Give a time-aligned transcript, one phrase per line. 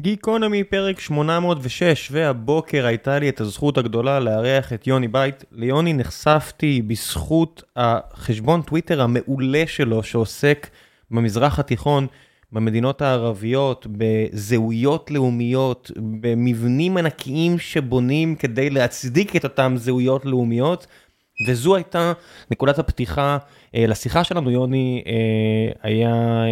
[0.00, 5.44] גיקונומי פרק 806, והבוקר הייתה לי את הזכות הגדולה לארח את יוני בייט.
[5.52, 10.70] ליוני נחשפתי בזכות החשבון טוויטר המעולה שלו שעוסק
[11.10, 12.06] במזרח התיכון,
[12.52, 20.86] במדינות הערביות, בזהויות לאומיות, במבנים ענקיים שבונים כדי להצדיק את אותם זהויות לאומיות.
[21.46, 22.12] וזו הייתה
[22.50, 23.38] נקודת הפתיחה
[23.74, 25.02] לשיחה שלנו, יוני
[25.82, 26.42] היה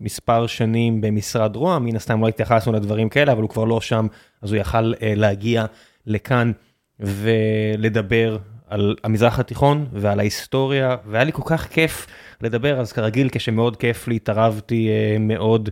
[0.00, 4.06] מספר שנים במשרד רוה"מ, מן הסתם לא התייחסנו לדברים כאלה, אבל הוא כבר לא שם,
[4.42, 5.64] אז הוא יכל להגיע
[6.06, 6.52] לכאן
[7.00, 12.06] ולדבר על המזרח התיכון ועל ההיסטוריה, והיה לי כל כך כיף
[12.40, 14.88] לדבר, אז כרגיל כשמאוד כיף לי התערבתי
[15.20, 15.68] מאוד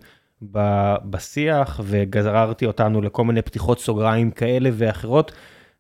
[1.11, 5.33] בשיח וגררתי אותנו לכל מיני פתיחות סוגריים כאלה ואחרות.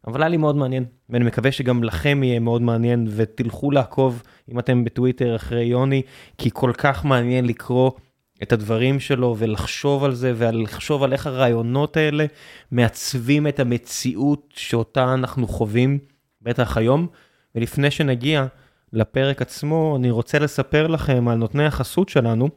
[0.07, 4.59] אבל היה לי מאוד מעניין, ואני מקווה שגם לכם יהיה מאוד מעניין, ותלכו לעקוב אם
[4.59, 6.03] אתם בטוויטר אחרי יוני,
[6.39, 7.91] כי כל כך מעניין לקרוא
[8.43, 12.27] את הדברים שלו ולחשוב על זה, ולחשוב על איך הרעיונות האלה
[12.71, 15.99] מעצבים את המציאות שאותה אנחנו חווים,
[16.43, 17.07] בטח היום.
[17.55, 18.47] ולפני שנגיע
[18.93, 22.49] לפרק עצמו, אני רוצה לספר לכם על נותני החסות שלנו,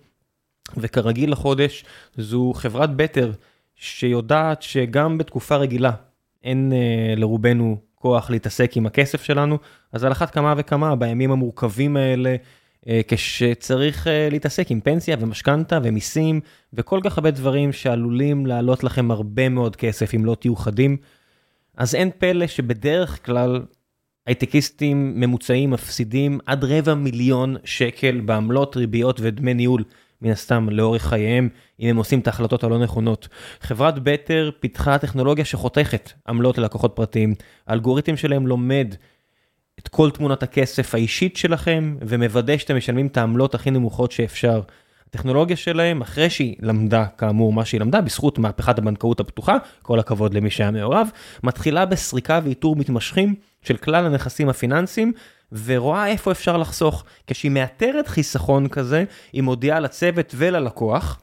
[0.77, 1.86] וכרגיל לחודש
[2.17, 3.31] זו חברת בטר,
[3.75, 5.92] שיודעת שגם בתקופה רגילה,
[6.46, 9.58] אין uh, לרובנו כוח להתעסק עם הכסף שלנו,
[9.94, 12.36] אז על אחת כמה וכמה בימים המורכבים האלה,
[12.86, 16.42] uh, כשצריך uh, להתעסק עם פנסיה ומשכנתה ומיסים
[16.73, 20.98] וכל כך הרבה דברים שעלולים לעלות לכם הרבה מאוד כסף אם לא תהיו חדים,
[21.78, 23.62] אז אין פלא שבדרך כלל
[24.26, 29.84] הייטקיסטים ממוצעים מפסידים עד רבע מיליון שקל בעמלות, ריביות ודמי ניהול.
[30.21, 31.49] מן הסתם לאורך חייהם,
[31.80, 33.27] אם הם עושים את ההחלטות הלא נכונות.
[33.61, 37.35] חברת בטר פיתחה טכנולוגיה שחותכת עמלות ללקוחות פרטיים.
[37.67, 38.95] האלגוריתם שלהם לומד
[39.80, 44.61] את כל תמונת הכסף האישית שלכם, ומוודא שאתם משלמים את העמלות הכי נמוכות שאפשר.
[45.09, 50.33] הטכנולוגיה שלהם, אחרי שהיא למדה כאמור מה שהיא למדה, בזכות מהפכת הבנקאות הפתוחה, כל הכבוד
[50.33, 51.08] למי שהיה מעורב,
[51.43, 55.13] מתחילה בסריקה ואיתור מתמשכים של כלל הנכסים הפיננסיים,
[55.52, 57.04] ורואה איפה אפשר לחסוך.
[57.28, 61.20] כשהיא מאתרת חיסכון כזה, היא מודיעה לצוות וללקוח,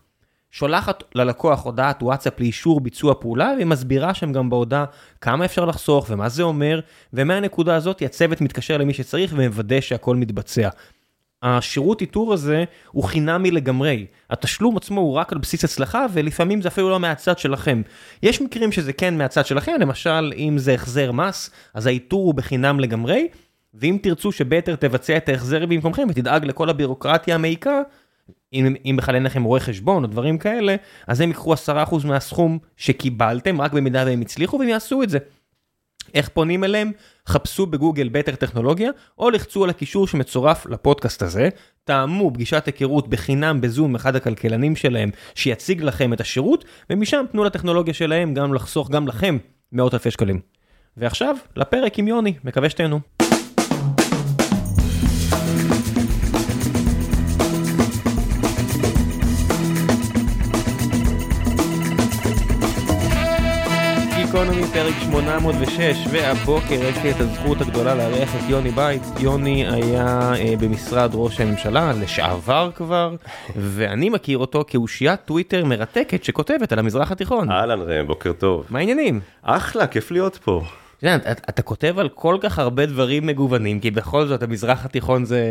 [0.50, 4.84] שולחת ללקוח הודעת וואטסאפ לאישור ביצוע פעולה, והיא מסבירה שם גם בהודעה
[5.20, 6.80] כמה אפשר לחסוך ומה זה אומר,
[7.12, 10.68] ומהנקודה הזאת הצוות מתקשר למי שצריך ומוודא שהכל מתבצע.
[11.42, 16.68] השירות איתור הזה הוא חינמי לגמרי, התשלום עצמו הוא רק על בסיס הצלחה ולפעמים זה
[16.68, 17.82] אפילו לא מהצד שלכם.
[18.22, 22.80] יש מקרים שזה כן מהצד שלכם, למשל אם זה החזר מס, אז האיתור הוא בחינם
[22.80, 23.26] לגמרי,
[23.74, 27.80] ואם תרצו שבטר תבצע את ההחזר במקומכם ותדאג לכל הבירוקרטיה המעיקה,
[28.52, 32.58] אם, אם בכלל אין לכם רואה חשבון או דברים כאלה, אז הם ייקחו 10% מהסכום
[32.76, 35.18] שקיבלתם, רק במידה והם הצליחו, והם יעשו את זה.
[36.14, 36.92] איך פונים אליהם?
[37.26, 41.48] חפשו בגוגל בטר טכנולוגיה, או לחצו על הקישור שמצורף לפודקאסט הזה,
[41.84, 47.94] טעמו פגישת היכרות בחינם בזום אחד הכלכלנים שלהם, שיציג לכם את השירות, ומשם תנו לטכנולוגיה
[47.94, 49.38] שלהם גם לחסוך גם לכם
[49.72, 50.40] מאות אלפי שקלים.
[50.96, 53.21] ועכשיו, לפרק עם יוני, מקווה שתהנו.
[64.32, 69.02] גיקונומי פרק 806 והבוקר יש לי את הזכות הגדולה לארח את יוני בייט.
[69.20, 73.14] יוני היה אה, במשרד ראש הממשלה לשעבר כבר
[73.74, 77.50] ואני מכיר אותו כאושיית טוויטר מרתקת שכותבת על המזרח התיכון.
[77.50, 78.66] אהלן ראם בוקר טוב.
[78.70, 79.20] מה העניינים?
[79.42, 80.62] אחלה כיף להיות פה.
[80.98, 85.42] אתה, אתה כותב על כל כך הרבה דברים מגוונים כי בכל זאת המזרח התיכון זה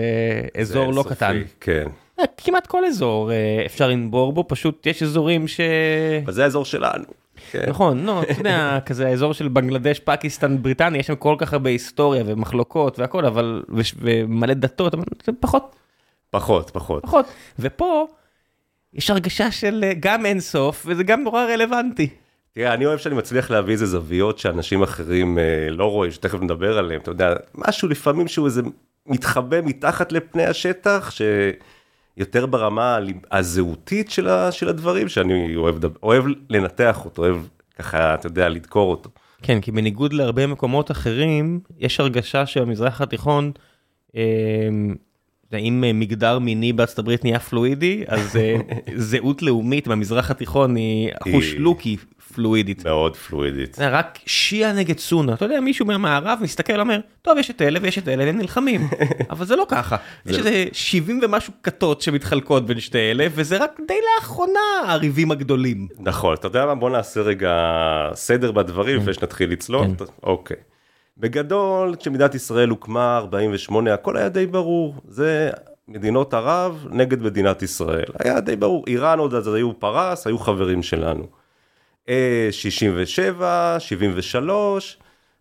[0.61, 1.41] אזור זה לא סופי, קטן.
[1.59, 1.85] כן.
[2.19, 5.59] אה, כמעט כל אזור אה, אפשר לנבור בו פשוט יש אזורים ש...
[6.25, 7.20] אבל זה האזור שלנו.
[7.51, 7.69] כן.
[7.69, 11.69] נכון, לא, אתה יודע, כזה האזור של בנגלדש, פקיסטן, בריטניה, יש שם כל כך הרבה
[11.69, 13.63] היסטוריה ומחלוקות והכל, אבל,
[13.99, 14.95] ומלא דתות,
[15.39, 15.75] פחות,
[16.29, 17.03] פחות פחות.
[17.03, 17.25] פחות.
[17.59, 18.07] ופה,
[18.93, 22.09] יש הרגשה של אה, גם אין סוף, וזה גם נורא רלוונטי.
[22.53, 26.77] תראה אני אוהב שאני מצליח להביא איזה זוויות שאנשים אחרים אה, לא רואים שתכף נדבר
[26.77, 28.61] עליהם אתה יודע משהו לפעמים שהוא איזה
[29.05, 31.11] מתחבא מתחת לפני השטח
[32.17, 32.97] שיותר ברמה
[33.31, 37.37] הזהותית של, ה, של הדברים שאני אוהב, אוהב לנתח אותו אוהב
[37.75, 39.09] ככה אתה יודע לדקור אותו.
[39.41, 43.51] כן, כי בניגוד להרבה מקומות אחרים, יש הרגשה שהמזרח התיכון,
[44.15, 44.21] אה,
[45.59, 48.55] אם מגדר מיני בארצות הברית נהיה פלואידי, אז אה,
[48.95, 51.97] זהות לאומית במזרח התיכון היא אחוש לוקי
[52.35, 52.85] פלואידית.
[52.85, 53.79] מאוד פלואידית.
[53.79, 57.97] רק שיעה נגד סונה, אתה יודע, מישהו מהמערב מסתכל אומר, טוב, יש את אלה ויש
[57.97, 58.87] את אלה והם נלחמים,
[59.31, 59.95] אבל זה לא ככה.
[60.25, 65.87] יש איזה 70 ומשהו כתות שמתחלקות בין שתי אלה, וזה רק די לאחרונה הריבים הגדולים.
[65.99, 66.75] נכון, אתה יודע מה?
[66.75, 67.53] בוא נעשה רגע
[68.13, 69.85] סדר בדברים לפני שנתחיל לצלול.
[69.97, 70.05] כן.
[70.23, 70.57] אוקיי.
[71.17, 74.95] בגדול, כשמדינת ישראל הוקמה, 48, הכל היה די ברור.
[75.07, 75.49] זה
[75.87, 78.05] מדינות ערב נגד מדינת ישראל.
[78.19, 78.83] היה די ברור.
[78.87, 81.40] איראן עוד אז היו פרס, היו חברים שלנו.
[82.11, 84.97] אה, 67, 73,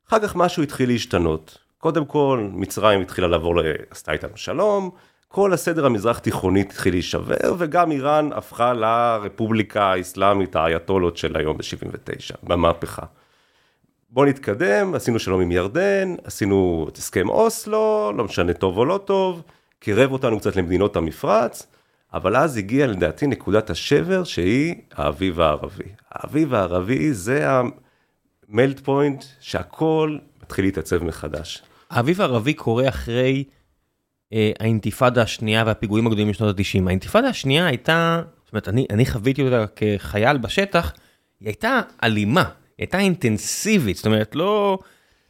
[0.09, 1.59] אחר כך משהו התחיל להשתנות.
[1.79, 3.55] קודם כל, מצרים התחילה לעבור,
[3.91, 4.91] עשתה איתנו שלום,
[5.29, 12.37] כל הסדר המזרח תיכונית התחיל להישבר, וגם איראן הפכה לרפובליקה האסלאמית, האייתולות של היום ב-79,
[12.43, 13.03] במהפכה.
[14.11, 18.99] בוא נתקדם, עשינו שלום עם ירדן, עשינו את הסכם אוסלו, לא משנה טוב או לא
[19.05, 19.43] טוב,
[19.79, 21.67] קירב אותנו קצת למדינות המפרץ,
[22.15, 25.85] אבל אז הגיעה לדעתי נקודת השבר שהיא האביב הערבי.
[26.11, 27.49] האביב הערבי זה
[28.49, 31.63] ה melt point שהכל מתחיל להתעצב מחדש.
[31.91, 33.45] האביב הערבי קורה אחרי
[34.33, 36.87] אה, האינתיפאדה השנייה והפיגועים הגדולים בשנות ה-90.
[36.87, 40.93] האינתיפאדה השנייה הייתה, זאת אומרת, אני, אני חוויתי אותה כחייל בשטח,
[41.41, 44.79] היא הייתה אלימה, היא הייתה אינטנסיבית, זאת אומרת, לא...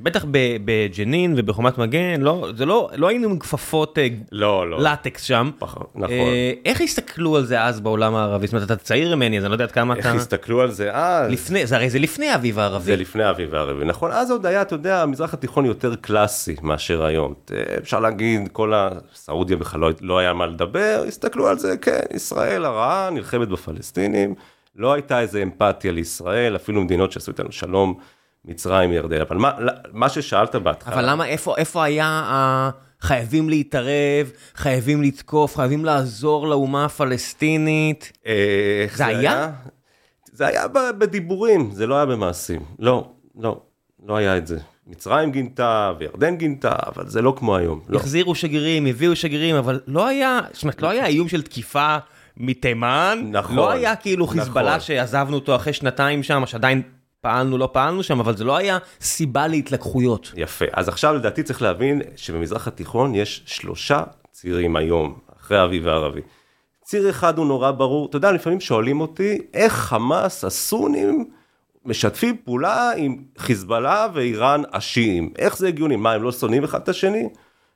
[0.02, 0.25] בטח
[0.64, 4.81] בג'נין ובחומת מגן, לא, זה לא, לא היינו עם כפפות אה, לא, לא.
[4.82, 5.50] לטקס שם.
[5.61, 5.87] נכון.
[6.11, 8.47] אה, איך הסתכלו על זה אז בעולם הערבי?
[8.47, 10.14] זאת אומרת, אתה צעיר ממני, אז אני לא יודע עד כמה איך אתה...
[10.14, 11.31] הסתכלו על זה אז?
[11.32, 12.85] לפני, זה הרי זה לפני האביב הערבי.
[12.85, 14.12] זה לפני האביב הערבי, נכון?
[14.12, 17.35] אז עוד היה, אתה יודע, המזרח התיכון יותר קלאסי מאשר היום.
[17.52, 22.00] אה, אפשר להגיד, כל הסעודיה בכלל לא, לא היה מה לדבר, הסתכלו על זה, כן,
[22.14, 24.35] ישראל הרעה, נלחמת בפלסטינים,
[24.76, 27.94] לא הייתה איזה אמפתיה לישראל, אפילו מדינות שעשו איתנו שלום,
[28.45, 29.53] מצרים, ירדן, אבל מה,
[29.93, 30.95] מה ששאלת בהתחלה...
[30.95, 32.71] אבל למה, איפה, איפה היה ה...
[33.01, 38.13] חייבים להתערב, חייבים לתקוף, חייבים לעזור לאומה הפלסטינית?
[38.27, 38.33] אה,
[38.85, 39.51] איך זה היה?
[40.33, 42.61] זה היה בדיבורים, זה לא היה במעשים.
[42.79, 43.61] לא, לא,
[44.07, 44.59] לא היה את זה.
[44.87, 47.81] מצרים גינתה וירדן גינתה, אבל זה לא כמו היום.
[47.89, 47.99] לא.
[47.99, 51.97] החזירו שגרירים, הביאו שגרירים, אבל לא היה, זאת אומרת, לא היה איום של תקיפה
[52.37, 53.25] מתימן.
[53.31, 54.39] נכון, לא היה כאילו נכון.
[54.39, 56.83] חיזבאללה שעזבנו אותו אחרי שנתיים שם, שעדיין
[57.21, 60.33] פעלנו, לא פעלנו שם, אבל זה לא היה סיבה להתלקחויות.
[60.37, 60.65] יפה.
[60.73, 64.03] אז עכשיו לדעתי צריך להבין שבמזרח התיכון יש שלושה
[64.33, 66.21] צירים היום, אחרי האביב הערבי.
[66.85, 71.31] ציר אחד הוא נורא ברור, אתה יודע, לפעמים שואלים אותי, איך חמאס, הסונים,
[71.85, 75.33] משתפים פעולה עם חיזבאללה ואיראן השיעים?
[75.39, 75.97] איך זה הגיוני?
[75.97, 77.29] מה, הם לא שונאים אחד את השני?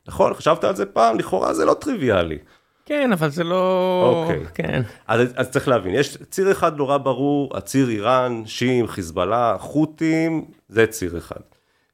[0.08, 1.19] נכון, חשבת על זה פעם?
[1.19, 2.38] לכאורה זה לא טריוויאלי.
[2.86, 4.25] כן, אבל זה לא...
[4.25, 4.46] אוקיי.
[4.54, 4.82] כן.
[5.06, 10.86] אז, אז צריך להבין, יש ציר אחד נורא ברור, הציר איראן, שיעים, חיזבאללה, חות'ים, זה
[10.86, 11.40] ציר אחד.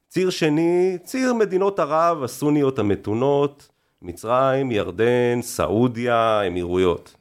[0.09, 3.69] ציר שני, ציר מדינות ערב, הסוניות המתונות,
[4.01, 7.15] מצרים, ירדן, סעודיה, אמירויות.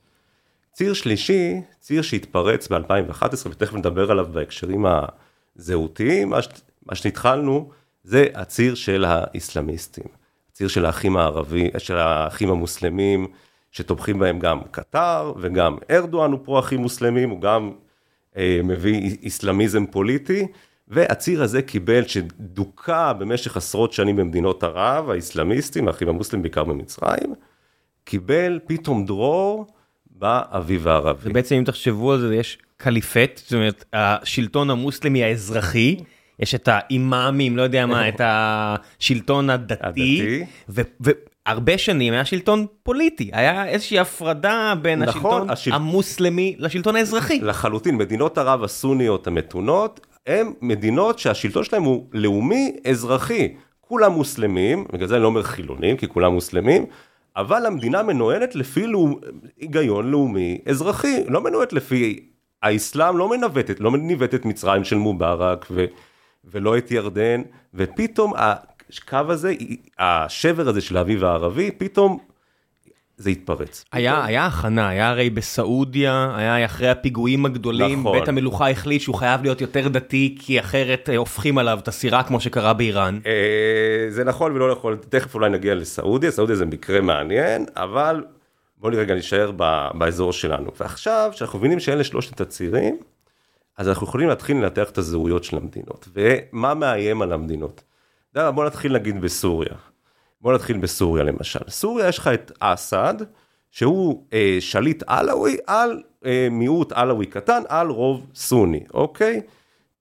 [0.72, 4.86] ציר שלישי, ציר שהתפרץ ב-2011, ותכף נדבר עליו בהקשרים
[5.56, 6.48] הזהותיים, מה, ש...
[6.86, 7.70] מה שהתחלנו,
[8.04, 10.04] זה הציר של האסלאמיסטים.
[10.52, 13.26] הציר של האחים הערבי, של האחים המוסלמים,
[13.70, 17.72] שתומכים בהם גם קטר וגם ארדואן הוא פרו-אחים מוסלמים, הוא גם
[18.36, 20.46] אה, מביא אסלאמיזם פוליטי,
[20.88, 27.34] והציר הזה קיבל, שדוכא במשך עשרות שנים במדינות ערב, האסלאמיסטים, האחים המוסלמים בעיקר במצרים,
[28.04, 29.66] קיבל פתאום דרור
[30.10, 31.30] באביב הערבי.
[31.30, 35.96] ובעצם אם תחשבו על זה, יש קליפט, זאת אומרת, השלטון המוסלמי האזרחי,
[36.38, 40.44] יש את האימאמים, לא יודע מה, את השלטון הדתי, הדתי.
[41.00, 41.10] ו-
[41.48, 47.40] והרבה שנים היה שלטון פוליטי, היה איזושהי הפרדה בין נכון, השלטון השל- המוסלמי לשלטון האזרחי.
[47.40, 53.54] לחלוטין, מדינות ערב הסוניות המתונות, הן מדינות שהשלטון שלהם הוא לאומי אזרחי.
[53.80, 56.86] כולם מוסלמים, בגלל זה אני לא אומר חילונים, כי כולם מוסלמים,
[57.36, 59.20] אבל המדינה מנוהלת לפי לאום,
[59.60, 62.20] היגיון לאומי אזרחי, לא מנוהלת לפי,
[62.62, 65.84] האסלאם לא מנווט, לא ניווט את מצרים של מובארק ו,
[66.44, 67.42] ולא את ירדן,
[67.74, 68.32] ופתאום
[68.98, 69.54] הקו הזה,
[69.98, 72.18] השבר הזה של האביב הערבי, פתאום
[73.20, 73.84] זה התפרץ.
[73.92, 78.18] היה, היה הכנה, היה הרי בסעודיה, היה אחרי הפיגועים הגדולים, נכון.
[78.18, 82.22] בית המלוכה החליט שהוא חייב להיות יותר דתי, כי אחרת אה, הופכים עליו את הסירה
[82.22, 83.18] כמו שקרה באיראן.
[83.26, 88.24] אה, זה נכון ולא נכון, תכף אולי נגיע לסעודיה, סעודיה זה מקרה מעניין, אבל
[88.78, 90.70] בואו רגע נשאר ב- באזור שלנו.
[90.80, 92.98] ועכשיו, כשאנחנו מבינים שאלה שלושת הצירים,
[93.78, 97.82] אז אנחנו יכולים להתחיל לנתח את הזהויות של המדינות, ומה מאיים על המדינות.
[98.34, 99.74] יודע, בוא נתחיל נגיד בסוריה.
[100.40, 101.60] בוא נתחיל בסוריה למשל.
[101.68, 103.14] סוריה יש לך את אסד,
[103.70, 109.40] שהוא אה, שליט עלאווי על אה, מיעוט עלאווי קטן, על רוב סוני, אוקיי?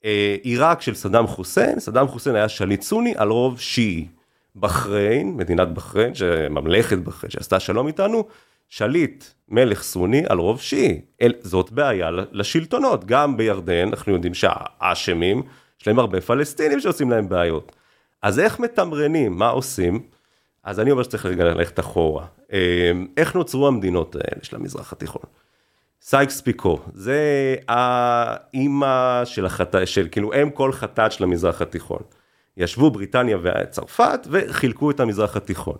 [0.05, 4.07] אה, עיראק של סדאם חוסיין, סדאם חוסיין היה שליט סוני על רוב שיעי.
[4.55, 6.13] בחריין, מדינת בחריין,
[6.49, 8.23] ממלכת בחריין שעשתה שלום איתנו,
[8.69, 11.01] שליט מלך סוני על רוב שיעי.
[11.21, 15.41] אל, זאת בעיה לשלטונות, גם בירדן, אנחנו יודעים שהאשמים,
[15.81, 17.71] יש להם הרבה פלסטינים שעושים להם בעיות.
[18.21, 20.03] אז איך מתמרנים, מה עושים?
[20.63, 22.25] אז אני אומר שצריך ללכת אחורה.
[22.53, 25.21] אה, איך נוצרו המדינות האלה של המזרח התיכון?
[26.01, 32.01] סייקס פיקו, זה האימא של החטא, של כאילו אם כל חטאת של המזרח התיכון.
[32.57, 35.77] ישבו בריטניה וצרפת וחילקו את המזרח התיכון.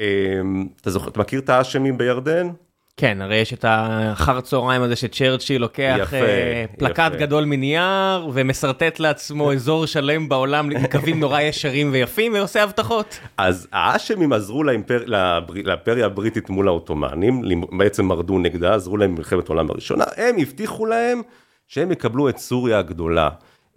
[0.00, 0.40] אה,
[0.80, 2.48] אתה זוכר, אתה מכיר את ההאשמים בירדן?
[2.96, 7.16] כן, הרי יש את האחר צהריים הזה שצ'רצ'יל לוקח יפה, אה, פלקט יפה.
[7.16, 13.18] גדול מנייר ומשרטט לעצמו אזור שלם בעולם עם קווים נורא ישרים ויפים ועושה הבטחות.
[13.36, 15.02] אז האשמים עזרו לאימפר...
[15.06, 15.54] לבר...
[15.64, 17.42] לאימפריה הבריטית מול העות'מאנים,
[17.78, 21.22] בעצם מרדו נגדה, עזרו להם במלחמת העולם הראשונה, הם הבטיחו להם
[21.68, 23.28] שהם יקבלו את סוריה הגדולה.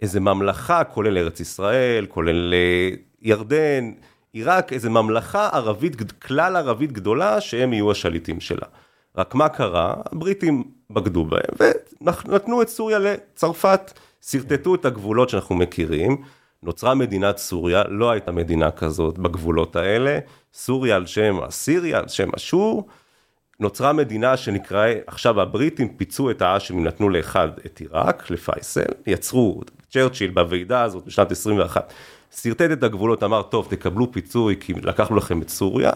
[0.02, 2.90] איזה ממלכה, כולל ארץ ישראל, כולל אה,
[3.22, 3.92] ירדן,
[4.32, 8.66] עיראק, איזה ממלכה ערבית, כלל ערבית גדולה, שהם יהיו השליטים שלה.
[9.16, 9.94] רק מה קרה?
[10.12, 13.92] הבריטים בגדו בהם, ונתנו את סוריה לצרפת,
[14.22, 16.22] שרטטו את הגבולות שאנחנו מכירים,
[16.62, 20.18] נוצרה מדינת סוריה, לא הייתה מדינה כזאת בגבולות האלה,
[20.54, 22.86] סוריה על שם אסיריה, על שם אשור,
[23.60, 30.30] נוצרה מדינה שנקרא, עכשיו הבריטים פיצו את האשמים, נתנו לאחד את עיראק, לפייסל, יצרו, צ'רצ'יל
[30.30, 31.92] בוועידה הזאת בשנת 21,
[32.36, 35.90] שרטט את הגבולות, אמר, טוב, תקבלו פיצוי כי לקחנו לכם את סוריה,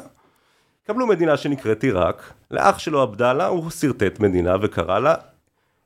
[0.90, 5.14] קבלו מדינה שנקראת עיראק, לאח שלו עבדאללה הוא שרטט מדינה וקרא לה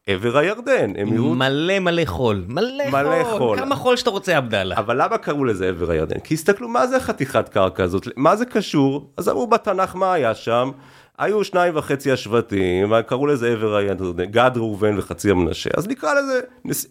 [0.07, 3.59] עבר הירדן, אמירות מלא מלא חול, מלא מלא חול, חול.
[3.59, 4.77] כמה חול שאתה רוצה עבדאללה.
[4.77, 6.19] אבל למה קראו לזה עבר הירדן?
[6.19, 9.11] כי הסתכלו מה זה חתיכת קרקע הזאת, מה זה קשור?
[9.17, 10.71] אז אמרו בתנ"ך מה היה שם?
[11.19, 16.41] היו שניים וחצי השבטים, וקראו לזה עבר הירדן, גד ראובן וחצי המנשה, אז נקרא לזה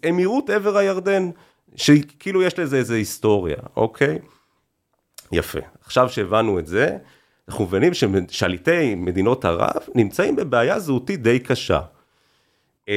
[0.08, 1.30] אמירות עבר הירדן,
[1.76, 4.18] שכאילו יש לזה איזה היסטוריה, אוקיי?
[5.32, 5.60] יפה.
[5.84, 6.96] עכשיו שהבנו את זה,
[7.48, 7.92] אנחנו מבינים
[8.28, 11.80] ששליטי מדינות ערב נמצאים בבעיה זהותית די קשה.
[12.88, 12.94] אמ,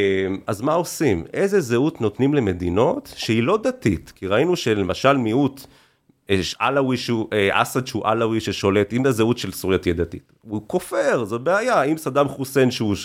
[0.48, 1.25] אז מה עושים?
[1.34, 4.13] איזה זהות נותנים למדינות שהיא לא דתית?
[4.16, 5.62] כי ראינו שלמשל מיעוט,
[6.30, 10.32] יש עלאווי שהוא, אה, אסד שהוא עלאווי ששולט, אם הזהות של סוריה תהיה דתית.
[10.42, 11.84] הוא כופר, זו בעיה.
[11.84, 12.96] אם סדאם חוסיין שהוא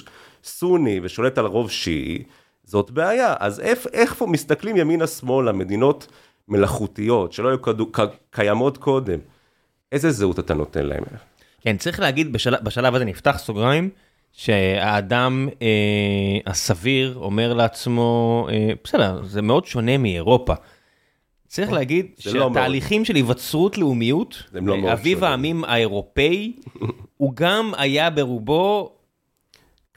[0.45, 2.23] סוני ושולט על רוב שיעי,
[2.65, 3.35] זאת בעיה.
[3.39, 6.07] אז איך, איך מסתכלים ימינה-שמאלה, מדינות
[6.49, 7.59] מלאכותיות שלא היו
[8.31, 9.19] קיימות קודם,
[9.93, 11.03] איזה זהות אתה נותן להם?
[11.65, 13.91] כן, צריך להגיד, בשלב, בשלב הזה נפתח סוגריים,
[14.33, 20.55] שהאדם אה, הסביר אומר לעצמו, אה, בסדר, זה מאוד שונה מאירופה.
[21.47, 22.49] צריך להגיד זה לא.
[22.49, 25.25] שהתהליכים של היווצרות לאומיות, לא מאוד אביב.
[25.25, 26.53] העמים האירופאי,
[27.17, 28.93] הוא גם היה ברובו...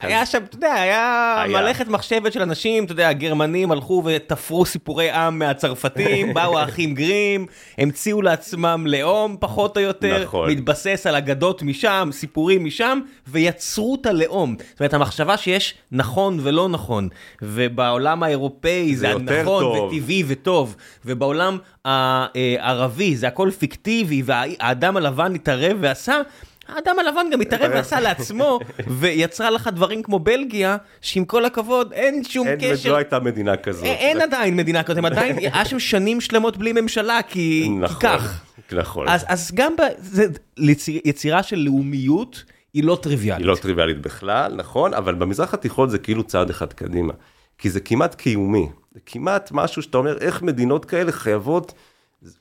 [0.00, 1.60] היה שם, אתה יודע, היה היה.
[1.60, 7.46] מלאכת מחשבת של אנשים, אתה יודע, הגרמנים הלכו ותפרו סיפורי עם מהצרפתים, באו האחים גרים,
[7.78, 10.50] המציאו לעצמם לאום פחות או יותר, נכון.
[10.50, 14.56] מתבסס על אגדות משם, סיפורים משם, ויצרו את הלאום.
[14.70, 17.08] זאת אומרת, המחשבה שיש נכון ולא נכון,
[17.42, 19.92] ובעולם האירופאי זה, זה נכון טוב.
[19.92, 26.20] וטבעי וטוב, ובעולם הערבי זה הכל פיקטיבי, והאדם הלבן התערב ועשה.
[26.68, 28.60] האדם הלבן גם התערב ועשה לעצמו,
[29.00, 32.90] ויצרה לך דברים כמו בלגיה, שעם כל הכבוד, אין שום אין, קשר.
[32.90, 33.84] לא הייתה מדינה כזאת.
[33.84, 37.68] אין, אין עדיין מדינה כזאת, הם עדיין, היה שם שנים שלמות בלי ממשלה, כי, כי
[37.68, 38.40] נכון, כך.
[38.72, 39.08] נכון.
[39.08, 42.44] אז, אז גם ב, זה, ליציר, יצירה של לאומיות
[42.74, 43.46] היא לא טריוויאלית.
[43.46, 47.12] היא לא טריוויאלית בכלל, נכון, אבל במזרח התיכון זה כאילו צעד אחד קדימה.
[47.58, 51.72] כי זה כמעט קיומי, זה כמעט משהו שאתה אומר, איך מדינות כאלה חייבות,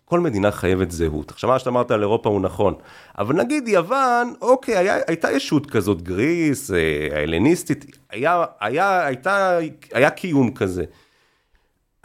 [0.05, 1.31] כל מדינה חייבת זהות.
[1.31, 2.73] עכשיו מה שאתה אמרת על אירופה הוא נכון,
[3.17, 6.77] אבל נגיד יוון, אוקיי, היה, הייתה ישות כזאת, גריס, אה,
[7.17, 9.59] ההלניסטית, היה, היה, הייתה,
[9.93, 10.83] היה קיום כזה.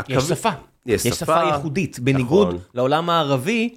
[0.08, 0.48] יש הקו- שפה,
[0.86, 2.58] יש יש שפה שפה, ייחודית, בניגוד נכון.
[2.74, 3.74] לעולם הערבי.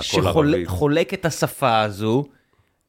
[0.00, 2.24] שחולק את השפה הזו,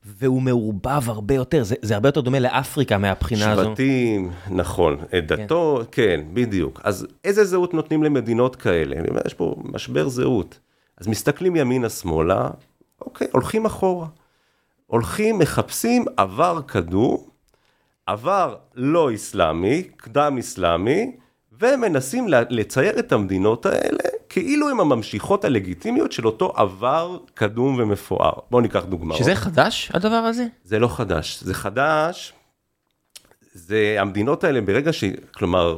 [0.05, 3.63] והוא מעורבב הרבה יותר, זה, זה הרבה יותר דומה לאפריקה מהבחינה הזו.
[3.63, 6.81] שבטים, נכון, דתות, כן, בדיוק.
[6.83, 8.95] אז איזה זהות נותנים למדינות כאלה?
[9.27, 10.59] יש פה משבר זהות.
[10.97, 12.49] אז מסתכלים ימינה-שמאלה,
[13.01, 14.07] אוקיי, הולכים אחורה.
[14.87, 17.29] הולכים, מחפשים עבר קדום,
[18.05, 21.15] עבר לא אסלאמי, קדם אסלאמי,
[21.51, 28.33] ומנסים לצייר את המדינות האלה כאילו הם הממשיכות הלגיטימיות של אותו עבר קדום ומפואר.
[28.51, 29.19] בואו ניקח דוגמאות.
[29.19, 30.45] שזה חדש, הדבר הזה?
[30.63, 32.33] זה לא חדש, זה חדש,
[33.53, 35.03] זה המדינות האלה ברגע ש...
[35.33, 35.77] כלומר,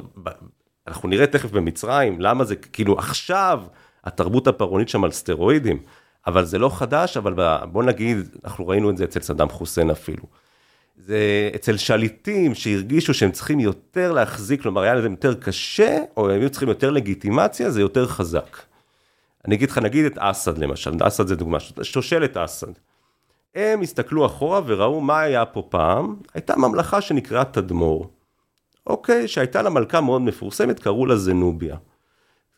[0.87, 3.63] אנחנו נראה תכף במצרים, למה זה כאילו עכשיו
[4.07, 5.79] התרבות הפרעונית שם על סטרואידים,
[6.27, 7.33] אבל זה לא חדש, אבל
[7.71, 10.23] בוא נגיד, אנחנו ראינו את זה אצל סדאם חוסיין אפילו.
[10.97, 16.41] זה אצל שליטים שהרגישו שהם צריכים יותר להחזיק, כלומר היה להם יותר קשה, או הם
[16.41, 18.57] היו צריכים יותר לגיטימציה, זה יותר חזק.
[19.45, 22.71] אני אגיד לך, נגיד את אסד למשל, אסד זה דוגמה, שושלת אסד.
[23.55, 28.09] הם הסתכלו אחורה וראו מה היה פה פעם, הייתה ממלכה שנקראה תדמור,
[28.87, 31.75] אוקיי, שהייתה לה מלכה מאוד מפורסמת, קראו לה זנוביה.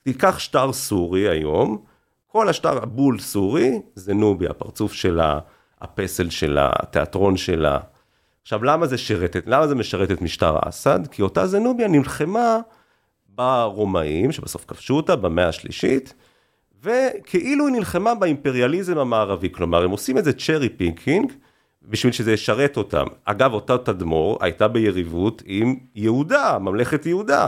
[0.04, 1.82] תיקח שטר סורי היום,
[2.28, 5.40] קח שטר הבול סורי, זנוביה, הפרצוף שלה,
[5.82, 7.80] הפסל שלה, התיאטרון שלה.
[8.42, 11.08] עכשיו, למה זה שרתת, למה זה משרת את משטר אסד?
[11.12, 12.60] כי אותה זנוביה נלחמה
[13.30, 16.14] ברומאים, שבסוף כבשו אותה במאה השלישית,
[16.84, 21.32] וכאילו היא נלחמה באימפריאליזם המערבי, כלומר הם עושים את זה cherry picking,
[21.82, 23.06] בשביל שזה ישרת אותם.
[23.26, 27.48] אגב, אותה תדמור הייתה ביריבות עם יהודה, ממלכת יהודה.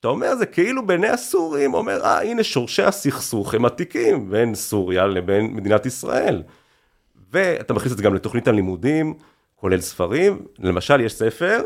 [0.00, 5.06] שאתה אומר, זה כאילו בעיני הסורים, אומר, אה, הנה שורשי הסכסוך הם עתיקים בין סוריה
[5.06, 6.42] לבין מדינת ישראל.
[7.32, 9.14] ואתה מכניס את זה גם לתוכנית הלימודים,
[9.56, 10.42] כולל ספרים.
[10.58, 11.62] למשל, יש ספר,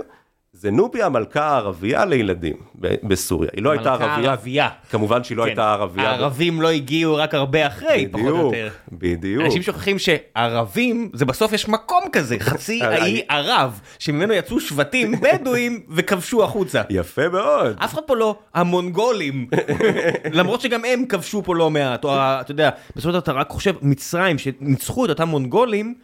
[0.56, 3.50] זנוביה המלכה הערבייה לילדים בסוריה.
[3.54, 4.30] היא לא הייתה מלכה ערבייה.
[4.30, 4.68] ערבייה.
[4.90, 5.48] כמובן שהיא לא כן.
[5.48, 6.10] הייתה ערבייה.
[6.10, 8.68] הערבים לא הגיעו רק הרבה אחרי, פחות או בדיוק, יותר.
[8.92, 9.44] בדיוק.
[9.44, 15.80] אנשים שוכחים שערבים, זה בסוף יש מקום כזה, חצי האי ערב, שממנו יצאו שבטים בדואים
[15.90, 16.82] וכבשו החוצה.
[16.90, 17.76] יפה מאוד.
[17.84, 19.46] אף אחד פה לא המונגולים,
[20.38, 23.50] למרות שגם הם כבשו פה לא מעט, או אתה יודע, בסופו של דבר אתה רק
[23.50, 25.94] חושב, מצרים שניצחו את אותם מונגולים,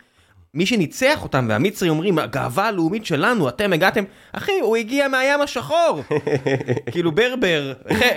[0.54, 6.02] מי שניצח אותם, והמצרים אומרים, הגאווה הלאומית שלנו, אתם הגעתם, אחי, הוא הגיע מהים השחור.
[6.92, 7.73] כאילו ברבר,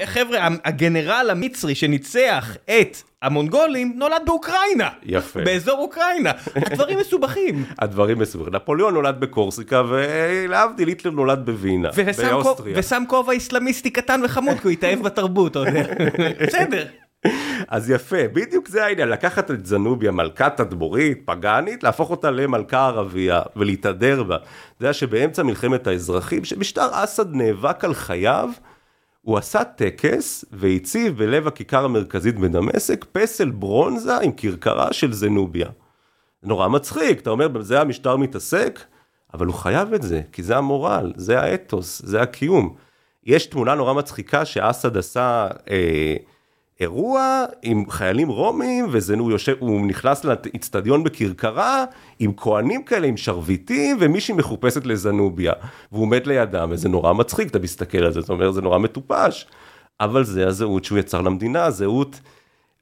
[0.05, 4.89] חבר'ה, הגנרל המצרי שניצח את המונגולים, נולד באוקראינה.
[5.03, 5.41] יפה.
[5.43, 6.31] באזור אוקראינה.
[6.55, 7.65] הדברים מסובכים.
[7.81, 8.55] הדברים מסווגים.
[8.55, 12.79] נפוליאון נולד בקורסיקה, ולהבדיל, היטלר נולד בווינה, באוסטריה.
[12.79, 15.83] ושם כובע איסלאמיסטי קטן וחמוד, כי הוא התאהב בתרבות, אתה יודע.
[16.47, 16.85] בסדר.
[17.67, 23.41] אז יפה, בדיוק זה העניין, לקחת את זנוביה, מלכה תדבורית, פגאנית, להפוך אותה למלכה ערבייה
[23.55, 24.35] ולהתהדר בה.
[24.35, 24.45] אתה
[24.79, 28.49] יודע שבאמצע מלחמת האזרחים, שמשטר אסד נאבק על חייו,
[29.21, 35.69] הוא עשה טקס והציב בלב הכיכר המרכזית בדמשק פסל ברונזה עם כרכרה של זנוביה.
[36.43, 38.79] נורא מצחיק, אתה אומר, בזה המשטר מתעסק,
[39.33, 42.75] אבל הוא חייב את זה, כי זה המורל, זה האתוס, זה הקיום.
[43.25, 46.15] יש תמונה נורא מצחיקה שאסד עשה אה,
[46.83, 51.85] אירוע עם חיילים רומים, והוא יושב, הוא נכנס לאצטדיון בכרכרה,
[52.19, 55.53] עם כהנים כאלה, עם שרביטים, ומישהי מחופשת לזנוביה,
[55.91, 59.47] והוא עומד לידם, וזה נורא מצחיק, אתה מסתכל על זה, אתה אומר, זה נורא מטופש.
[59.99, 62.19] אבל זה הזהות שהוא יצר למדינה, זהות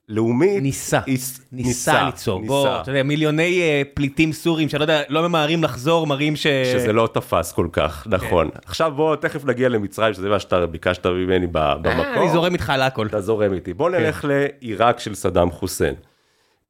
[0.10, 0.62] לאומית.
[0.62, 2.48] ניסה, איס- ניסה ליצור, ניסה.
[2.54, 6.48] בוא, אתה יודע, מיליוני אה, פליטים סורים שלא יודע, לא ממהרים לחזור, מראים ש...
[6.48, 8.50] שזה לא תפס כל כך, נכון.
[8.52, 8.60] כן.
[8.66, 12.06] עכשיו בוא תכף נגיע למצרים, שזה מה שאתה ביקשת ממני אה, במקור.
[12.24, 13.08] אני זורם איתך על הכל.
[13.08, 13.74] אתה זורם איתי.
[13.74, 13.98] בוא כן.
[13.98, 15.96] נלך לעיראק של סדאם חוסיין.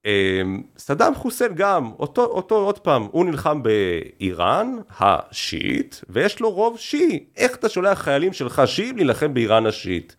[0.05, 6.77] אמ, סדאם חוסיין גם, אותו, אותו עוד פעם, הוא נלחם באיראן השיעית, ויש לו רוב
[6.79, 7.23] שיעי.
[7.37, 10.15] איך אתה שולח חיילים שלך שיעים להילחם באיראן השיעית?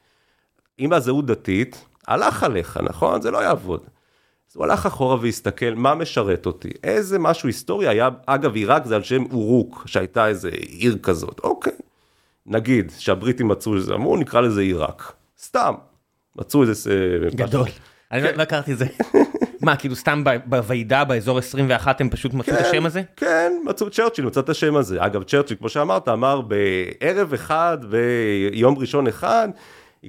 [0.80, 3.22] אם הזהות דתית, הלך עליך, נכון?
[3.22, 3.80] זה לא יעבוד.
[4.50, 6.70] אז הוא הלך אחורה והסתכל, מה משרת אותי?
[6.84, 11.72] איזה משהו היסטורי היה, אגב, עיראק זה על שם אורוק, שהייתה איזה עיר כזאת, אוקיי.
[12.46, 15.12] נגיד שהבריטים מצאו איזה, אמרו, נקרא לזה עיראק.
[15.42, 15.74] סתם.
[16.36, 17.18] מצאו איזה...
[17.34, 17.68] גדול.
[18.12, 18.36] אני לא- כן.
[18.36, 18.86] לא הכרתי את זה.
[19.62, 23.02] מה, כאילו סתם בוועידה באזור 21 הם פשוט מצאו את כן, השם הזה?
[23.16, 25.06] כן, מצאו צ'רצ'יל, מצא את השם הזה.
[25.06, 29.48] אגב, צ'רצ'יל, כמו שאמרת, אמר בערב אחד, ביום ראשון אחד,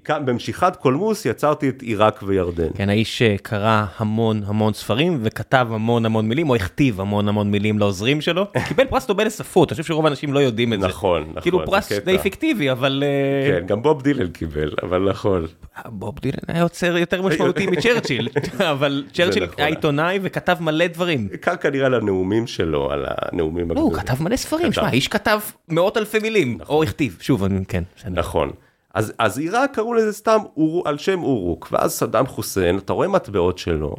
[0.10, 2.68] במשיכת קולמוס יצרתי את עיראק וירדן.
[2.76, 7.80] כן, האיש שקרא המון המון ספרים וכתב המון המון מילים, או הכתיב המון המון מילים
[7.80, 8.46] לעוזרים שלו.
[8.56, 10.88] הוא קיבל פרס נובל לספרות, אני חושב שרוב האנשים לא יודעים את זה.
[10.88, 11.92] נכון, נכון, כאילו פרס.
[11.92, 15.46] די פיקטיבי, אבל אה, כן, גם בוב דילן קיבל, אבל נכון.
[15.86, 18.30] בוב דילן היה יוצר יותר משמעותי מצ'רצ'יל,
[18.60, 19.56] אבל צ'רצ'יל נכון.
[19.58, 21.28] היה עיתונאי וכתב מלא דברים.
[21.28, 24.08] בעיקר כנראה על הנאומים שלו, על הנאומים לא, הוא הגדולים.
[24.08, 24.74] כתב מלא ספרים.
[24.74, 27.84] שמע, האיש כתב מאות אלפי מילים, או הכתיב, שוב, כן.
[28.10, 28.52] נכון.
[28.94, 33.08] אז, אז עיראק קראו לזה סתם אור, על שם אורוק, ואז סדאם חוסיין, אתה רואה
[33.08, 33.96] מטבעות שלו,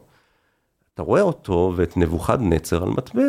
[0.94, 3.22] אתה רואה אותו ואת נבוכדנצר על מטבע.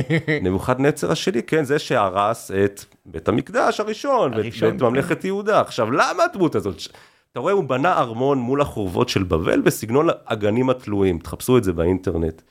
[0.42, 5.60] נבוכדנצר השני, כן, זה שהרס את בית המקדש הראשון, הראשון, ואת ממלכת יהודה.
[5.60, 6.76] עכשיו, למה הדמות הזאת?
[7.32, 11.72] אתה רואה, הוא בנה ארמון מול החורבות של בבל בסגנון הגנים התלויים, תחפשו את זה
[11.72, 12.42] באינטרנט.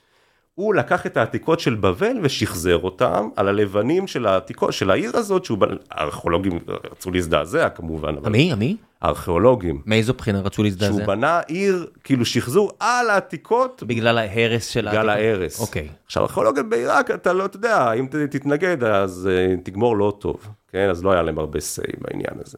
[0.55, 5.45] הוא לקח את העתיקות של בבל ושחזר אותם על הלבנים של העתיקות, של העיר הזאת,
[5.45, 5.57] שהוא,
[5.91, 6.59] הארכיאולוגים
[6.91, 8.53] רצו להזדעזע כמובן, אבל מי?
[8.53, 8.77] מי?
[9.01, 11.05] הארכיאולוגים, מאיזו בחינה רצו שהוא להזדעזע?
[11.05, 15.39] בנה עיר, כאילו שחזור על העתיקות בגלל ההרס של בגלל העתיקות.
[15.39, 15.59] ההרס.
[15.59, 15.87] אוקיי.
[16.05, 20.89] עכשיו, הארכיאולוגים בעיראק, אתה לא, אתה יודע, אם תתנגד, אז uh, תגמור לא טוב, כן?
[20.89, 22.57] אז לא היה להם הרבה say בעניין הזה.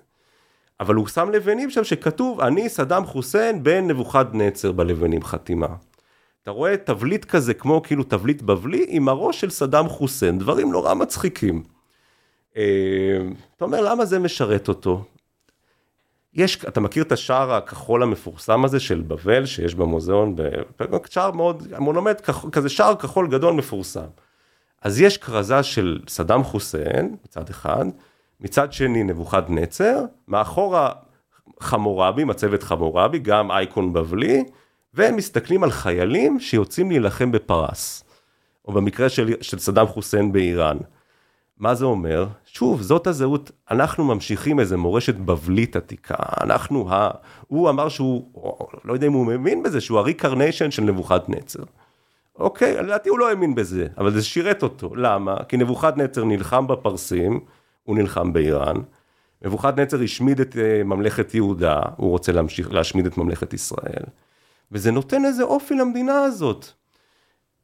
[0.80, 5.68] אבל הוא שם לבנים שם שכתוב, אני סדאם חוסיין בן נבוכדנצר בלבנים חתימה.
[6.48, 10.94] אתה רואה תבליט כזה, כמו כאילו תבליט בבלי, עם הראש של סדאם חוסיין, דברים נורא
[10.94, 11.64] מצחיקים.
[12.58, 12.64] אה,
[13.58, 15.04] אתה אומר, למה זה משרת אותו?
[16.34, 20.36] יש, אתה מכיר את השער הכחול המפורסם הזה של בבל, שיש במוזיאון,
[21.10, 24.08] שער מאוד, מונומנט כח- כזה שער כחול גדול מפורסם.
[24.82, 27.86] אז יש כרזה של סדאם חוסיין, מצד אחד,
[28.42, 30.92] מצד שני נבוכדנצר, מאחורה
[31.60, 34.44] חמורבי, מצבת חמורבי, גם אייקון בבלי,
[34.98, 38.04] והם מסתכלים על חיילים שיוצאים להילחם בפרס,
[38.68, 40.78] או במקרה של, של סדאם חוסיין באיראן.
[41.58, 42.28] מה זה אומר?
[42.46, 47.10] שוב, זאת הזהות, אנחנו ממשיכים איזה מורשת בבלית עתיקה, אנחנו ה...
[47.48, 48.32] הוא אמר שהוא,
[48.86, 51.64] לא יודע אם הוא מבין בזה, שהוא הריקרניישן של נבוכדנצר.
[52.40, 52.84] אוקיי?
[52.84, 54.96] לדעתי הוא לא האמין בזה, אבל זה שירת אותו.
[54.96, 55.44] למה?
[55.44, 57.40] כי נבוכדנצר נלחם בפרסים,
[57.84, 58.76] הוא נלחם באיראן.
[59.42, 64.04] נבוכדנצר השמיד את אה, ממלכת יהודה, הוא רוצה להמשיך להשמיד את ממלכת ישראל.
[64.72, 66.66] וזה נותן איזה אופי למדינה הזאת.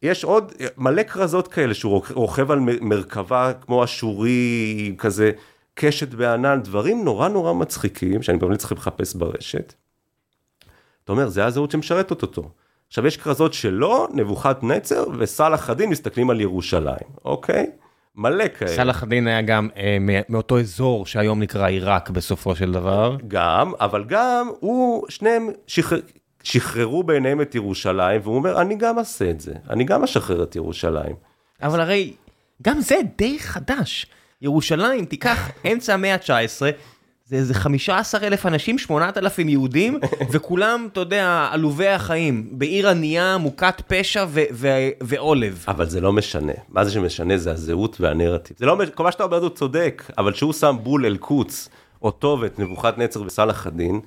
[0.01, 5.31] יש עוד מלא כרזות כאלה שהוא רוכב על מרכבה כמו אשורי, כזה
[5.73, 9.73] קשת בענן, דברים נורא נורא מצחיקים, שאני באמת צריך לחפש ברשת.
[11.03, 12.49] אתה אומר, זה הזהות שמשרתת אותו.
[12.87, 17.71] עכשיו יש כרזות שלא, נבוכת נצר וסלאח א-דין מסתכלים על ירושלים, אוקיי?
[18.15, 18.71] מלא כאלה.
[18.71, 19.97] סלאח א-דין היה גם אה,
[20.29, 23.17] מאותו אזור שהיום נקרא עיראק בסופו של דבר.
[23.27, 25.99] גם, אבל גם הוא, שניהם שחרר,
[26.43, 30.56] שחררו בעיניהם את ירושלים, והוא אומר, אני גם אעשה את זה, אני גם אשחרר את
[30.56, 31.15] ירושלים.
[31.62, 32.13] אבל הרי,
[32.62, 34.06] גם זה די חדש.
[34.41, 36.62] ירושלים, תיקח אמצע המאה ה-19,
[37.25, 39.99] זה איזה 15 אלף אנשים, 8,000 יהודים,
[40.32, 44.25] וכולם, אתה יודע, עלובי החיים, בעיר ענייה, מוכת פשע
[45.01, 45.65] ועולב.
[45.67, 46.53] אבל זה לא משנה.
[46.69, 47.38] מה זה שמשנה?
[47.38, 48.58] זה הזהות והנרטיב.
[48.60, 51.69] זה לא, כל מה שאתה אומר הוא צודק, אבל שהוא שם בול אל-קודס,
[52.01, 54.01] אותו ואת נבוכת נצר וסלאח א-דין,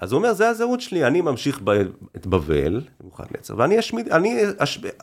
[0.00, 1.70] אז הוא אומר, זה הזהות שלי, אני ממשיך ב,
[2.16, 4.40] את בבל, נבוכת נצר, ואני אשמיד, אני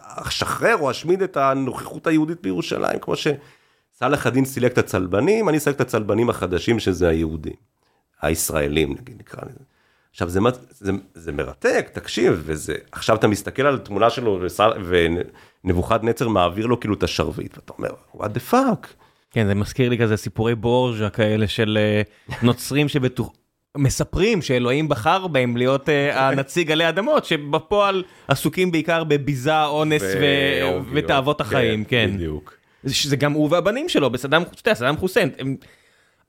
[0.06, 3.28] אשחרר או אשמיד את הנוכחות היהודית בירושלים, כמו ש...
[4.00, 7.54] סלאח א-דין סילק את הצלבנים, אני סילק את הצלבנים החדשים שזה היהודים.
[8.22, 9.60] הישראלים נגיד נקרא לזה.
[10.12, 14.42] עכשיו זה, זה, זה מרתק, תקשיב, וזה, עכשיו אתה מסתכל על תמונה שלו
[15.64, 18.88] ונבוכדנצר מעביר לו כאילו את השרביט, ואתה אומר, what the fuck.
[19.32, 22.02] כן, זה מזכיר לי כזה סיפורי בורג'ה כאלה של אה,
[22.42, 23.30] נוצרים שבטוח...
[23.76, 30.04] מספרים שאלוהים בחר בהם להיות uh, הנציג עלי אדמות, שבפועל עסוקים בעיקר בביזה, אונס
[30.94, 32.08] ותאוות החיים, כן.
[32.10, 32.16] כן.
[32.16, 32.54] בדיוק.
[32.88, 34.44] שזה גם הוא והבנים שלו, בסדאם,
[34.98, 35.30] חוסיין.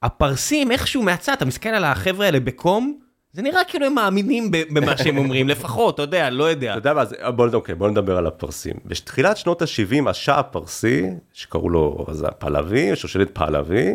[0.03, 2.99] הפרסים איכשהו מהצד, אתה מסתכל על החבר'ה האלה בקום,
[3.33, 6.71] זה נראה כאילו הם מאמינים במה שהם אומרים, לפחות, אתה יודע, לא יודע.
[6.71, 8.75] אתה יודע מה, זה, בוא, אוקיי, בוא נדבר על הפרסים.
[8.85, 13.95] בתחילת שנות ה-70, השאה הפרסי, שקראו לו אז פלאבי, שושלת פלאבי.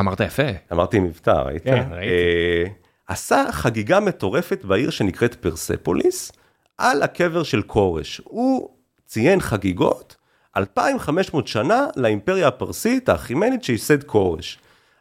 [0.00, 0.42] אמרת יפה.
[0.72, 1.64] אמרתי מבטא, ראית?
[1.64, 2.12] כן, ראיתי.
[2.12, 2.64] אה,
[3.06, 6.32] עשה חגיגה מטורפת בעיר שנקראת פרספוליס,
[6.78, 8.20] על הקבר של כורש.
[8.24, 8.70] הוא
[9.06, 10.16] ציין חגיגות
[10.56, 14.58] 2,500 שנה לאימפריה הפרסית האחימנית שייסד כורש.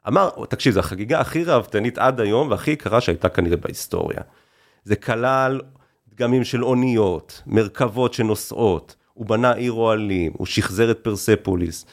[0.08, 4.19] אמר, תקשיב, זו החגיגה הכי ראוותנית עד היום והכי יקרה שהייתה כנראה בהיסטוריה.
[4.84, 5.62] זה כלל
[6.10, 11.86] דגמים של אוניות, מרכבות שנוסעות, הוא בנה עיר אוהלים, הוא שחזר את פרספוליס.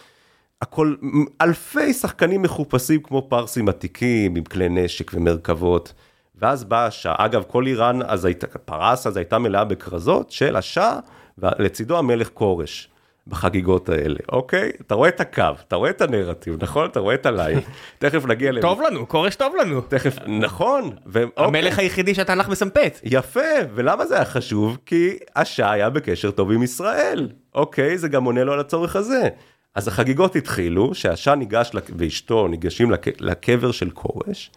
[0.62, 0.94] הכל,
[1.40, 5.92] אלפי שחקנים מחופשים כמו פרסים עתיקים, עם כלי נשק ומרכבות.
[6.40, 10.98] ואז באה השעה, אגב, כל איראן אז הייתה, פרס אז הייתה מלאה בכרזות של השאה,
[11.38, 12.88] ולצידו המלך כורש.
[13.27, 14.70] בחגיגות האלה, אוקיי?
[14.87, 16.87] אתה רואה את הקו, אתה רואה את הנרטיב, נכון?
[16.87, 17.61] אתה רואה את הלייב,
[17.98, 18.61] תכף נגיע ל...
[18.61, 19.81] טוב לנו, כורש טוב לנו.
[19.81, 20.90] תכף, נכון.
[21.07, 21.22] ו...
[21.37, 21.85] המלך אוקיי.
[21.85, 23.01] היחידי שאתה הכי מסמפט.
[23.05, 23.40] יפה,
[23.75, 24.79] ולמה זה היה חשוב?
[24.87, 27.98] כי השאה היה בקשר טוב עם ישראל, אוקיי?
[27.98, 29.29] זה גם עונה לו על הצורך הזה.
[29.75, 33.21] אז החגיגות התחילו, שהשאה ניגש ואשתו ניגשים לק...
[33.21, 34.51] לקבר של כורש.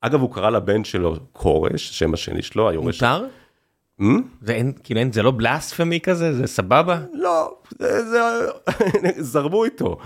[0.00, 3.02] אגב, הוא קרא לבן שלו כורש, שם השני שלו, היורש.
[3.02, 3.26] מותר?
[4.42, 6.34] זה אין, כאילו אין, זה לא בלספמי כזה?
[6.34, 7.00] זה סבבה?
[7.12, 8.20] לא, זה, זה,
[9.32, 9.96] זרמו איתו,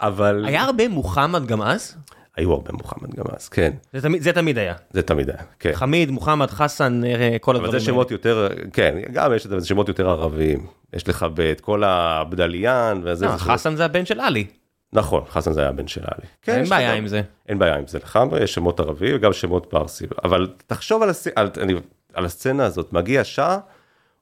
[0.00, 0.44] אבל...
[0.46, 1.96] היה הרבה מוחמד גם אז?
[2.36, 3.72] היו הרבה מוחמד גם אז, כן.
[3.92, 4.74] זה תמיד, זה תמיד היה.
[4.90, 5.72] זה תמיד היה, כן.
[5.72, 7.68] חמיד, מוחמד, חסן, אה, כל הדברים האלה.
[7.68, 10.66] אבל זה שמות יותר, כן, גם יש את שמות יותר ערביים.
[10.92, 13.26] יש לך את כל הבדליאן, וזה...
[13.26, 14.46] לא, חסן זה הבן של עלי.
[14.92, 16.26] נכון, חסן זה היה הבן של עלי.
[16.42, 17.22] כן, אין בעיה עם זה.
[17.48, 20.06] אין בעיה עם זה לגמרי, יש שמות ערביים וגם שמות פרסי.
[20.24, 21.26] אבל תחשוב על, הס...
[21.36, 21.50] על...
[21.60, 21.74] אני
[22.14, 23.58] על הסצנה הזאת, מגיע שעה,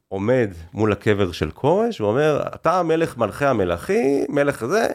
[0.09, 4.87] עומד מול הקבר של כורש, ואומר, אתה המלך מלכי המלכים, מלך זה,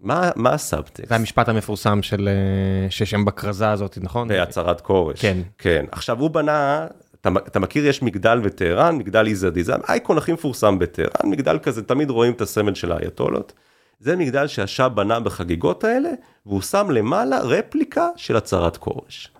[0.00, 1.08] מה, מה הסאבטקסט?
[1.08, 4.28] זה המשפט המפורסם של, אה, ששם בכרזה הזאת, נכון?
[4.28, 5.20] בהצהרת כורש.
[5.20, 5.38] כן.
[5.58, 5.84] כן.
[5.92, 6.86] עכשיו, הוא בנה,
[7.20, 11.82] אתה, אתה מכיר, יש מגדל בטהרן, מגדל איזדי, זה האייקון הכי מפורסם בטהרן, מגדל כזה,
[11.82, 13.52] תמיד רואים את הסמל של האייתולות.
[14.00, 16.10] זה מגדל שהשאה בנה בחגיגות האלה,
[16.46, 19.30] והוא שם למעלה רפליקה של הצהרת כורש.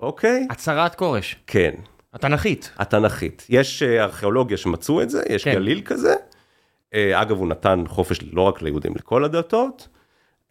[0.00, 0.46] אוקיי?
[0.50, 1.36] הצהרת כורש.
[1.46, 1.74] כן.
[2.14, 2.70] התנ"כית.
[2.78, 3.46] התנ"כית.
[3.48, 5.54] יש אה, ארכיאולוגיה שמצאו את זה, יש כן.
[5.54, 6.14] גליל כזה.
[6.94, 9.88] אה, אגב, הוא נתן חופש לא רק ליהודים, לכל הדתות.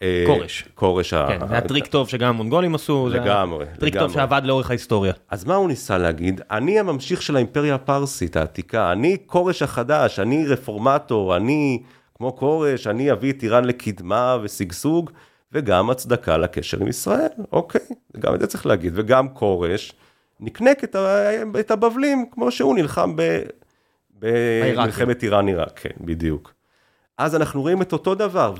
[0.01, 0.63] אה, כורש.
[0.75, 1.13] כורש.
[1.13, 3.09] כן, זה היה טריק טוב שגם המונגולים עשו.
[3.11, 3.65] לגמרי.
[3.79, 5.13] טריק טוב שעבד לאורך ההיסטוריה.
[5.29, 6.41] אז מה הוא ניסה להגיד?
[6.51, 11.83] אני הממשיך של האימפריה הפרסית העתיקה, אני כורש החדש, אני רפורמטור, אני
[12.15, 15.11] כמו כורש, אני אביא את איראן לקדמה ושגשוג,
[15.51, 17.81] וגם הצדקה לקשר עם ישראל, אוקיי,
[18.19, 19.93] גם את זה צריך להגיד, וגם כורש.
[20.39, 21.29] נקנק את, ה,
[21.59, 23.15] את הבבלים כמו שהוא נלחם
[24.23, 26.53] במלחמת איראן עיראק, כן, בדיוק.
[27.17, 28.53] אז אנחנו רואים את אותו דבר.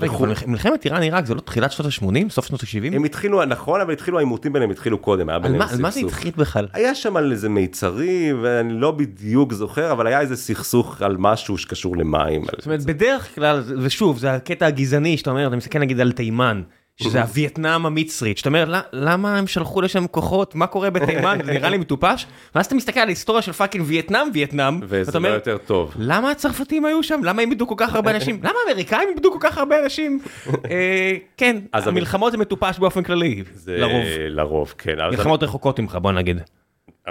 [0.46, 2.30] מלחמת איראן עיראק זה לא תחילת שנות ה-80?
[2.30, 2.96] סוף שנות ה-70?
[2.96, 6.00] הם התחילו, נכון, אבל התחילו, העימותים ביניהם התחילו קודם, היה ביניהם מה על מה זה
[6.00, 6.12] סכסוך.
[6.12, 6.68] התחיל בכלל?
[6.72, 11.58] היה שם על איזה מיצרים, ואני לא בדיוק זוכר, אבל היה איזה סכסוך על משהו
[11.58, 12.44] שקשור למים.
[12.44, 16.62] זאת אומרת, בדרך כלל, ושוב, זה הקטע הגזעני שאתה אומר, אתה מסתכל נגיד על תימן,
[16.96, 21.52] שזה הווייטנאם המצרית, שאתה אומר, "ל- למה הם שלחו לשם כוחות, מה קורה בתימן, זה
[21.52, 25.34] נראה לי מטופש, ואז אתה מסתכל על ההיסטוריה של פאקינג וייטנאם, וייטנאם, וזה לא אומר,
[25.34, 25.94] יותר טוב.
[25.98, 27.20] למה הצרפתים היו שם?
[27.24, 28.38] למה הם איבדו כל כך הרבה אנשים?
[28.42, 30.18] למה האמריקאים איבדו כל כך הרבה אנשים?
[30.70, 34.04] אה, כן, המלחמות זה מטופש באופן כללי, זה לרוב.
[34.28, 34.96] לרוב, כן.
[35.10, 36.40] מלחמות רחוקות ממך, בוא נגיד.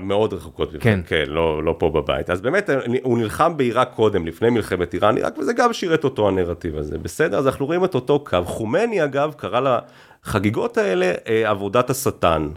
[0.02, 1.00] מאוד רחוקות ממך, כן.
[1.06, 2.30] כן, לא, לא פה בבית.
[2.30, 2.70] אז באמת
[3.04, 6.98] הוא נלחם בעיראק קודם, לפני מלחמת איראן עיראק, וזה גם שירת אותו הנרטיב הזה.
[6.98, 8.44] בסדר, אז אנחנו רואים את אותו קו.
[8.46, 9.78] חומני אגב קרא
[10.24, 12.50] לחגיגות האלה אה, עבודת השטן.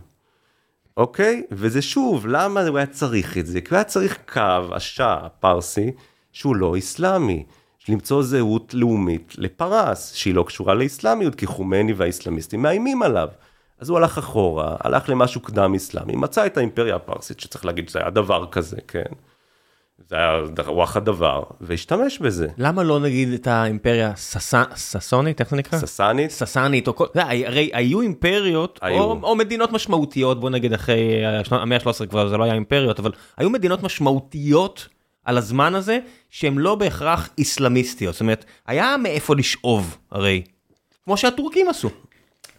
[0.96, 1.42] אוקיי?
[1.50, 3.60] וזה שוב, למה הוא היה צריך את זה?
[3.60, 5.92] כי הוא היה צריך קו, השאה הפרסי,
[6.32, 7.44] שהוא לא אסלאמי.
[7.88, 13.28] למצוא זהות לאומית לפרס, שהיא לא קשורה לאסלאמיות, כי חומני והאסלאמיסטים מאיימים עליו.
[13.80, 17.98] אז הוא הלך אחורה, הלך למשהו קדם אסלאמי, מצא את האימפריה הפרסית, שצריך להגיד שזה
[17.98, 19.12] היה דבר כזה, כן.
[20.08, 22.48] זה היה רוח הדבר, והשתמש בזה.
[22.58, 24.12] למה לא נגיד את האימפריה
[24.76, 25.78] ססונית, איך זה נקרא?
[25.78, 29.02] ססנית, ססנית, או כל, הרי היו אימפריות, היו.
[29.02, 33.12] או, או מדינות משמעותיות, בוא נגיד אחרי המאה ה-13 כבר זה לא היה אימפריות, אבל
[33.36, 34.88] היו מדינות משמעותיות
[35.24, 35.98] על הזמן הזה,
[36.30, 40.42] שהן לא בהכרח איסלאמיסטיות, זאת אומרת, היה מאיפה לשאוב, הרי,
[41.04, 41.90] כמו שהטורקים עשו.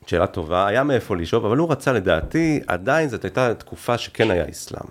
[0.07, 4.49] שאלה טובה, היה מאיפה לשאוב, אבל הוא רצה לדעתי, עדיין זאת הייתה תקופה שכן היה
[4.49, 4.89] אסלאם,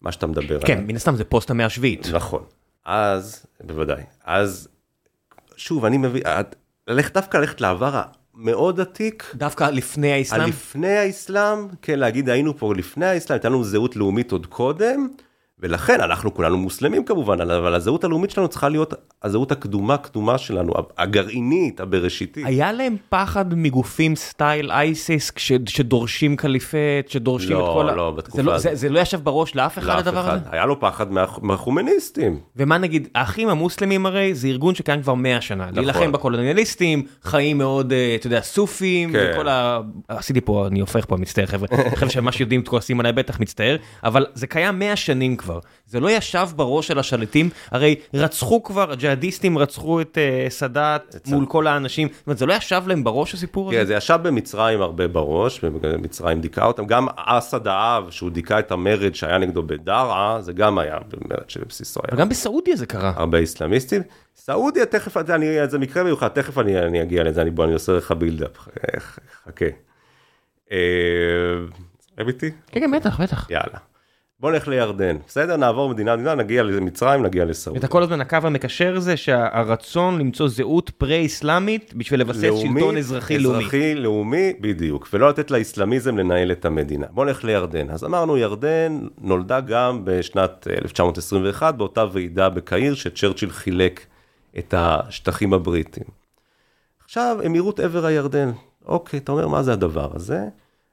[0.00, 0.66] מה שאתה מדבר עליו.
[0.66, 2.08] כן, מן הסתם זה פוסט המאה השביעית.
[2.12, 2.42] נכון.
[2.84, 4.02] אז, בוודאי.
[4.24, 4.68] אז,
[5.56, 6.22] שוב, אני מבין,
[6.88, 8.02] ללכת דווקא ללכת לעבר
[8.34, 10.48] המאוד עתיק, דווקא לפני האסלאם?
[10.48, 15.08] לפני האסלאם, כן, להגיד היינו פה לפני האסלאם, הייתה לנו זהות לאומית עוד קודם,
[15.62, 20.72] ולכן אנחנו כולנו מוסלמים כמובן, אבל הזהות הלאומית שלנו צריכה להיות הזהות הקדומה קדומה שלנו,
[20.98, 22.46] הגרעינית, הבראשיתית.
[22.46, 26.74] היה להם פחד מגופים סטייל אייסיס כש- שדורשים ח'ליפט,
[27.08, 27.94] שדורשים לא, את כל ה...
[27.94, 28.62] לא, בתקופה זה לא, הזאת.
[28.70, 30.34] זה, זה לא ישב בראש לאף אחד לאף הדבר אחד.
[30.34, 30.44] הזה?
[30.52, 32.38] היה לו פחד מה- מהחומניסטים.
[32.56, 35.74] ומה נגיד, האחים המוסלמים הרי זה ארגון שקיים כבר 100 שנה, נכון.
[35.74, 39.30] להילחם בקולוניאליסטים, חיים מאוד, אה, אתה יודע, סופים, כן.
[39.34, 39.80] וכל ה...
[40.08, 44.26] עשיתי פה, אני הופך פה, מצטער חבר'ה, חבר'ה שממש יודעים, כועסים עליי בטח, מצטער, אבל
[44.34, 45.51] זה קיים 100 שנים כבר,
[45.86, 51.46] זה לא ישב בראש של השליטים, הרי רצחו כבר, הג'יהאדיסטים רצחו את אה, סאדאת מול
[51.46, 53.78] כל האנשים, זאת אומרת, זה לא ישב להם בראש הסיפור הזה?
[53.78, 58.72] כן, זה ישב במצרים הרבה בראש, ומצרים דיכאה אותם, גם אסד האב, שהוא דיכא את
[58.72, 62.14] המרד שהיה נגדו בדרעה, זה גם היה במרד שבבסיסו היה.
[62.16, 63.12] וגם בסעודיה זה קרה.
[63.16, 64.02] הרבה איסלאמיסטים.
[64.36, 67.92] סעודיה, תכף, אני, זה מקרה מיוחד, תכף אני, אני אגיע לזה, אני, בוא, אני עושה
[67.92, 68.58] לך בילדאפ,
[69.44, 69.66] חכה.
[70.72, 70.78] אה,
[72.18, 72.50] אוהב איתי?
[72.66, 73.50] כן, כן, בטח, בטח.
[73.50, 73.91] יאללה.
[74.42, 75.56] בוא נלך לירדן, בסדר?
[75.56, 77.78] נעבור מדינה מדינה, נגיע למצרים, נגיע לסעודיה.
[77.78, 83.58] אתה כל הזמן הקו המקשר זה שהרצון למצוא זהות פרה-אסלאמית בשביל לבסס שלטון אזרחי לאומי.
[83.58, 87.06] אזרחי לאומי, בדיוק, ולא לתת לאסלאמיזם לנהל את המדינה.
[87.10, 87.90] בוא נלך לירדן.
[87.90, 94.06] אז אמרנו, ירדן נולדה גם בשנת 1921, באותה ועידה בקהיר, שצ'רצ'יל חילק
[94.58, 96.04] את השטחים הבריטים.
[97.04, 98.50] עכשיו, אמירות עבר הירדן.
[98.86, 100.40] אוקיי, אתה אומר, מה זה הדבר הזה?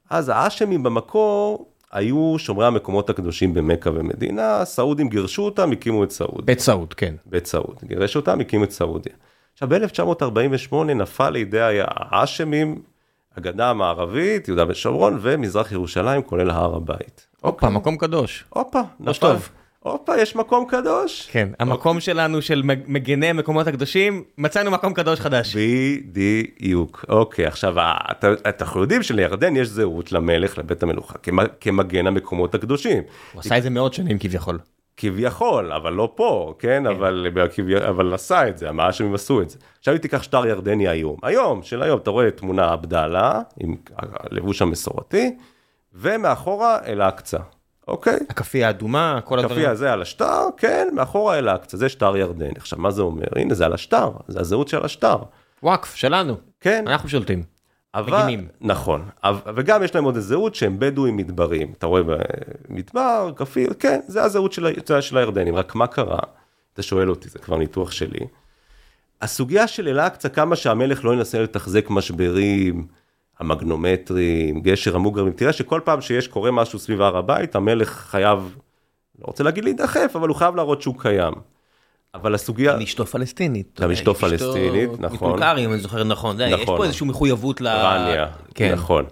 [0.10, 6.46] אז האשמים במקור היו שומרי המקומות הקדושים במכה ומדינה, הסעודים גירשו אותם, הקימו את סעודיה.
[6.46, 7.16] בית סעוד, כן.
[7.26, 9.14] בית סעוד, גירש אותם, הקים את סעודיה.
[9.54, 12.82] עכשיו ב-1948 נפל לידי האשמים
[13.38, 17.28] הגדה המערבית, יהודה ושומרון ומזרח ירושלים, כולל הר הבית.
[17.42, 18.46] הופה, מקום קדוש.
[18.50, 19.20] הופה, נפל.
[19.20, 19.50] טוב.
[19.80, 21.30] הופה, יש מקום קדוש.
[21.32, 25.56] כן, המקום שלנו של מג- מגני המקומות הקדושים, מצאנו מקום קדוש חדש.
[26.14, 27.06] בדיוק.
[27.10, 28.28] אוקיי, עכשיו, ה- אתה-
[28.62, 33.04] אנחנו יודעים שלירדן יש זהות למלך, לבית המלוכה, כמ- כמגן המקומות הקדושים.
[33.34, 34.60] הוא עשה את זה מאות שנים כביכול.
[34.98, 36.86] כביכול, אבל לא פה, כן?
[36.86, 39.58] אבל, כביכול, אבל עשה את זה, המאשמים עשו את זה.
[39.80, 44.62] עכשיו אם תיקח שטר ירדני היום, היום, של היום, אתה רואה תמונה עבדאללה, עם הלבוש
[44.62, 45.36] המסורתי,
[45.94, 47.38] ומאחורה אל-אקצא,
[47.90, 48.20] אוקיי?
[48.30, 49.58] הכאפיה האדומה, כל הדברים.
[49.58, 52.50] הכאפיה הזה על השטר, כן, מאחורה אל-אקצא, זה שטר ירדני.
[52.58, 53.28] עכשיו, מה זה אומר?
[53.36, 55.18] הנה, זה על השטר, זה הזהות של השטר.
[55.64, 56.36] וואקף, שלנו.
[56.62, 57.44] כן, אנחנו שולטים.
[57.94, 58.48] אבל, מגינים.
[58.62, 59.06] נכון,
[59.56, 62.02] וגם יש להם עוד זהות שהם בדואים מדברים, אתה רואה
[62.70, 66.20] במדבר, כפיר, כן, זה הזהות של, זה של הירדנים, רק מה קרה?
[66.74, 68.20] אתה שואל אותי, זה כבר ניתוח שלי.
[69.22, 72.88] הסוגיה של אל-אקצא, כמה שהמלך לא ינסה לתחזק משברים,
[73.40, 78.56] המגנומטרים, גשר המוגרבים, תראה שכל פעם שיש קורה משהו סביב הר הבית, המלך חייב,
[79.20, 81.34] לא רוצה להגיד להידחף, אבל הוא חייב להראות שהוא קיים.
[82.14, 83.80] אבל הסוגיה, גם אשתו פלסטינית.
[83.82, 85.30] גם אשתו פלסטינית, נכון.
[85.30, 86.38] מטולקרי, אם אני זוכר נכון.
[86.38, 86.78] זה, יש נכון.
[86.78, 87.68] פה איזושהי מחויבות ל...
[87.68, 88.74] רניה, כן.
[88.74, 89.06] נכון.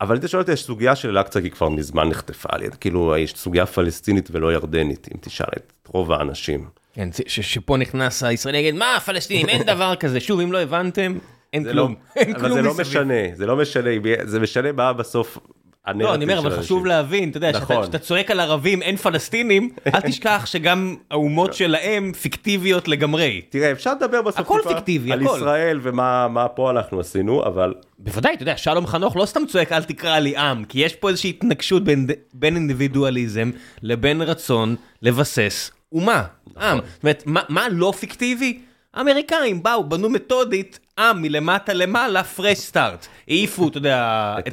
[0.00, 3.16] אבל אתה שואל אותי, יש סוגיה של אל-אקצא, כי כבר מזמן נחטפה על יד, כאילו
[3.16, 6.68] יש סוגיה פלסטינית ולא ירדנית, אם תשאל את רוב האנשים.
[6.92, 10.20] כן, שפה נכנס הישראלי יגיד, מה הפלסטינים, אין דבר כזה.
[10.20, 11.18] שוב, אם לא הבנתם,
[11.54, 11.94] אין כלום.
[12.16, 12.74] לא- אבל זה לא.
[12.80, 13.90] משנה, זה לא משנה,
[14.24, 15.38] זה משנה מה בסוף
[15.86, 16.86] הנרטיב לא, אני אומר, אבל חשוב.
[16.86, 17.98] להבין, אתה יודע, שאתה- נכון.
[17.98, 23.40] צועק על ערבים, אין פלסטינים, אל תשכח שגם האומות שלהם פיקטיביות לגמרי.
[23.48, 25.36] תראה, אפשר לדבר בסוף הכל פיקטיבי, על הכל.
[25.36, 29.72] ישראל ומה מה פה אנחנו עשינו, אבל בוודאי, אתה יודע, שלום חנוך לא סתם צועק
[29.72, 32.06] אל תקרא לי עם, כי יש פה איזושהי התנגשות בין,
[32.42, 33.50] אינדיבידואליזם
[33.82, 36.22] לבין רצון לבסס אומה,
[36.60, 36.78] עם.
[36.94, 38.58] זאת אומרת, מה לא פיקטיבי?
[38.94, 43.06] האמריקאים באו, בנו מתודית עם מלמטה למעלה, פרש סטארט.
[43.28, 44.52] העיפו, אתה יודע, את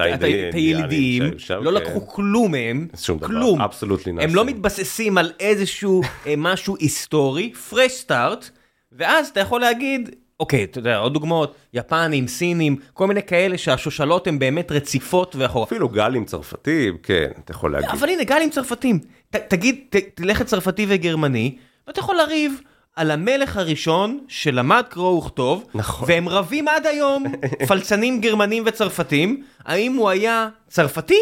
[0.54, 1.86] הילידים, לא כן.
[1.86, 2.88] לקחו כלום מהם,
[3.23, 3.62] כלום.
[3.62, 4.36] absolutely הם.
[4.36, 8.49] לא מתבססים על איזשהו אה, משהו היסטורי, פרש סטארט,
[8.91, 14.27] ואז אתה יכול להגיד, אוקיי, אתה יודע, עוד דוגמאות, יפנים, סינים, כל מיני כאלה שהשושלות
[14.27, 15.65] הן באמת רציפות ואחורה.
[15.65, 17.89] אפילו גלים צרפתים, כן, אתה יכול להגיד.
[17.89, 18.99] אבל הנה, גלים צרפתים.
[19.30, 19.80] תגיד,
[20.15, 21.56] תלך לצרפתי וגרמני,
[21.88, 22.62] ואתה יכול לריב
[22.95, 26.08] על המלך הראשון שלמד קרוא וכתוב, נכון.
[26.10, 27.23] והם רבים עד היום,
[27.67, 31.19] פלצנים גרמנים וצרפתים, האם הוא היה צרפתי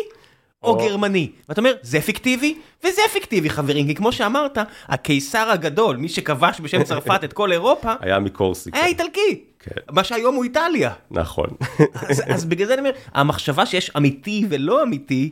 [0.63, 1.31] או או- גרמני.
[1.49, 6.83] ואתה אומר, זה פיקטיבי, וזה פיקטיבי חברים, כי כמו שאמרת, הקיסר הגדול, מי שכבש בשם
[6.83, 8.77] צרפת את כל אירופה, היה מקורסיקה.
[8.77, 9.43] היה איטלקי.
[9.59, 9.71] כן.
[9.91, 10.93] מה שהיום הוא איטליה.
[11.11, 11.47] נכון.
[12.09, 15.29] אז, אז בגלל זה אני אומר, המחשבה שיש אמיתי ולא אמיתי,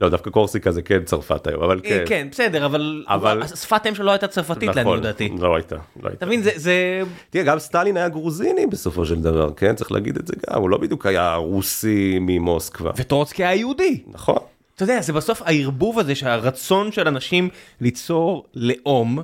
[0.00, 2.04] לא, דווקא קורסיקה זה כן צרפת היום, אבל כן, כן.
[2.08, 5.30] כן בסדר, אבל, אבל- שפת אם שלו לא הייתה צרפתית לעניות נכון, דעתי.
[5.38, 6.12] לא הייתה, לא הייתה.
[6.12, 7.02] אתה מבין, זה, זה...
[7.30, 9.74] תראה, גם סטלין היה גרוזיני בסופו של דבר, כן?
[9.74, 12.90] צריך להגיד את זה גם, הוא לא בדיוק היה רוסי ממוסקבה.
[12.96, 14.02] וטרוצקי היה יהודי.
[14.06, 14.36] נכון.
[14.74, 17.48] אתה יודע, זה בסוף הערבוב הזה שהרצון של אנשים
[17.80, 19.18] ליצור לאום,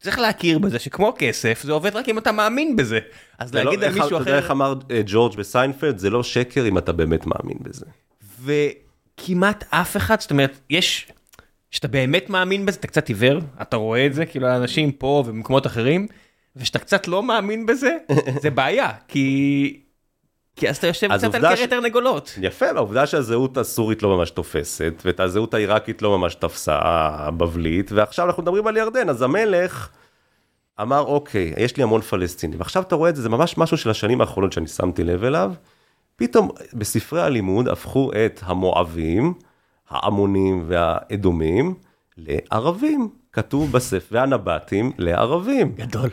[0.00, 2.98] צריך להכיר בזה שכמו כסף, זה עובד רק אם אתה מאמין בזה.
[3.38, 6.10] אז לא- להגיד על איך- מישהו אתה יודע אחר, איך אמר אה, ג'ורג' בסיינפלד, זה
[6.10, 7.86] לא שקר אם אתה באמת מאמין בזה.
[9.20, 11.12] וכמעט אף אחד, זאת אומרת, יש,
[11.70, 15.66] שאתה באמת מאמין בזה, אתה קצת עיוור, אתה רואה את זה, כאילו האנשים פה ובמקומות
[15.66, 16.06] אחרים,
[16.56, 17.96] ושאתה קצת לא מאמין בזה,
[18.42, 19.80] זה בעיה, כי...
[20.56, 22.38] כי אז אתה יושב אז קצת על קרי ש- תרנגולות.
[22.40, 28.26] יפה, והעובדה שהזהות הסורית לא ממש תופסת, ואת הזהות העיראקית לא ממש תפסה הבבלית, ועכשיו
[28.26, 29.88] אנחנו מדברים על ירדן, אז המלך
[30.80, 32.58] אמר, אוקיי, יש לי המון פלסטינים.
[32.58, 35.52] ועכשיו אתה רואה את זה, זה ממש משהו של השנים האחרונות שאני שמתי לב אליו.
[36.20, 39.34] פתאום בספרי הלימוד הפכו את המואבים,
[39.90, 41.74] העמונים והאדומים
[42.18, 43.08] לערבים.
[43.32, 45.72] כתוב בספר, והנבטים לערבים.
[45.76, 46.10] גדול.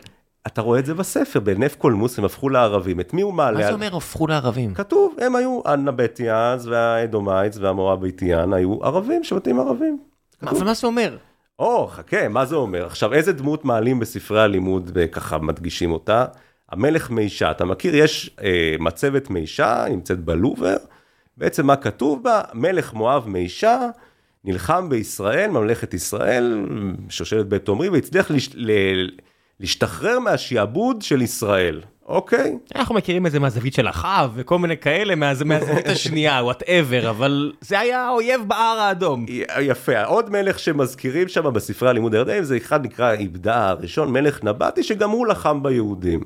[0.48, 3.00] אתה רואה את זה בספר, בנף קולמוס הם הפכו לערבים.
[3.00, 3.58] את מי הוא מעלה?
[3.58, 4.74] מה זה אומר הפכו לערבים?
[4.74, 10.00] כתוב, הם היו, הנבטיאז והאדומייטס והמואביטיאן היו ערבים שבטים ערבים.
[10.42, 11.18] מה- אבל מה זה אומר?
[11.60, 12.86] או, חכה, מה זה אומר?
[12.86, 16.26] עכשיו, איזה דמות מעלים בספרי הלימוד וככה מדגישים אותה?
[16.72, 17.96] המלך מישה, אתה מכיר?
[17.96, 20.76] יש אה, מצבת מישה, נמצאת בלובר,
[21.38, 22.42] בעצם מה כתוב בה?
[22.54, 23.80] מלך מואב מישה,
[24.46, 26.66] נלחם בישראל, ממלכת ישראל,
[27.10, 28.72] שושלת בית עומרי, והצליח לש, ל,
[29.60, 32.58] להשתחרר מהשעבוד של ישראל, אוקיי?
[32.76, 37.52] אנחנו מכירים את זה מהזווית של אחאב וכל מיני כאלה מה- מהזווית השנייה, whatever, אבל
[37.62, 39.26] זה היה האויב בהר האדום.
[39.62, 44.84] יפה, עוד מלך שמזכירים שם בספרי הלימוד הירדנים, זה אחד נקרא עבדה הראשון, מלך נבטי,
[44.84, 46.20] שגם הוא לחם ביהודים.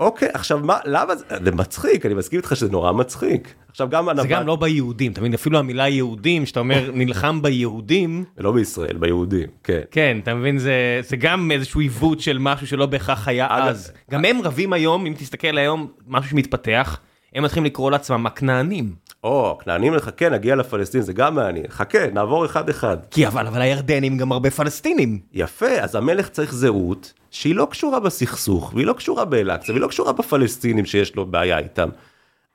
[0.00, 3.54] אוקיי, עכשיו מה, למה זה, זה מצחיק, אני מסכים איתך שזה נורא מצחיק.
[3.70, 5.34] עכשיו גם הנבט, זה גם לא ביהודים, אתה מבין?
[5.34, 9.80] אפילו המילה יהודים, שאתה אומר נלחם ביהודים, לא בישראל, ביהודים, כן.
[9.90, 10.58] כן, אתה מבין?
[10.58, 13.92] זה, זה גם איזשהו עיוות של משהו שלא בהכרח היה אז.
[14.10, 17.00] גם הם רבים היום, אם תסתכל היום, משהו שמתפתח,
[17.34, 18.92] הם מתחילים לקרוא לעצמם הכנענים.
[19.24, 21.68] או, כנענים לך, כן, נגיע לפלסטין, זה גם מעניין.
[21.68, 22.96] חכה, נעבור אחד-אחד.
[23.10, 25.18] כי אבל, אבל הירדנים גם הרבה פלסטינים.
[25.32, 29.88] יפה, אז המלך צריך זהות שהיא לא קשורה בסכסוך, והיא לא קשורה באל-אקצא, והיא לא
[29.88, 31.88] קשורה בפלסטינים שיש לו בעיה איתם.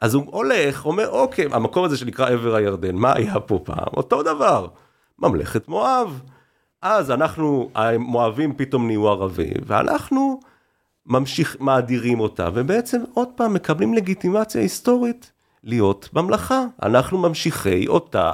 [0.02, 3.88] אז הוא הולך, אומר, אוקיי, המקום הזה שנקרא עבר הירדן, מה היה פה פעם?
[3.98, 4.68] אותו דבר,
[5.20, 6.22] ממלכת מואב.
[6.82, 10.40] אז אנחנו, המואבים פתאום נהיו ערבים, ואנחנו
[11.06, 15.32] ממשיך, מאדירים אותה, ובעצם עוד פעם מקבלים לגיטימציה היסטורית
[15.66, 16.66] להיות ממלכה.
[16.84, 18.32] אנחנו ממשיכי אותה,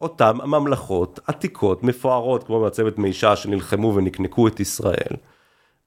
[0.00, 5.16] אותן ממלכות עתיקות, מפוארות, כמו מצבת מישה שנלחמו ונקנקו את ישראל.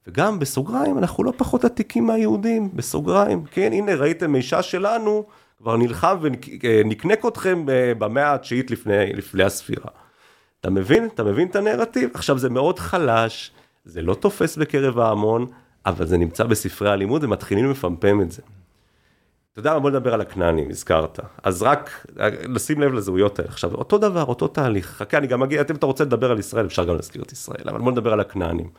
[0.06, 3.44] וגם בסוגריים, אנחנו לא פחות עתיקים מהיהודים, בסוגריים.
[3.50, 5.24] כן, הנה, ראיתם מישה שלנו,
[5.58, 9.90] כבר נלחם ונקנק אתכם ב- במאה התשיעית לפני, לפני הספירה.
[10.60, 11.08] אתה מבין?
[11.14, 12.10] אתה מבין את הנרטיב?
[12.14, 13.52] עכשיו, זה מאוד חלש,
[13.84, 15.46] זה לא תופס בקרב ההמון,
[15.86, 18.42] אבל זה נמצא בספרי הלימוד ומתחילים לפמפם את זה.
[19.52, 21.20] אתה יודע מה, בוא נדבר על הכנענים, הזכרת.
[21.42, 22.06] אז רק
[22.48, 23.50] לשים לב לזהויות האלה.
[23.50, 24.86] עכשיו, אותו דבר, אותו תהליך.
[24.86, 27.68] חכה, אני גם אגיד, אם אתה רוצה לדבר על ישראל, אפשר גם להזכיר את ישראל,
[27.68, 28.70] אבל בוא נדבר על הכנענים.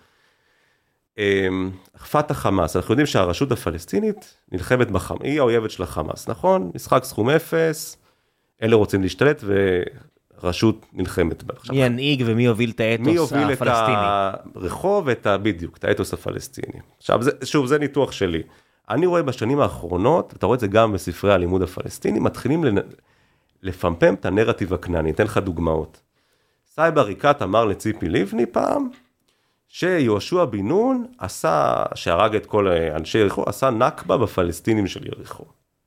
[1.17, 1.71] אמ,
[2.11, 6.71] פתח חמאס, אנחנו יודעים שהרשות הפלסטינית נלחמת בחמאס, היא האויבת של החמאס, נכון?
[6.76, 7.97] משחק סכום אפס,
[8.63, 9.43] אלה רוצים להשתלט
[10.43, 11.53] רשות נלחמת בה.
[11.57, 13.97] עכשיו, מי ינהיג ומי יוביל את מי האתוס יוביל את הפלסטיני.
[14.55, 15.38] הרחוב ואת ה...
[15.38, 16.80] בדיוק, את האתוס הפלסטיני.
[16.97, 18.43] עכשיו, זה, שוב, זה ניתוח שלי.
[18.89, 22.75] אני רואה בשנים האחרונות, אתה רואה את זה גם בספרי הלימוד הפלסטיני, מתחילים לנ...
[23.61, 25.11] לפמפם את הנרטיב הכנעני.
[25.11, 26.01] אתן לך דוגמאות.
[26.67, 28.89] סאיב עריקאת אמר לציפי לבני פעם,
[29.67, 35.43] שיהושע בן נון עשה, שהרג את כל אנשי יריחו, עשה נכבה בפלסטינים של יריחו,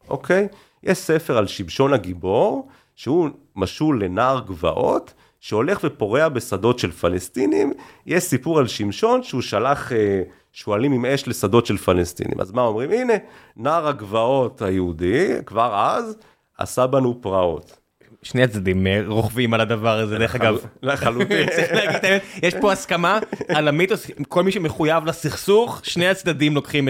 [0.08, 0.48] אוקיי?
[0.82, 7.72] יש ספר על שמשון הגיבור, שהוא משול לנער גבעות, שהולך ופורע בשדות של פלסטינים,
[8.06, 10.22] יש סיפור על שמשון שהוא שלח אה,
[10.52, 12.40] שועלים עם אש לשדות של פלסטינים.
[12.40, 12.90] אז מה אומרים?
[12.90, 13.12] הנה,
[13.56, 16.16] נער הגבעות היהודי, כבר אז,
[16.58, 17.78] עשה בנו פרעות.
[18.22, 20.56] שני הצדדים אה, רוכבים על הדבר הזה, דרך אגב.
[20.82, 21.48] לחלוטין.
[21.56, 23.18] צריך להגיד את האמת, יש פה הסכמה
[23.48, 26.88] על המיתוס, כל מי שמחויב לסכסוך, שני הצדדים לוקחים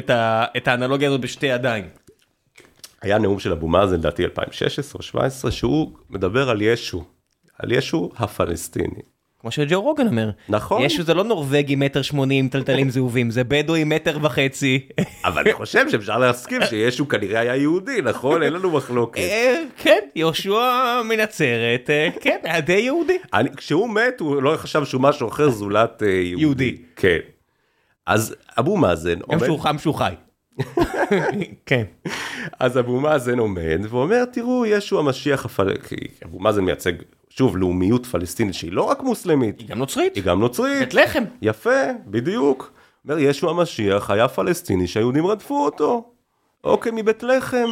[0.57, 1.85] את האנלוגיה הזאת בשתי ידיים.
[3.03, 7.05] היה נאום של אבו מאזן, לדעתי 2016 או 2017, שהוא מדבר על ישו,
[7.59, 9.03] על ישו הפלסטיני.
[9.41, 10.31] כמו שג'ו רוגן אומר.
[10.49, 10.83] נכון.
[10.83, 14.89] ישו זה לא נורבגי מטר שמונים טלטלים זהובים, זה בדואי מטר וחצי.
[15.25, 18.43] אבל אני חושב שאפשר להסכים שישו כנראה היה יהודי, נכון?
[18.43, 19.21] אין לנו מחלוקת.
[19.21, 23.19] אה, כן, יהושע מנצרת, אה, כן, היה די יהודי.
[23.35, 26.41] אני, כשהוא מת, הוא לא חשב שהוא משהו אחר זולת אה, יהודי.
[26.41, 26.77] יהודי.
[26.97, 27.19] כן.
[28.07, 30.13] אז אבו מאזן גם שהוא חם שהוא חי.
[31.67, 31.85] כן.
[32.61, 36.93] אז אבו מאזן עומד ואומר, תראו, ישו המשיח הפלסטיני, אבו מאזן מייצג,
[37.29, 40.17] שוב, לאומיות פלסטינית שהיא לא רק מוסלמית, היא גם נוצרית.
[40.17, 40.79] היא גם נוצרית.
[40.79, 41.25] בית לחם.
[41.43, 42.73] יפה, בדיוק.
[43.05, 46.13] אומר, ישו המשיח היה פלסטיני שהיהודים רדפו אותו.
[46.65, 47.69] אוקיי, מבית לחם.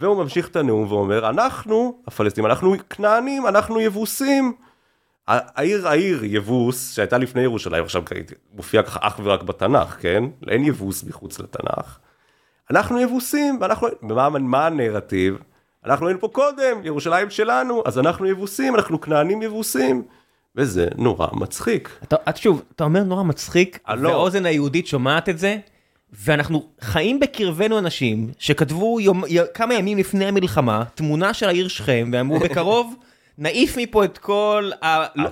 [0.00, 4.52] והוא ממשיך את הנאום ואומר, אנחנו, הפלסטינים, אנחנו כנענים, אנחנו יבוסים.
[5.26, 8.02] העיר, העיר יבוס, שהייתה לפני ירושלים, עכשיו
[8.54, 10.24] מופיע ככה אך ורק בתנ"ך, כן?
[10.48, 11.98] אין יבוס מחוץ לתנ"ך.
[12.72, 15.38] אנחנו יבוסים, ואנחנו, ומה מה הנרטיב?
[15.84, 20.02] אנחנו היינו פה קודם, ירושלים שלנו, אז אנחנו יבוסים, אנחנו כנענים יבוסים.
[20.56, 21.98] וזה נורא מצחיק.
[22.02, 24.08] אתה, את שוב, אתה אומר נורא מצחיק, אה, לא.
[24.08, 25.56] והאוזן היהודית שומעת את זה,
[26.12, 32.10] ואנחנו חיים בקרבנו אנשים שכתבו יום, י, כמה ימים לפני המלחמה תמונה של העיר שכם,
[32.12, 32.94] ואמרו בקרוב,
[33.38, 34.70] נעיף מפה את כל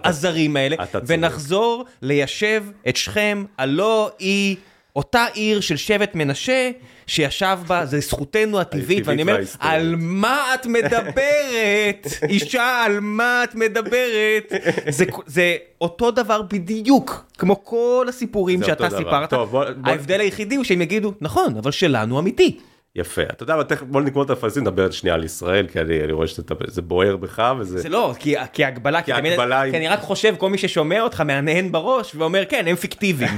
[0.05, 0.76] הזרים האלה.
[1.07, 4.57] ונחזור ליישב את שכם, הלא היא
[4.97, 6.70] אותה עיר של שבט מנשה,
[7.11, 9.41] שישב בה, זה זכותנו הטבעית, ואני אומר.
[9.59, 12.07] על מה את מדברת?
[12.29, 14.53] אישה, על מה את מדברת?
[14.89, 18.99] זה, זה אותו דבר בדיוק, כמו כל הסיפורים שאתה דבר.
[18.99, 19.31] סיפרת.
[19.31, 22.59] טוב, בוא- בוא- ההבדל היחידי הוא שהם יגידו, נכון, אבל שלנו אמיתי.
[22.97, 26.05] יפה, אתה יודע מה, תכף בוא נגמור את הפלסטין, נדבר שנייה על ישראל, כי אני,
[26.05, 27.79] אני רואה שזה בוער בך וזה...
[27.79, 30.59] זה לא, כי, כי הגבלה, כי, תמיד- הגבלה היא- כי אני רק חושב, כל מי
[30.59, 33.31] ששומע אותך מהנהן בראש ואומר, כן, הם פיקטיביים.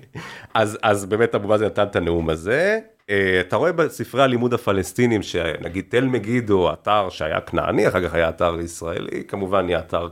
[0.54, 2.78] אז, אז באמת אבו מאזן נתן את הנאום הזה.
[3.10, 8.28] אה, אתה רואה בספרי הלימוד הפלסטינים, שנגיד תל מגידו, אתר שהיה כנעני, אחר כך היה
[8.28, 10.08] אתר ישראלי, כמובן נהיה אתר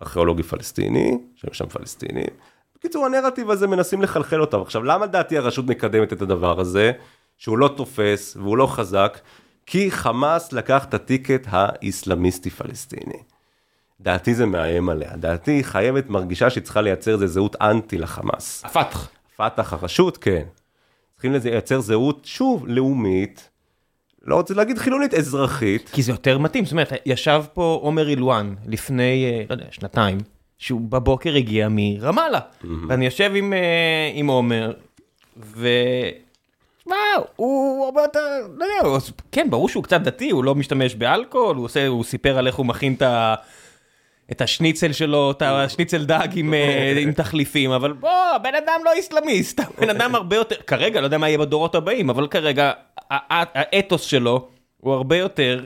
[0.00, 2.26] ארכיאולוגי פלסטיני, שהיו שם פלסטינים.
[2.76, 4.60] בקיצור, הנרטיב הזה מנסים לחלחל אותם.
[4.60, 6.92] עכשיו, למה לדעתי הרשות מקדמת את הדבר הזה,
[7.38, 9.18] שהוא לא תופס והוא לא חזק?
[9.66, 13.22] כי חמאס לקח את הטיקט האיסלאמיסטי פלסטיני.
[14.00, 18.64] דעתי זה מאיים עליה, דעתי חייבת, מרגישה שהיא צריכה לייצר איזה זהות אנטי לחמאס.
[18.64, 19.08] הפתח.
[19.36, 20.42] פת"ח, הרשות, כן.
[21.20, 23.50] צריכים לייצר זהות, שוב, לאומית,
[24.22, 25.90] לא רוצה להגיד חילונית, אזרחית.
[25.92, 30.18] כי זה יותר מתאים, זאת אומרת, ישב פה עומר אילואן לפני, אה, לא יודע, שנתיים,
[30.58, 32.40] שהוא בבוקר הגיע מרמאללה.
[32.88, 34.72] ואני יושב עם, אה, עם עומר,
[35.36, 35.68] ו...
[36.86, 36.96] מה,
[37.36, 38.98] הוא הרבה יותר, לא יודע, הוא,
[39.32, 42.54] כן, ברור שהוא קצת דתי, הוא לא משתמש באלכוהול, הוא עושה, הוא סיפר על איך
[42.54, 43.34] הוא מכין את ה...
[44.32, 48.92] את השניצל שלו, את השניצל דג עם, אה, עם תחליפים, אבל בוא, הבן אדם לא
[48.92, 52.72] איסלאמיסט, הבן אדם הרבה יותר, כרגע, לא יודע מה יהיה בדורות הבאים, אבל כרגע,
[53.10, 55.64] האתוס שלו הוא הרבה יותר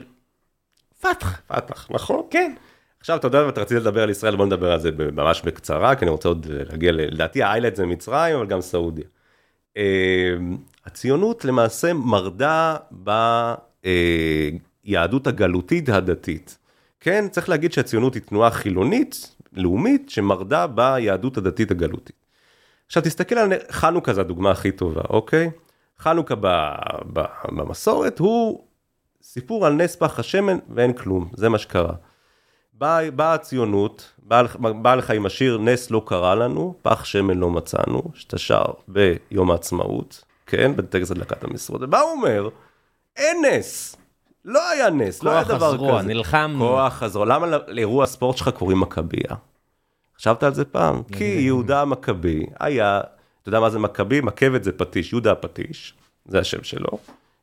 [1.01, 1.41] פתח.
[1.47, 2.21] פת"ח, נכון.
[2.29, 2.53] כן.
[2.99, 5.95] עכשיו, אתה יודע, אם אתה רצית לדבר על ישראל, בוא נדבר על זה ממש בקצרה,
[5.95, 9.05] כי אני רוצה עוד להגיע, לדעתי האיילייט זה מצרים, אבל גם סעודיה.
[9.77, 10.33] אה,
[10.85, 12.75] הציונות למעשה מרדה
[14.85, 16.57] ביהדות הגלותית הדתית.
[17.05, 22.15] כן, צריך להגיד שהציונות היא תנועה חילונית, לאומית, שמרדה ביהדות הדתית הגלותית.
[22.87, 25.51] עכשיו תסתכל על חנוכה זה הדוגמה הכי טובה, אוקיי?
[25.99, 26.47] חנוכה ב,
[27.13, 28.63] ב, במסורת הוא
[29.21, 31.93] סיפור על נס פח השמן ואין כלום, זה מה שקרה.
[32.73, 37.49] באה באה הציונות, בא לך- בא עם השיר נס לא קרה לנו, פח שמן לא
[37.49, 42.49] מצאנו, שאתה שר ביום העצמאות, כן, בטקס הדלקת המשואות, ומה הוא אומר?
[43.15, 43.95] אין נס,
[44.45, 46.07] לא היה נס, לא היה כוח דבר הזרוע, כזה.
[46.07, 46.59] נלחמנו.
[46.59, 49.35] כוח הזרוע, למה לאירוע הספורט שלך קוראים מכבייה?
[50.17, 51.03] חשבת על זה פעם?
[51.11, 53.01] כי יהודה המכבי היה,
[53.41, 54.21] אתה יודע מה זה מכבי?
[54.21, 55.93] מכבת זה פטיש, יהודה הפטיש,
[56.25, 56.89] זה השם שלו,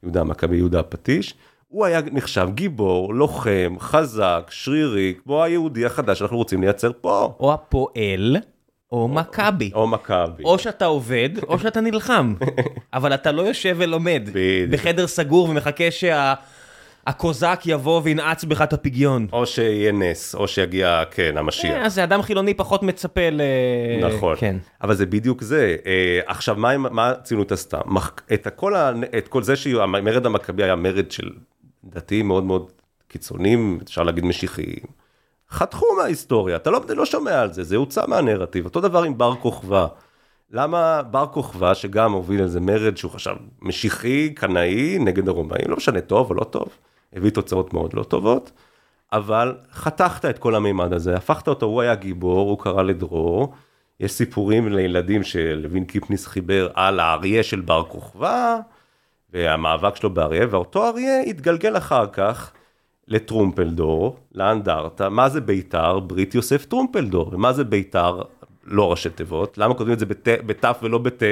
[0.03, 1.35] יהודה המכבי, יהודה הפטיש.
[1.69, 7.35] הוא היה נחשב גיבור, לוחם, חזק, שרירי, כמו היהודי החדש שאנחנו רוצים לייצר פה.
[7.41, 8.37] או הפועל,
[8.93, 9.71] או מכבי.
[9.75, 10.45] או מכבי.
[10.45, 12.35] או שאתה עובד, או שאתה נלחם.
[12.95, 14.23] אבל אתה לא יושב ולומד.
[14.27, 14.71] בדיוק.
[14.71, 15.91] בחדר סגור ומחכה
[17.09, 19.27] שהקוזק יבוא וינעץ בך את הפגיון.
[19.33, 21.71] או שיהיה נס, או שיגיע, כן, המשיח.
[21.77, 23.41] אה, אז אדם חילוני פחות מצפה ל...
[24.03, 24.57] נכון, כן.
[24.83, 25.77] אבל זה בדיוק זה.
[25.87, 27.81] אה, עכשיו, מה, מה הציונות עשתה?
[28.35, 31.31] את, הכל, ה- את כל זה שהמרד המכבי היה מרד של
[31.85, 32.73] דתיים מאוד מאוד
[33.09, 35.03] קיצוניים, אפשר להגיד משיחיים.
[35.51, 38.65] חתכו מההיסטוריה, אתה לא, לא שומע על זה, זה הוצא מהנרטיב.
[38.65, 39.87] אותו דבר עם בר כוכבא.
[40.51, 46.01] למה בר כוכבא, שגם הוביל איזה מרד שהוא חשב משיחי, קנאי, נגד הרומאים, לא משנה
[46.01, 46.69] טוב או לא טוב,
[47.13, 48.53] הביא תוצאות מאוד לא טובות,
[49.13, 53.55] אבל חתכת את כל המימד הזה, הפכת אותו, הוא היה גיבור, הוא קרא לדרור,
[54.01, 58.59] יש סיפורים לילדים שלוין קיפניס חיבר על האריה של בר כוכבא,
[59.33, 62.53] והמאבק שלו באריה, ואותו אריה התגלגל אחר כך
[63.09, 65.99] לטרומפלדור, לאנדרטה, מה זה בית"ר?
[65.99, 68.23] ברית יוסף טרומפלדור, ומה זה בית"ר?
[68.65, 70.07] לא ראשי תיבות, למה כותבים את זה
[70.47, 71.23] בת' ולא בט'?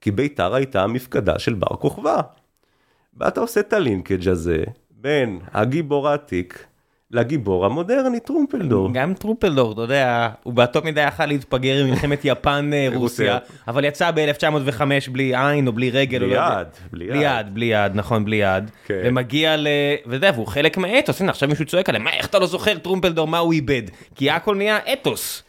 [0.00, 2.20] כי בית"ר הייתה המפקדה של בר כוכבא.
[3.16, 4.64] ואתה עושה את הלינקג' הזה
[5.02, 6.64] בין הגיבור העתיק
[7.10, 8.92] לגיבור המודרני טרומפלדור.
[8.92, 13.38] גם טרופלדור, אתה יודע, הוא באותו מידה יכל להתפגר ממלחמת יפן-רוסיה, רוסיה.
[13.68, 14.82] אבל יצא ב-1905
[15.12, 16.18] בלי עין או בלי רגל.
[16.18, 16.40] בלי לא.
[16.40, 17.54] יד, בלי יד.
[17.54, 18.70] בלי יד, נכון, בלי יד.
[18.86, 19.00] כן.
[19.04, 19.68] ומגיע ל...
[20.06, 23.28] ואתה יודע, והוא חלק מהאתוס, הנה עכשיו מישהו צועק עליהם, איך אתה לא זוכר טרומפלדור,
[23.28, 23.82] מה הוא איבד?
[24.14, 25.42] כי הכל נהיה אתוס.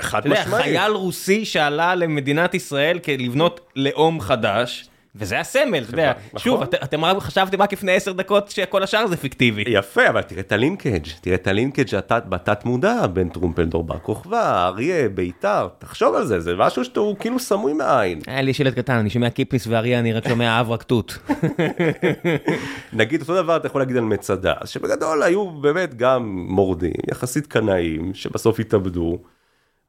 [0.00, 0.62] חד משמעית.
[0.62, 6.12] חייל רוסי שעלה למדינת ישראל כדי לבנות לאום חדש, וזה הסמל, אתה יודע.
[6.26, 6.38] נכון.
[6.40, 9.64] שוב, את- אתם רק חשבתם רק לפני עשר דקות שכל השאר זה פיקטיבי.
[9.66, 15.08] יפה, אבל תראה את הלינקג', תראה את הלינקג' בתת מודע בין טרומפלדור בר כוכבא, אריה,
[15.08, 18.20] בית"ר, תחשוב על זה, זה משהו שהוא כאילו סמוי מהעין.
[18.26, 21.18] היה לי שלט קטן, אני שומע קיפניס ואריה, אני רק שומע אב רק תות.
[22.92, 28.14] נגיד אותו דבר אתה יכול להגיד על מצדה, שבגדול היו באמת גם מורדים, יחסית קנאים,
[28.14, 29.18] שבסוף התאבדו,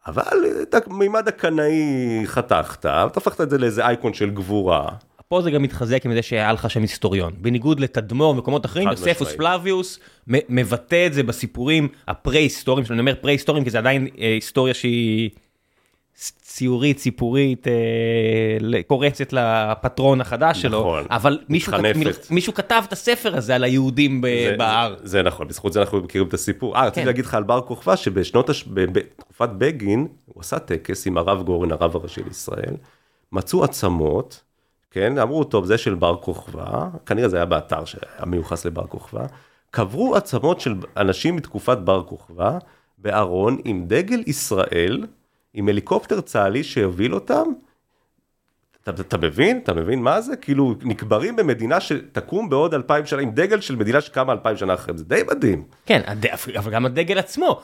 [0.08, 0.24] אבל
[0.62, 1.82] את המימד הקנאי
[2.26, 4.88] חתכת, ואתה הפכת את זה לאיזה אייקון של גבורה.
[5.32, 7.34] פה זה גם מתחזק עם זה שהיה לך שם היסטוריון.
[7.38, 9.34] בניגוד לתדמור ומקומות אחרים, יוספוס.
[9.34, 14.74] פלביוס מבטא את זה בסיפורים הפרה-היסטוריים שלו, אני אומר פרה-היסטוריים כי זה עדיין אה, היסטוריה
[14.74, 15.30] שהיא
[16.42, 17.74] ציורית, סיפורית, אה,
[18.88, 21.06] קורצת לפטרון החדש שלו, נכון.
[21.10, 22.32] אבל מישהו, כת- מתחנפת.
[22.32, 24.96] מישהו כתב את הספר הזה על היהודים ב- זה- בהר.
[25.00, 26.76] זה, זה נכון, בזכות זה אנחנו מכירים את הסיפור.
[26.76, 27.08] אה, רציתי כן.
[27.08, 28.66] להגיד לך על בר כוכבא, שבשנות, הש...
[28.68, 32.74] בתקופת בגין, הוא עשה טקס עם הרב גורן, הרב הראשי לישראל,
[33.32, 34.42] מצאו עצמות,
[34.92, 39.26] כן, אמרו, טוב, זה של בר כוכבא, כנראה זה היה באתר שהיה מיוחס לבר כוכבא,
[39.72, 42.58] קברו עצמות של אנשים מתקופת בר כוכבא,
[42.98, 45.06] בארון עם דגל ישראל,
[45.54, 47.44] עם הליקופטר צה"לי שהוביל אותם,
[48.84, 49.60] אתה, אתה מבין?
[49.64, 50.36] אתה מבין מה זה?
[50.36, 54.98] כאילו נקברים במדינה שתקום בעוד אלפיים שנה, עם דגל של מדינה שקמה אלפיים שנה אחרי
[54.98, 55.64] זה, די מדהים.
[55.86, 56.26] כן, הד...
[56.58, 57.62] אבל גם הדגל עצמו.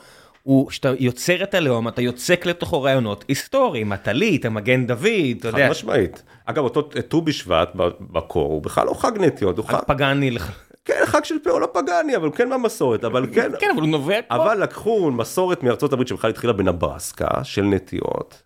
[0.48, 5.06] הוא, כשאתה יוצר את הלאום, אתה יוצק לתוכו רעיונות היסטוריים, הטלית, המגן דוד,
[5.38, 6.22] אתה חד יודע, משמעית.
[6.44, 7.68] אגב, אותו ט"ו בשבט
[8.00, 10.50] בקור הוא בכלל לא חג נטיות, הוא חג, פגאני, לך-
[10.84, 13.50] כן, חג של פאו, לא פגאני, אבל הוא כן מהמסורת, אבל כן.
[13.60, 14.34] כן, אבל הוא נובע פה.
[14.36, 18.42] אבל לקחו מסורת מארצות הברית שבכלל התחילה בנברסקה, של נטיות,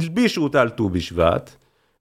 [0.00, 1.50] הלבישו אותה על ט"ו בשבט,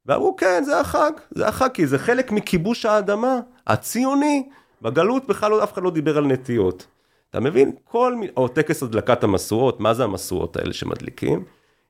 [0.06, 4.44] ואמרו כן, זה החג, זה החג, כי זה חלק מכיבוש האדמה, הציוני.
[4.82, 6.86] בגלות בכלל לא- אף אחד לא דיבר על נטיות.
[7.32, 7.72] אתה מבין?
[7.84, 11.44] כל מיני, או טקס הדלקת המשואות, מה זה המשואות האלה שמדליקים?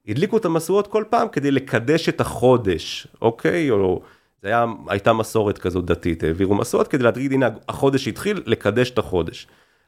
[0.07, 3.71] הדליקו את המשואות כל פעם כדי לקדש את החודש, אוקיי?
[3.71, 4.01] או
[4.41, 8.97] זה היה, הייתה מסורת כזאת דתית, העבירו מסורת כדי להגיד, הנה החודש התחיל, לקדש את
[8.97, 9.47] החודש.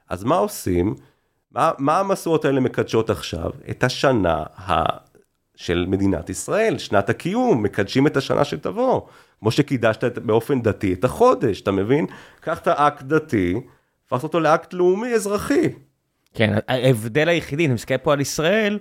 [0.09, 0.95] אז מה עושים?
[1.51, 3.51] מה, מה המסורות האלה מקדשות עכשיו?
[3.69, 4.83] את השנה ה...
[5.55, 9.01] של מדינת ישראל, שנת הקיום, מקדשים את השנה שתבוא.
[9.39, 12.05] כמו שקידשת באופן דתי את החודש, אתה מבין?
[12.39, 13.61] קח את האקט דתי,
[14.13, 15.69] הפכת אותו לאקט לאומי אזרחי.
[16.33, 18.79] כן, ההבדל היחידי, אני מסתכל פה על ישראל,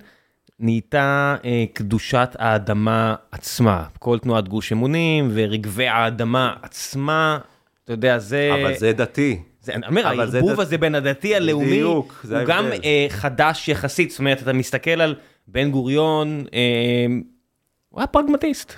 [0.61, 3.85] נהייתה אה, קדושת האדמה עצמה.
[3.99, 7.39] כל תנועת גוש אמונים ורגבי האדמה עצמה,
[7.85, 8.51] אתה יודע, זה...
[8.63, 9.43] אבל זה דתי.
[9.61, 12.81] זה, אני אומר, הערבוב הזה בין הדתי הלאומי, בדיוק, זה הוא גם ההבדל.
[12.85, 15.15] אה, חדש יחסית, זאת אומרת, אתה מסתכל על
[15.47, 17.07] בן גוריון, אה,
[17.89, 18.73] הוא היה פרגמטיסט.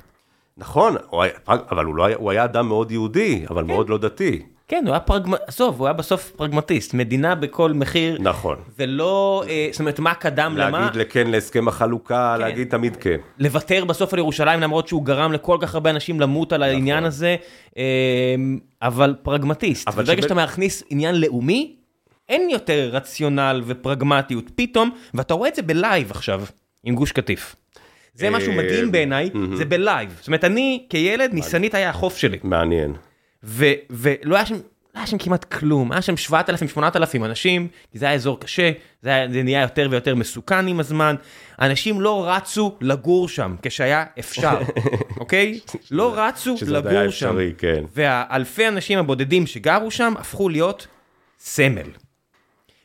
[0.56, 3.98] נכון, הוא היה, אבל הוא, לא היה, הוא היה אדם מאוד יהודי, אבל מאוד לא
[3.98, 4.42] דתי.
[4.68, 8.56] כן, הוא היה פרגמטיסט, עזוב, הוא היה בסוף פרגמטיסט, מדינה בכל מחיר, נכון.
[8.78, 12.40] ולא, אה, זאת אומרת, מה קדם למה, להגיד לכן להסכם החלוקה, כן.
[12.44, 13.16] להגיד תמיד כן.
[13.38, 17.36] לוותר בסוף על ירושלים למרות שהוא גרם לכל כך הרבה אנשים למות על העניין הזה,
[17.78, 17.82] אה,
[18.82, 19.88] אבל פרגמטיסט.
[19.88, 21.76] אבל ברגע שב- שאתה מכניס עניין לאומי,
[22.28, 26.42] אין יותר רציונל ופרגמטיות פתאום, ואתה רואה את זה ב live עכשיו,
[26.84, 27.56] עם גוש קטיף.
[28.14, 30.14] זה משהו אה, מדהים בעיניי, זה ב live.
[30.18, 32.38] זאת אומרת, אני כילד, ניסנית היה החוף שלי.
[32.42, 32.92] מעניין.
[33.44, 34.54] ולא היה שם,
[34.94, 38.70] לא היה שם כמעט כלום, היה שם 7,000-8,000 אנשים, כי זה היה אזור קשה,
[39.02, 41.16] זה, היה, זה נהיה יותר ויותר מסוכן עם הזמן.
[41.60, 44.58] אנשים לא רצו לגור שם כשהיה אפשר,
[45.20, 45.60] אוקיי?
[45.90, 47.26] לא רצו שזה לגור היה שם.
[47.28, 47.84] אפשרי, כן.
[47.94, 50.86] והאלפי אנשים הבודדים שגרו שם הפכו להיות
[51.38, 51.88] סמל.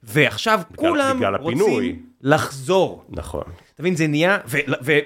[0.03, 1.71] ועכשיו כולם בגלל הפינוי.
[1.71, 3.03] רוצים לחזור.
[3.09, 3.43] נכון.
[3.75, 4.37] אתה מבין, זה נהיה,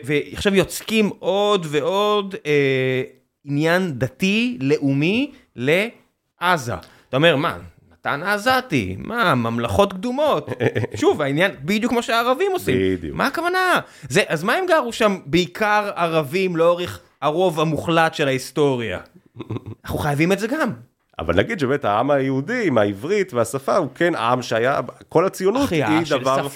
[0.03, 3.03] ועכשיו יוצקים עוד ועוד אה,
[3.45, 6.73] עניין דתי, לאומי, לעזה.
[7.09, 7.57] אתה אומר, מה,
[7.91, 10.49] נתן העזתי, מה, ממלכות קדומות.
[11.01, 12.77] שוב, העניין, בדיוק כמו שהערבים עושים.
[12.97, 13.15] בדיוק.
[13.17, 13.79] מה הכוונה?
[14.09, 18.99] זה, אז מה הם גרו שם בעיקר ערבים לאורך הרוב המוחלט של ההיסטוריה?
[19.85, 20.71] אנחנו חייבים את זה גם.
[21.19, 24.79] אבל נגיד שבאמת העם היהודי עם העברית והשפה הוא כן עם שהיה,
[25.09, 26.47] כל הציונות היא דבר.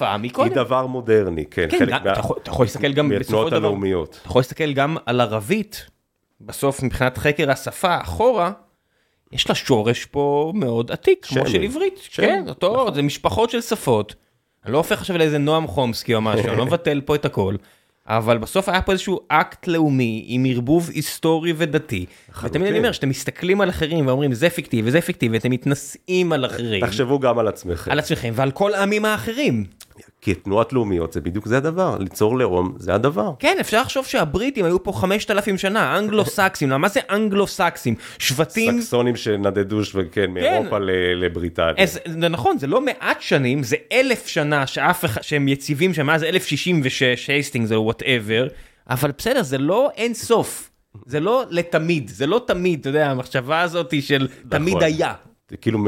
[0.43, 3.73] היא דבר מודרני, כן, כן, חלק גם- מה- אתה יכול- להסתכל גם בסופו של דבר.
[4.03, 5.85] אתה יכול להסתכל גם על ערבית,
[6.41, 8.51] בסוף מבחינת חקר השפה אחורה,
[9.31, 11.49] יש לה שורש פה מאוד עתיק, כמו שמי.
[11.49, 11.97] של עברית.
[11.97, 14.15] שמי, כן, אותו, זה משפחות של שפות.
[14.65, 17.55] אני לא הופך עכשיו לאיזה נועם חומסקי או משהו, אני לא מבטל פה את הכל.
[18.07, 22.05] אבל בסוף היה פה איזשהו אקט לאומי עם ערבוב היסטורי ודתי.
[22.43, 26.45] ותמיד אני אומר, כשאתם מסתכלים על אחרים ואומרים זה פיקטיבי וזה פיקטיבי, אתם מתנשאים על
[26.45, 29.65] אחרים, תחשבו גם על עצמכם, על עצמכם ועל כל העמים האחרים.
[30.21, 33.31] כי תנועות לאומיות זה בדיוק זה הדבר, ליצור לאום זה הדבר.
[33.39, 37.95] כן, אפשר לחשוב שהבריטים היו פה 5,000 שנה, אנגלו-סקסים, מה זה אנגלו-סקסים?
[38.19, 41.83] שבטים, סקסונים שנדדו וכן, מאירופה ל- לבריטניה.
[41.83, 46.05] אז, זה נכון, זה לא מעט שנים, זה אלף שנה שאף אחד, שהם יציבים שם,
[46.05, 48.47] מאז 1066, הייסטינגס או whatever,
[48.89, 50.69] אבל בסדר, זה לא אין סוף.
[51.05, 54.83] זה לא לתמיד, זה לא תמיד, אתה יודע, המחשבה הזאת של תמיד נכון.
[54.83, 55.13] היה.
[55.61, 55.79] כאילו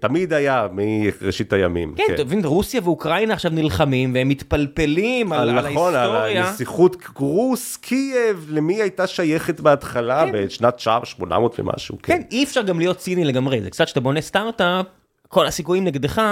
[0.00, 1.94] תמיד היה מראשית הימים.
[1.96, 6.48] כן, אתה מבין, רוסיה ואוקראינה עכשיו נלחמים, והם מתפלפלים על, על נכון, על ההיסטוריה.
[6.48, 10.32] הנסיכות קרוס, קייב, למי הייתה שייכת בהתחלה, כן.
[10.32, 11.98] בשנת 800 ומשהו.
[12.02, 14.86] כן, אי אפשר גם להיות ציני לגמרי, זה קצת שאתה בונה סטארט-אפ,
[15.28, 16.22] כל הסיכויים נגדך,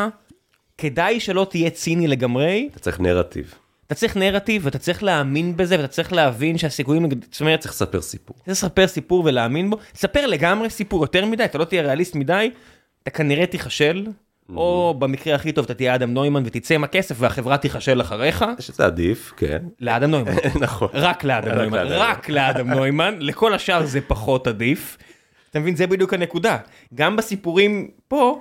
[0.79, 3.55] כדאי שלא תהיה ציני לגמרי, אתה צריך נרטיב,
[3.87, 7.09] אתה צריך נרטיב ואתה צריך להאמין בזה ואתה צריך להבין שהסיכויים.
[7.31, 8.37] זאת אומרת, צריך לספר סיפור.
[8.37, 12.51] צריך לספר סיפור ולהאמין בו, תספר לגמרי סיפור יותר מדי, אתה לא תהיה ריאליסט מדי,
[13.03, 14.07] אתה כנראה תיכשל,
[14.57, 18.85] או במקרה הכי טוב אתה תהיה אדם נוימן ותצא עם הכסף והחברה תיכשל אחריך, שזה
[18.85, 19.63] עדיף, כן.
[19.81, 20.33] לאדם נוימן.
[20.61, 20.89] נכון.
[20.93, 21.87] רק לאדם נוימן.
[21.89, 24.99] רק לאדם נוימן, לכל השאר זה פחות עדיף.
[25.51, 26.59] אתה מבין, זה בדיוק הנקודה.
[26.95, 28.41] גם בסיפורים פה,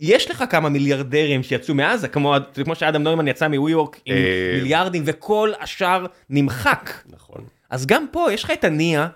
[0.00, 2.34] יש לך כמה מיליארדרים שיצאו מעזה, כמו,
[2.64, 4.52] כמו שאדם נוימן יצא מווי יורק עם אה.
[4.54, 6.90] מיליארדים וכל השאר נמחק.
[7.06, 7.44] נכון.
[7.70, 9.08] אז גם פה יש לך את הנייה,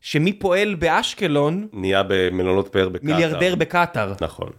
[0.00, 3.10] שמי פועל באשקלון, נהיה במלונות פאר בקטאר.
[3.10, 4.50] מיליארדר בקטאר, נכון.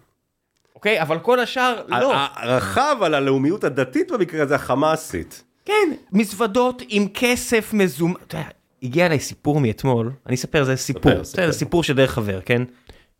[0.75, 1.01] אוקיי?
[1.01, 2.13] אבל כל השאר לא.
[2.15, 5.43] הרחב על הלאומיות הדתית במקרה הזה החמאסית.
[5.65, 8.13] כן, מזוודות עם כסף מזומן.
[8.27, 8.47] אתה יודע,
[8.83, 11.51] הגיע אליי סיפור מאתמול, אני אספר זה סיפור, ספר, ספר.
[11.51, 12.61] סיפור שדרך חבר, כן?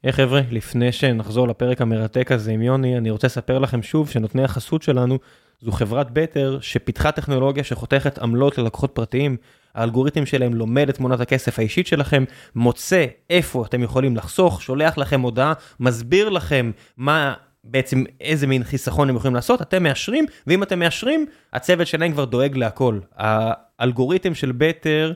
[0.06, 4.44] היי חבר'ה, לפני שנחזור לפרק המרתק הזה עם יוני, אני רוצה לספר לכם שוב שנותני
[4.44, 5.20] החסות שלנו
[5.62, 9.38] זו חברת בטר שפיתחה טכנולוגיה שחותכת עמלות ללקוחות פרטיים.
[9.76, 12.24] האלגוריתם שלהם לומד את תמונת הכסף האישית שלכם,
[12.56, 17.34] מוצא איפה אתם יכולים לחסוך, שולח לכם הודעה, מסביר לכם מה
[17.64, 22.26] בעצם איזה מין חיסכון הם יכולים לעשות, אתם מאשרים, ואם אתם מאשרים, הצוות שלהם כבר
[22.26, 23.00] דואג להכל.
[23.18, 25.14] האלגוריתם של בטר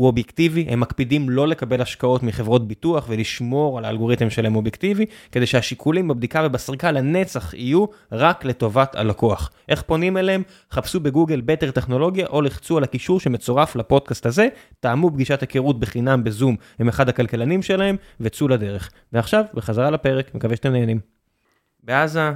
[0.00, 5.46] הוא אובייקטיבי, הם מקפידים לא לקבל השקעות מחברות ביטוח ולשמור על האלגוריתם שלהם אובייקטיבי, כדי
[5.46, 9.50] שהשיקולים בבדיקה ובסריקה לנצח יהיו רק לטובת הלקוח.
[9.68, 10.42] איך פונים אליהם?
[10.70, 14.48] חפשו בגוגל בטר טכנולוגיה או לחצו על הקישור שמצורף לפודקאסט הזה,
[14.80, 18.90] טעמו פגישת היכרות בחינם בזום עם אחד הכלכלנים שלהם וצאו לדרך.
[19.12, 21.00] ועכשיו, בחזרה לפרק, מקווה שאתם נהנים.
[21.82, 22.32] בעזה,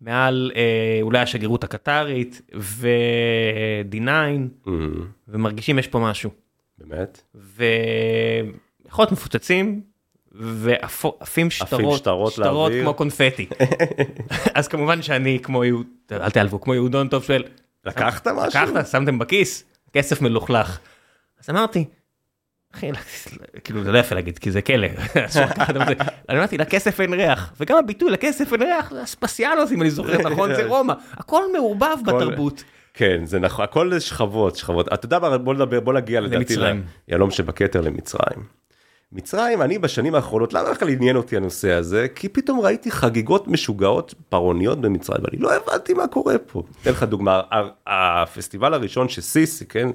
[0.00, 4.08] מעל אה, אולי השגרירות הקטרית ו-D9,
[4.68, 6.47] אמ, ומרגישים יש פה משהו.
[6.78, 7.22] באמת?
[7.34, 9.80] ויכול להיות מפוצצים
[10.32, 12.72] ועפים שטרות, שטרות שטרות.
[12.82, 13.46] כמו קונפטי.
[14.54, 17.44] אז כמובן שאני כמו יהוד, אל תיעלבו, כמו יהודון טוב שואל,
[17.84, 18.60] לקחת משהו?
[18.60, 20.78] לקחת, שמתם בכיס, כסף מלוכלך.
[21.40, 21.84] אז אמרתי,
[22.74, 22.90] אחי,
[23.64, 24.88] כאילו זה לא יפה להגיד כי זה כלא.
[26.28, 30.30] אני אמרתי לכסף אין ריח, וגם הביטוי לכסף אין ריח זה אספסיאנוס אם אני זוכר
[30.30, 32.64] נכון, זה רומא, הכל מעורבב בתרבות.
[32.98, 34.92] כן, זה נכון, הכל זה שכבות, שכבות.
[34.92, 36.82] אתה יודע מה, בוא נדבר, בוא נגיע לדעתי למצרים.
[37.08, 38.44] ליהלום שבכתר למצרים.
[39.12, 42.06] מצרים, אני בשנים האחרונות, למה בכלל עניין אותי הנושא הזה?
[42.14, 46.62] כי פתאום ראיתי חגיגות משוגעות פרעוניות במצרים, ואני לא הבנתי מה קורה פה.
[46.82, 47.40] אתן לך דוגמה,
[47.86, 49.88] הפסטיבל הראשון שסיסי, כן,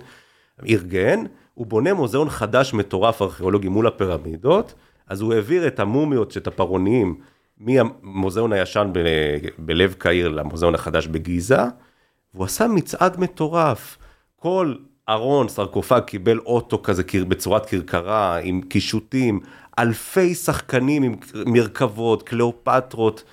[0.70, 1.24] ארגן,
[1.54, 4.74] הוא בונה מוזיאון חדש מטורף ארכיאולוגי מול הפירמידות,
[5.08, 7.16] אז הוא העביר את המומיות, את הפרעונים,
[7.58, 11.58] מהמוזיאון הישן ב- בלב קהיר למוזיאון החדש בגיזה,
[12.36, 13.98] והוא עשה מצעד מטורף.
[14.36, 14.76] כל
[15.10, 19.40] ארון, סרקופג, קיבל אוטו כזה בצורת כרכרה, עם קישוטים,
[19.80, 21.16] אלפי שחקנים עם
[21.46, 23.24] מרכבות, קליאופטרות,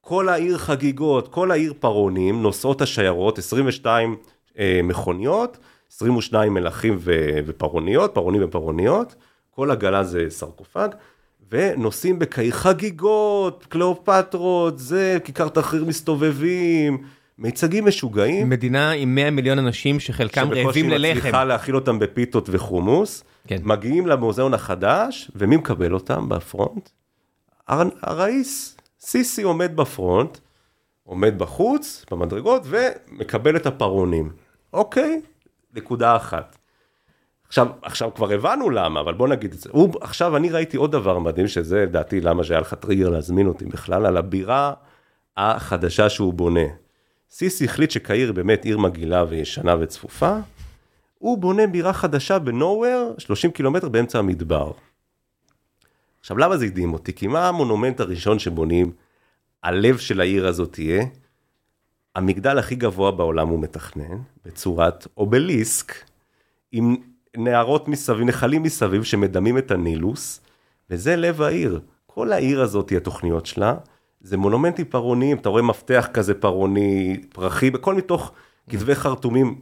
[0.00, 4.16] כל העיר חגיגות, כל העיר פרעונים, נוסעות השיירות, 22
[4.58, 5.58] אה, מכוניות,
[5.92, 9.14] 22 מלכים ו- ופרעוניות, פרעונים ופרעוניות,
[9.50, 10.88] כל עגלה זה סרקופג,
[11.50, 17.02] ונוסעים בקהיר חגיגות, קליאופטרות, זה, כיכר תחריר מסתובבים,
[17.38, 18.48] מיצגים משוגעים.
[18.48, 21.18] מדינה עם 100 מיליון אנשים שחלקם רעבים שבקושי ללחם.
[21.18, 23.56] מצליחה להאכיל אותם בפיתות וחומוס, כן.
[23.64, 26.88] מגיעים למוזיאון החדש, ומי מקבל אותם בפרונט?
[27.68, 30.38] הר- הראיס, סיסי עומד בפרונט,
[31.04, 34.30] עומד בחוץ, במדרגות, ומקבל את הפרעונים.
[34.72, 35.20] אוקיי,
[35.74, 36.56] נקודה אחת.
[37.48, 39.70] עכשיו, עכשיו כבר הבנו למה, אבל בוא נגיד את זה.
[39.72, 43.64] הוא, עכשיו אני ראיתי עוד דבר מדהים, שזה לדעתי למה שהיה לך טריגר להזמין אותי
[43.64, 44.72] בכלל, על הבירה
[45.36, 46.60] החדשה שהוא בונה.
[47.30, 50.38] סיסי החליט שקהיר באמת עיר מגעילה וישנה וצפופה,
[51.18, 54.72] הוא בונה בירה חדשה בנוהוור, 30 קילומטר באמצע המדבר.
[56.20, 57.12] עכשיו, למה זה הדהים אותי?
[57.12, 58.92] כי מה המונומנט הראשון שבונים,
[59.62, 61.04] הלב של העיר הזאת תהיה?
[62.14, 65.94] המגדל הכי גבוה בעולם הוא מתכנן, בצורת אובליסק,
[66.72, 66.96] עם
[67.36, 70.40] נהרות מסביב, נחלים מסביב שמדמים את הנילוס,
[70.90, 71.80] וזה לב העיר.
[72.06, 73.74] כל העיר הזאת, התוכניות שלה,
[74.20, 78.32] זה מונומנטים פרעוניים, אתה רואה מפתח כזה פרעוני, פרחי, בכל מתוך
[78.70, 79.54] כתבי חרטומים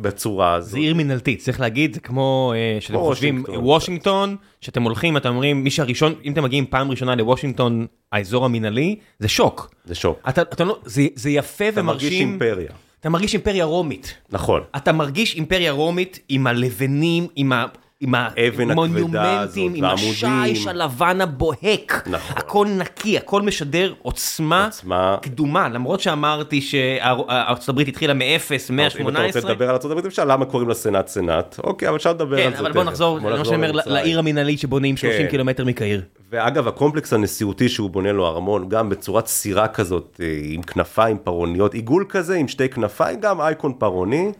[0.00, 0.70] בצורה הזאת.
[0.70, 4.36] זה עיר מנהלתית, צריך להגיד, זה כמו אה, שאתם חושבים, וושינגטון.
[4.60, 9.28] שאתם הולכים, אתם אומרים, מי שהראשון, אם אתם מגיעים פעם ראשונה לוושינגטון, האזור המנהלי, זה
[9.28, 9.74] שוק.
[9.84, 10.18] זה שוק.
[10.28, 12.70] אתה, אתה לא, זה, זה יפה אתה מרגיש ומרשים, אימפריה.
[13.00, 14.14] אתה מרגיש אימפריה רומית.
[14.30, 14.62] נכון.
[14.76, 17.66] אתה מרגיש אימפריה רומית עם הלבנים, עם ה...
[18.00, 19.84] עם המונומנטים, עם.
[19.84, 22.36] השיש הלבן הבוהק, נכון.
[22.36, 25.16] הכל נקי, הכל משדר עוצמה, עוצמה.
[25.22, 30.06] קדומה, למרות שאמרתי שארצות הברית התחילה מאפס, מאה אם שמונה אתה רוצה לדבר על ארה"ב
[30.06, 31.56] אפשר, למה קוראים לה סנאט סנאט?
[31.64, 32.84] אוקיי, אבל אפשר לדבר על כן, זה אבל בוא.
[32.84, 33.70] נחזור, בוא למה שאני אומר.
[33.86, 35.30] לעיר המנהלית שבונים 30 כן.
[35.30, 36.02] קילומטר מקהיר.
[36.30, 41.74] ואגב, הקומפלקס הנשיאותי שהוא בונה לו ארמון, גם בצורת סירה כזאת, אה, עם כנפיים פרעוניות,
[41.74, 44.32] עיגול כזה עם שתי כנפיים, גם אייקון פרעוני.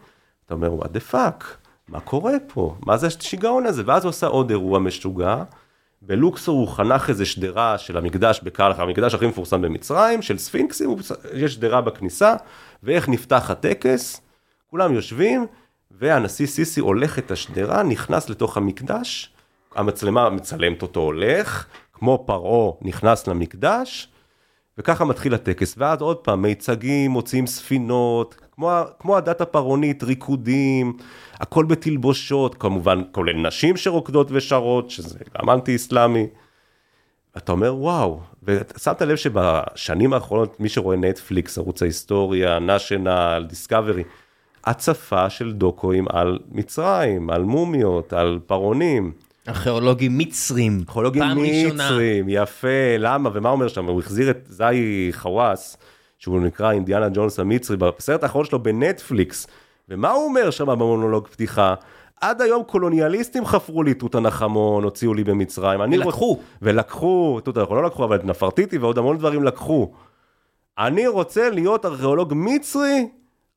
[0.47, 1.45] אתה אומר, what the fuck,
[1.89, 2.75] מה קורה פה?
[2.87, 3.83] מה זה השיגעון הזה?
[3.87, 5.43] ואז הוא עושה עוד אירוע משוגע.
[6.03, 10.97] בלוקסור הוא חנך איזה שדרה של המקדש בקהלך, המקדש הכי מפורסם במצרים, של ספינקסים,
[11.35, 12.35] יש שדרה בכניסה,
[12.83, 14.21] ואיך נפתח הטקס,
[14.71, 15.47] כולם יושבים,
[15.91, 19.33] והנשיא סיסי הולך את השדרה, נכנס לתוך המקדש,
[19.75, 24.09] המצלמה מצלמת אותו הולך, כמו פרעה נכנס למקדש,
[24.79, 30.97] וככה מתחיל הטקס, ואז עוד פעם, מיצגים, מוציאים ספינות, כמו, כמו הדת הפרעונית, ריקודים,
[31.35, 36.27] הכל בתלבושות, כמובן, כולל נשים שרוקדות ושרות, שזה גם אנטי אסלאמי.
[37.37, 44.03] אתה אומר, וואו, ושמת לב שבשנים האחרונות, מי שרואה נטפליקס, ערוץ ההיסטוריה, נאשנל, דיסקאברי,
[44.65, 49.13] הצפה של דוקואים על מצרים, על מומיות, על פרעונים.
[49.49, 51.87] ארכיאולוגים מצרים, ארכיאולוגים פעם ראשונה.
[51.87, 53.85] מצרים, יפה, למה, ומה אומר שם?
[53.85, 55.77] הוא החזיר את זאי חוואס,
[56.19, 59.47] שהוא נקרא אינדיאנה ג'ונס המצרי, בסרט האחרון שלו בנטפליקס,
[59.89, 61.75] ומה הוא אומר שם במונולוג פתיחה?
[62.21, 65.83] עד היום קולוניאליסטים חפרו לי תות הנחמון, הוציאו לי במצרים.
[65.83, 66.27] אני ולקחו.
[66.27, 66.39] רוצ...
[66.63, 69.93] ולקחו, תות הנחמון לא לקחו, אבל את נפרטיטי ועוד המון דברים לקחו.
[70.79, 73.09] אני רוצה להיות ארכיאולוג מצרי,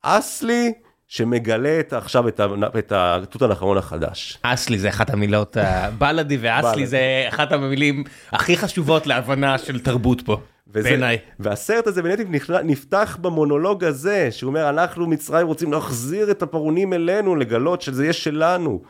[0.02, 0.72] אסלי,
[1.06, 2.40] שמגלה את, עכשיו את.
[2.78, 4.38] את התות הנחמון החדש.
[4.42, 6.86] אסלי זה אחת המילות, ה- בלאדי ואסלי.
[6.86, 10.40] זה אחת המילים הכי חשובות להבנה של תרבות פה,
[10.72, 11.18] בעיניי.
[11.38, 17.36] והסרט הזה בנטים נפתח במונולוג הזה, שהוא אומר, אנחנו מצרים רוצים להחזיר את הפרעונים אלינו,
[17.36, 18.82] לגלות שזה יהיה שלנו.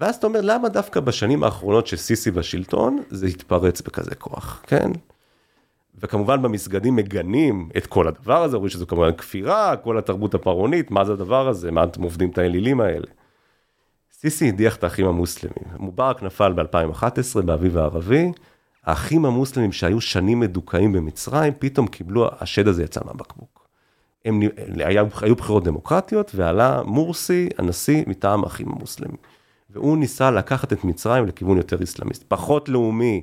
[0.00, 4.90] ואז אתה אומר, למה דווקא בשנים האחרונות שסיסי בשלטון, זה התפרץ בכזה כוח, כן?
[5.98, 11.04] וכמובן במסגדים מגנים את כל הדבר הזה, אומרים שזו כמובן כפירה, כל התרבות הפרעונית, מה
[11.04, 13.06] זה הדבר הזה, מה אתם עובדים את האלילים האלה.
[14.12, 15.64] סיסי הדיח את האחים המוסלמים.
[15.78, 18.32] מובארק נפל ב-2011 באביב הערבי,
[18.86, 23.68] האחים המוסלמים שהיו שנים מדוכאים במצרים, פתאום קיבלו, השד הזה יצא מהבקבוק.
[24.24, 24.40] הם,
[24.84, 29.16] היה, היו בחירות דמוקרטיות, ועלה מורסי, הנשיא, מטעם האחים המוסלמים.
[29.70, 33.20] והוא ניסה לקחת את מצרים לכיוון יותר איסלאמיסטי, פחות לאומי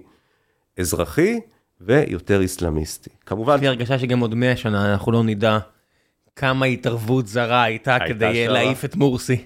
[0.79, 1.39] אזרחי
[1.81, 3.09] ויותר איסלאמיסטי.
[3.25, 5.59] כמובן, יש לי הרגשה שגם עוד 100 שנה אנחנו לא נדע
[6.35, 8.53] כמה התערבות זרה הייתה הייתה כדי שמה.
[8.53, 9.45] להעיף את מורסי.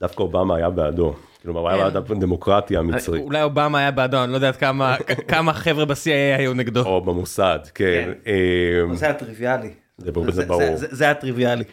[0.00, 1.14] דווקא אובמה היה בעדו.
[1.40, 3.22] כאילו, הוא היה בעד הדמוקרטיה המצרית.
[3.22, 4.96] אולי אובמה היה בעדו, אני לא יודעת כמה
[5.28, 6.82] כמה חבר'ה ב-CIA היו נגדו.
[6.82, 8.12] או במוסד, כן.
[8.26, 9.70] אה, זה הטריוויאלי.
[9.98, 10.62] זה ברור, זה ברור.
[10.74, 11.64] זה הטריוויאלי.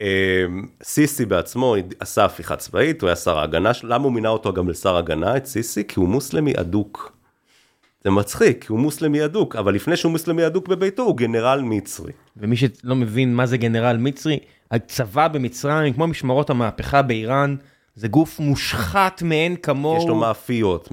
[0.00, 0.44] אה,
[0.82, 4.68] סיסי בעצמו עשה הפיכה צבאית, הוא היה שר ההגנה שלו, למה הוא מינה אותו גם
[4.68, 5.84] לשר הגנה, את סיסי?
[5.88, 7.16] כי הוא מוסלמי אדוק.
[8.04, 12.12] זה מצחיק, כי הוא מוסלמי אדוק, אבל לפני שהוא מוסלמי אדוק בביתו, הוא גנרל מצרי.
[12.36, 14.38] ומי שלא מבין מה זה גנרל מצרי,
[14.70, 17.56] הצבא במצרים, כמו משמרות המהפכה באיראן,
[17.96, 19.98] זה גוף מושחת מאין כמוהו.
[19.98, 20.88] יש לו מאפיות,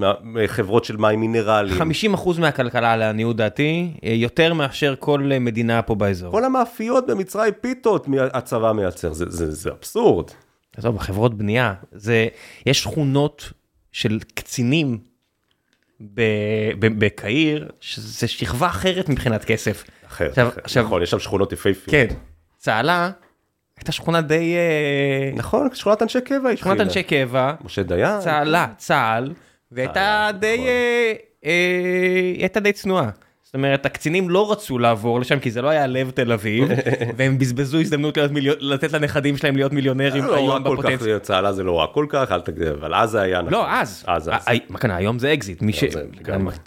[0.46, 1.82] חברות של מים מינרליים.
[2.14, 6.30] 50% מהכלכלה לעניות דעתי, אה, יותר מאשר כל אה, מדינה פה באזור.
[6.32, 10.30] כל המאפיות במצרים פיתות הצבא מייצר, זה, זה, זה אבסורד.
[10.76, 12.28] עזוב, חברות בנייה, זה,
[12.66, 13.52] יש שכונות
[13.92, 14.98] של קצינים
[16.98, 19.84] בקהיר, שזה שכבה אחרת מבחינת כסף.
[20.06, 20.60] אחר, עכשיו- אחר.
[20.64, 21.90] עכשיו- נכון, יש שם שכונות יפהפיות.
[21.90, 22.06] כן,
[22.58, 23.10] צהלה
[23.78, 24.54] הייתה שכונה די...
[24.54, 26.56] אה, נכון, שכונת אנשי קבע התחילה.
[26.56, 28.20] שכונת אנשי קבע, משה דיין.
[28.20, 29.32] צהלה, צה"ל,
[29.72, 30.66] והייתה צהלה, די, נכון.
[30.68, 31.12] אה,
[31.44, 31.50] אה,
[32.34, 33.10] היא הייתה די צנועה.
[33.42, 36.68] זאת אומרת, הקצינים לא רצו לעבור לשם כי זה לא היה לב תל אביב,
[37.16, 41.18] והם בזבזו הזדמנות מיליון, לתת לנכדים שלהם להיות מיליונרים לא רע היום כל בפוטנציה.
[41.18, 43.52] כך, צהלה זה לא רע כל כך, אל תגיד, אבל אז זה היה נכון.
[43.52, 44.04] לא, אז.
[44.06, 44.48] אז, אז.
[44.48, 45.62] ה- מה כאן, היום זה אקזיט.
[45.62, 45.84] מי ש...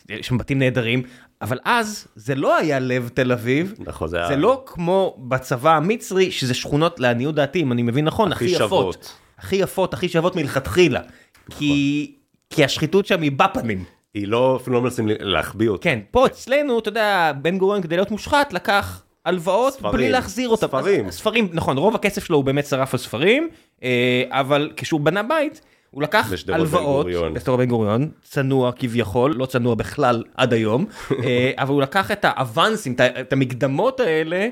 [0.09, 1.01] יש שם בתים נהדרים,
[1.41, 3.73] אבל אז זה לא היה לב תל אביב.
[3.79, 4.27] נכון, זה היה...
[4.27, 8.55] זה לא כמו בצבא המצרי, שזה שכונות לעניות דעתי, אם אני מבין נכון, הכי הכי
[8.65, 8.93] יפות.
[8.93, 9.13] שוות.
[9.37, 11.01] הכי יפות, הכי שוות מלכתחילה.
[11.49, 12.13] כי...
[12.49, 13.83] כי השחיתות שם היא בפנים.
[14.13, 15.83] היא לא, אפילו לא מנסים להחביא אותה.
[15.83, 19.93] כן, פה אצלנו, אתה יודע, בן גוריון כדי להיות מושחת, לקח הלוואות ספרים.
[19.93, 20.67] בלי להחזיר אותם.
[20.67, 21.11] ספרים.
[21.11, 23.49] ספרים, נכון, רוב הכסף שלו הוא באמת שרף על ספרים,
[23.83, 25.61] אה, אבל כשהוא בנה בית,
[25.91, 27.05] הוא לקח הלוואות.
[27.35, 30.85] בשדרות בן גוריון, צנוע כביכול, לא צנוע בכלל עד היום,
[31.23, 34.47] אה, אבל הוא לקח את האבנסים, את המקדמות האלה,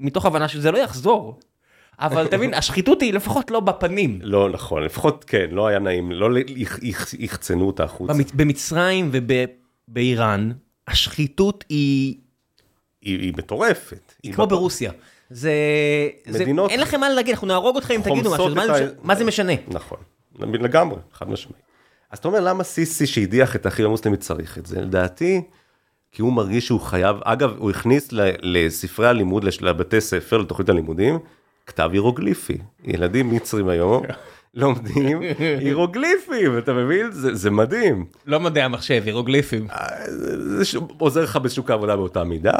[0.00, 1.40] מתוך הבנה שזה לא יחזור.
[1.98, 4.18] אבל תבין, השחיתות היא לפחות לא בפנים.
[4.22, 6.28] לא נכון, לפחות כן, לא היה נעים, לא
[7.18, 8.12] יחצנו אותה החוצה.
[8.12, 10.50] במצ- במצרים ובאיראן,
[10.88, 12.16] השחיתות היא
[13.02, 14.12] היא מטורפת.
[14.22, 14.92] היא כמו ברוסיה.
[15.30, 15.52] זה,
[16.26, 18.88] זה, מדינות- אין לכם מה להגיד, אנחנו נהרוג אתכם אם תגידו משהו, מה, זה ה-
[19.02, 19.52] מה זה משנה?
[19.68, 19.98] נכון,
[20.40, 21.62] לגמרי, חד משמעית.
[22.10, 24.80] אז אתה אומר למה סיסי שהדיח את האחים המוסלמי צריך את זה?
[24.80, 25.42] לדעתי,
[26.12, 28.08] כי הוא מרגיש שהוא חייב, אגב, הוא הכניס
[28.42, 31.18] לספרי הלימוד, לבתי ספר, לתוכנית הלימודים,
[31.66, 32.58] כתב הירוגליפי.
[32.84, 34.02] ילדים מצרים היום
[34.54, 37.10] לומדים הירוגליפים, אתה מבין?
[37.12, 38.06] זה, זה מדהים.
[38.26, 39.66] לא מדעי המחשב, הירוגליפים.
[40.08, 42.54] זה זה ש- עוזר לך בשוק העבודה באותה מידה.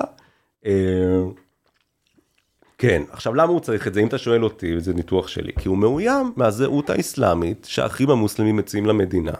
[2.81, 4.01] כן, עכשיו למה הוא צריך את זה?
[4.01, 8.87] אם אתה שואל אותי, וזה ניתוח שלי, כי הוא מאוים מהזהות האסלאמית שהאחים המוסלמים מציעים
[8.87, 9.35] למדינה,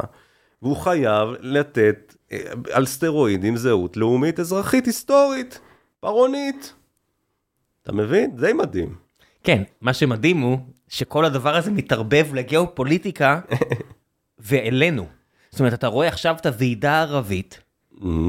[0.63, 2.39] והוא חייב לתת אה,
[2.73, 5.61] על סטרואידים זהות לאומית אזרחית היסטורית,
[6.01, 6.75] פרעונית.
[7.83, 8.37] אתה מבין?
[8.37, 8.95] די מדהים.
[9.45, 13.41] כן, מה שמדהים הוא שכל הדבר הזה מתערבב לגיאופוליטיקה
[14.39, 15.07] ואלינו.
[15.51, 17.61] זאת אומרת, אתה רואה עכשיו את הוועידה הערבית,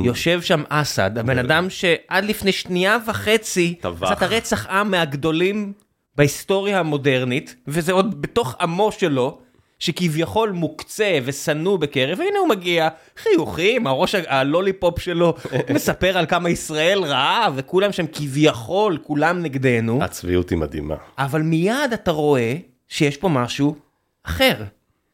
[0.03, 4.03] יושב שם אסד, הבן אדם שעד לפני שנייה וחצי, טבח.
[4.03, 5.73] עשה את הרצח עם מהגדולים
[6.15, 9.37] בהיסטוריה המודרנית, וזה עוד בתוך עמו שלו,
[9.79, 15.33] שכביכול מוקצה ושנוא בקרב, והנה הוא מגיע, חיוכים, הראש הלוליפופ שלו
[15.75, 20.03] מספר על כמה ישראל רעה, וכולם שם כביכול, כולם נגדנו.
[20.03, 20.95] הצביעות היא מדהימה.
[21.17, 22.55] אבל מיד אתה רואה
[22.87, 23.75] שיש פה משהו
[24.23, 24.63] אחר.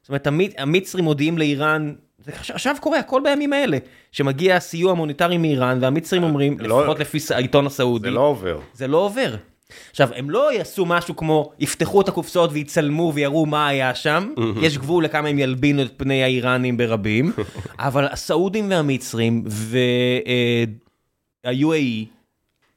[0.02, 1.94] זאת אומרת, המצ- המצרים מודיעים לאיראן,
[2.34, 3.78] עכשיו- עכשיו קורה הכל בימים האלה,
[4.12, 8.60] שמגיע סיוע מוניטרי מאיראן, והמצרים אומרים, לא- לפחות לפי העיתון הסעודי, זה לא עובר.
[8.74, 9.36] זה לא עובר.
[9.92, 14.30] עכשיו, הם לא יעשו משהו כמו, יפתחו את הקופסאות ויצלמו ויראו מה היה שם,
[14.62, 17.32] יש גבול לכמה הם ילבינו את פני האיראנים ברבים,
[17.80, 19.44] אבל הסעודים והמצרים
[21.46, 22.06] וה-UAE,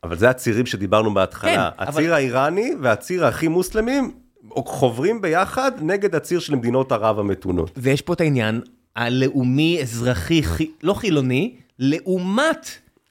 [0.05, 1.71] אבל זה הצירים שדיברנו בהתחלה.
[1.77, 4.11] כן, הציר אבל- האיראני והציר הכי מוסלמים
[4.57, 7.71] חוברים ביחד נגד הציר של מדינות ערב המתונות.
[7.77, 8.61] ויש פה את העניין
[9.01, 12.69] הלאומי, אזרחי, חי- לא חילוני, לעומת,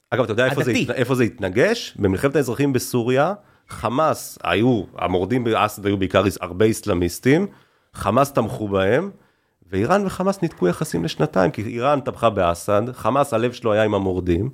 [0.09, 0.87] אגב, אתה יודע איפה זה, הדתי.
[0.93, 1.93] איפה זה התנגש?
[1.99, 3.33] במלחמת האזרחים בסוריה,
[3.69, 7.47] חמאס היו, המורדים באסד היו בעיקר הרבה איסלאמיסטים,
[7.93, 9.09] חמאס תמכו בהם,
[9.71, 14.49] ואיראן וחמאס ניתקו יחסים לשנתיים, כי איראן תמכה באסד, חמאס הלב שלו היה עם המורדים,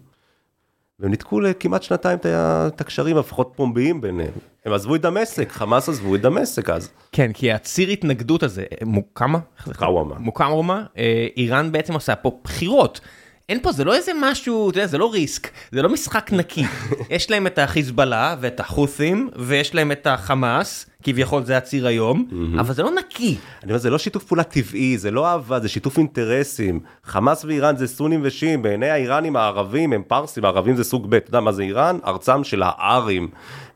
[0.99, 4.31] והם ניתקו לכמעט שנתיים את הקשרים הפחות פומביים ביניהם.
[4.65, 6.91] הם עזבו את דמשק, חמאס עזבו את דמשק אז.
[7.11, 9.39] כן, כי הציר התנגדות הזה, מוקמה?
[9.73, 10.15] קאוואמה.
[10.19, 12.99] מוקאומה, אה, איראן בעצם עושה פה בחירות.
[13.49, 16.63] אין פה, זה לא איזה משהו, אתה יודע, זה לא ריסק, זה לא משחק נקי.
[17.09, 22.27] יש להם את החיזבאללה ואת החות'ים, ויש להם את החמאס, כביכול זה הציר היום,
[22.59, 23.37] אבל זה לא נקי.
[23.63, 26.79] אני אומר, זה לא שיתוף פעולה טבעי, זה לא אהבה, זה שיתוף אינטרסים.
[27.03, 31.29] חמאס ואיראן זה סונים ושיעים, בעיני האיראנים הערבים הם פרסים, הערבים זה סוג ב', אתה
[31.29, 31.97] יודע מה זה איראן?
[32.05, 33.27] ארצם של הארים.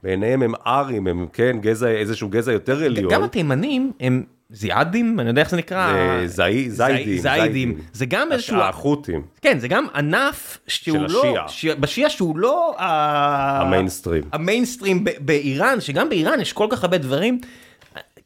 [0.04, 3.12] בעיניהם הם ארים, הם כן גזע, איזשהו גזע יותר עליון.
[3.12, 5.93] גם התימנים הם זיאדים, אני יודע איך זה נקרא.
[6.26, 7.78] זה זי- זיידים, זי- זיידים.
[7.93, 8.58] זה גם איזשהו...
[8.62, 11.20] החות'ים, כן, זה גם ענף שהוא של לא...
[11.26, 11.47] השיעה.
[11.47, 12.76] ש- בשיעה שהוא לא...
[12.80, 14.24] המיינסטרים.
[14.34, 17.39] המיינסטרים ב- באיראן, שגם באיראן יש כל כך הרבה דברים.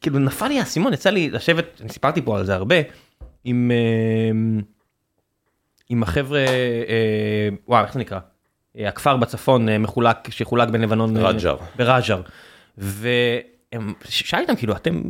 [0.00, 2.76] כאילו נפל לי האסימון, יצא לי לשבת, אני סיפרתי פה על זה הרבה,
[3.44, 4.60] עם, אה,
[5.88, 8.18] עם החבר'ה, אה, וואו, איך זה נקרא?
[8.78, 11.16] אה, הכפר בצפון מחולק, שחולק בין לבנון...
[11.16, 11.56] רג'ר.
[11.76, 12.20] ברג'ר.
[12.78, 15.02] ושאלתי אותם, כאילו, אתם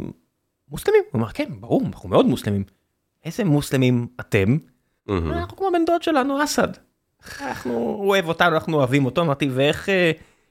[0.74, 1.02] מוסלמים.
[1.10, 2.64] הוא אמר, כן, ברור, אנחנו מאוד מוסלמים.
[3.24, 4.56] איזה מוסלמים אתם?
[5.08, 6.68] אנחנו כמו בן דוד שלנו, אסד.
[7.40, 9.22] אנחנו, הוא אוהב אותנו, אנחנו אוהבים אותו.
[9.22, 10.10] אמרתי, ואיך, אה,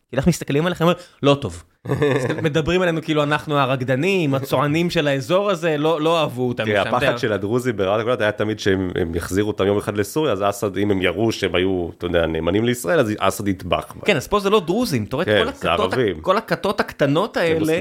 [0.09, 0.83] כאילו, איך מסתכלים עליכם?
[0.83, 1.63] אומר, לא טוב.
[2.43, 6.65] מדברים עלינו כאילו אנחנו הרקדנים, הצוענים של האזור הזה, לא לא אהבו אותנו.
[6.65, 7.17] תראה, הפחד.
[7.17, 10.77] של הדרוזים ברמת הגולן היה תמיד שהם הם יחזירו אותם יום אחד לסוריה, אז אסד,
[10.77, 13.95] אם הם יראו שהם היו, אתה יודע, נאמנים לישראל, אז אסד יטבח.
[14.05, 16.21] כן, אז פה זה לא דרוזים, אתה רואה כן, את ערבים.
[16.21, 17.79] כל הכתות הקטנות האלה,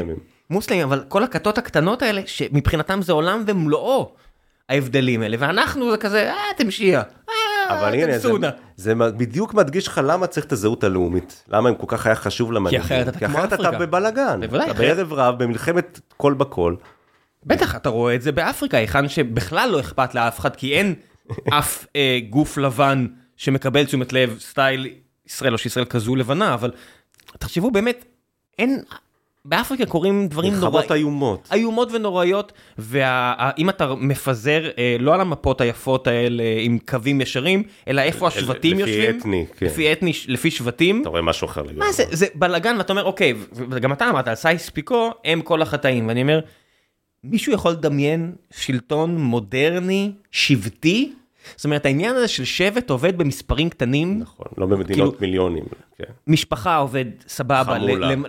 [0.51, 0.83] מוסלמים.
[0.83, 4.13] אבל כל הכתות הקטנות האלה, שמבחינתם זה עולם ומלואו,
[4.69, 7.35] ההבדלים האלה, ואנחנו זה כזה, אה, אתם שיעה, אה,
[7.69, 8.51] אבל אתם הנה, זה, סונה.
[8.77, 11.45] זה בדיוק מדגיש לך למה צריך את הזהות הלאומית.
[11.49, 12.81] למה הם כל כך היה חשוב למנהיגים.
[12.81, 13.79] אחרת אתה כי כמו אחרת אתה אפריקה.
[13.79, 14.41] בבלאגן.
[14.41, 16.75] בוודאי, אתה בערב רב, במלחמת כל בכל.
[17.47, 20.95] בטח, אתה רואה את זה באפריקה, היכן שבכלל לא אכפת לאף אחד, כי אין
[21.59, 24.95] אף אה, גוף לבן שמקבל תשומת לב, סטייל
[25.27, 26.71] ישראל, או שישראל כזו לבנה, אבל
[27.39, 28.05] תחשבו באמת,
[28.59, 28.83] אין,
[29.45, 30.73] באפריקה קורים דברים נוראים.
[30.73, 31.49] מלחמות איומות.
[31.53, 38.01] איומות ונוראיות, ואם אתה מפזר, אה, לא על המפות היפות האלה עם קווים ישרים, אלא
[38.01, 39.67] איפה השבטים לפי יושבים, אתני, כן.
[39.67, 41.79] לפי אתני, לפי שבטים, אתה רואה משהו אחר לגמרי.
[41.87, 45.63] מה זה, זה בלאגן, ואתה אומר, אוקיי, וגם אתה אמרת, על סייס פיקו, הם כל
[45.63, 46.41] החטאים, ואני אומר,
[47.25, 51.13] מישהו יכול לדמיין שלטון מודרני, שבטי?
[51.57, 55.65] זאת אומרת, העניין הזה של שבט עובד במספרים קטנים, נכון, לא במדינות כאילו- מיליונים.
[56.07, 56.13] כן.
[56.27, 57.79] משפחה עובד סבבה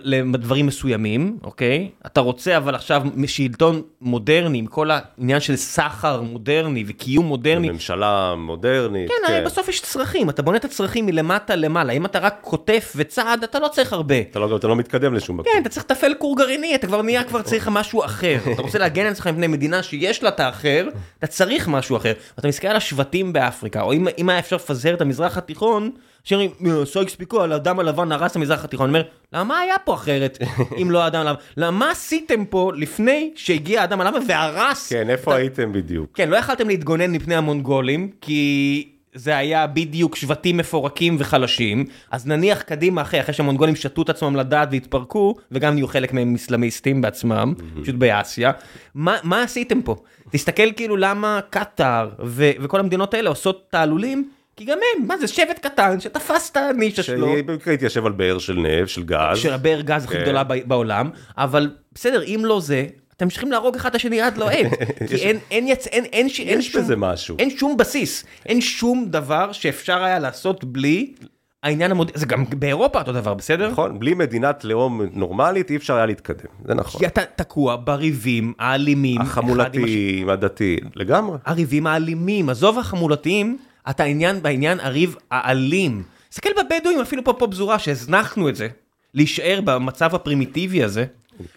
[0.04, 1.90] לדברים מסוימים, אוקיי?
[2.06, 8.34] אתה רוצה אבל עכשיו שלטון מודרני, עם כל העניין של סחר מודרני וקיום מודרני, ממשלה
[8.36, 9.08] מודרנית.
[9.08, 12.92] כן, הרי בסוף יש צרכים, אתה בונה את הצרכים מלמטה למעלה, אם אתה רק קוטף
[12.96, 14.20] וצעד, אתה לא צריך הרבה.
[14.20, 15.52] אתה לא, אתה לא מתקדם לשום מקום.
[15.52, 18.38] כן, אתה צריך לתפעל כור גרעיני, אתה כבר נהיה כבר צריך משהו אחר.
[18.52, 22.12] אתה רוצה להגן על עצמך מפני מדינה שיש לה את האחר, אתה צריך משהו אחר.
[22.36, 25.90] ואתה מסתכל על השבטים באפריקה, או אם, אם היה אפשר לפזר את המזרח התיכון,
[26.24, 26.50] שאומרים,
[26.84, 28.90] סייקס פיקו האדם הלבן הרס את המזרח התיכון.
[28.90, 30.38] אני אומר, למה מה היה פה אחרת,
[30.82, 31.40] אם לא האדם הלבן?
[31.56, 34.88] למה מה עשיתם פה לפני שהגיע האדם הלבן והרס?
[34.92, 36.10] כן, איפה הייתם בדיוק?
[36.14, 42.62] כן, לא יכלתם להתגונן מפני המונגולים, כי זה היה בדיוק שבטים מפורקים וחלשים, אז נניח
[42.62, 47.54] קדימה אחרי, אחרי שהמונגולים שתו את עצמם לדעת והתפרקו, וגם נהיו חלק מהם איסלאמיסטים בעצמם,
[47.82, 48.52] פשוט באסיה,
[48.94, 49.96] מה, מה עשיתם פה?
[50.30, 55.28] תסתכל כאילו למה קטאר ו- וכל המדינות האלה עושות תעלולים, כי גם הם, מה זה
[55.28, 57.36] שבט קטן שתפס את הנישה שלו.
[57.38, 59.38] שבמקרה התיישב על באר של נפט, של גז.
[59.38, 60.22] של הבאר גז הכי כן.
[60.22, 62.86] גדולה בעולם, אבל בסדר, אם לא זה,
[63.16, 64.70] אתם ממשיכים להרוג אחד את השני עד לא אין,
[65.08, 65.86] כי אין, אין, יצ...
[65.86, 66.40] אין, אין, ש...
[66.40, 67.36] אין שום, בזה משהו.
[67.38, 71.14] אין שום בסיס, אין שום דבר שאפשר היה לעשות בלי
[71.62, 73.70] העניין המודיעיני, זה גם באירופה אותו דבר, בסדר?
[73.70, 77.00] נכון, בלי מדינת לאום נורמלית אי אפשר היה להתקדם, זה נכון.
[77.00, 79.20] כי אתה תקוע בריבים האלימים.
[79.20, 81.38] החמולתיים, הדתיים, לגמרי.
[81.46, 83.58] הריבים האלימים, עזוב החמולתיים,
[83.90, 86.02] אתה עניין בעניין הריב האלים.
[86.28, 88.68] תסתכל בבדואים, אפילו פה פה פזורה, שהזנחנו את זה,
[89.14, 91.06] להישאר במצב הפרימיטיבי הזה,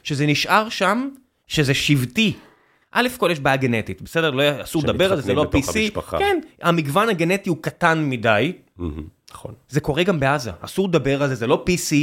[0.04, 1.10] שזה נשאר שם,
[1.48, 2.34] שזה שבטי.
[2.92, 4.32] א' כל יש בעיה גנטית, בסדר?
[4.32, 5.80] לא אסור לדבר על זה, זה לא PC.
[5.80, 6.18] המשפחה.
[6.18, 8.54] כן, המגוון הגנטי הוא קטן מדי,
[9.32, 9.54] נכון.
[9.70, 11.96] זה קורה גם בעזה, אסור לדבר על זה, זה לא PC.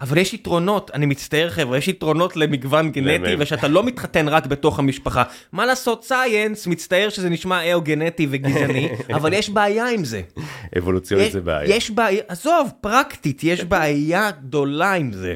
[0.00, 3.34] אבל יש יתרונות, אני מצטער חבר'ה, יש יתרונות למגוון גנטי.
[3.38, 5.22] ושאתה לא מתחתן רק בתוך המשפחה.
[5.52, 10.20] מה לעשות סייאנס, מצטער שזה נשמע אאו-גנטי וגזעני, אבל יש בעיה עם זה.
[10.78, 11.76] אבולוציונית זה בעיה.
[11.76, 15.34] יש בעיה, עזוב, פרקטית, יש בעיה גדולה עם זה.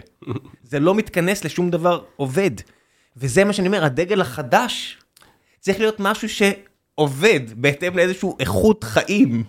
[0.62, 2.50] זה לא מתכנס לשום דבר עובד.
[3.16, 4.98] וזה מה שאני אומר, הדגל החדש
[5.60, 9.44] צריך להיות משהו שעובד בהתאם לאיזושהי איכות חיים.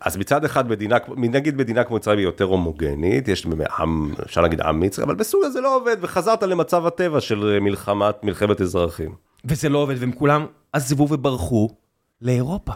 [0.00, 3.46] אז מצד אחד מדינה, נגיד מדינה כמו מצרים היא יותר הומוגנית, יש
[3.78, 8.24] עם, אפשר להגיד עם מצרי, אבל בסוריה זה לא עובד, וחזרת למצב הטבע של מלחמת,
[8.24, 9.14] מלחמת אזרחים.
[9.44, 11.68] וזה לא עובד, והם כולם עזבו וברחו
[12.22, 12.72] לאירופה.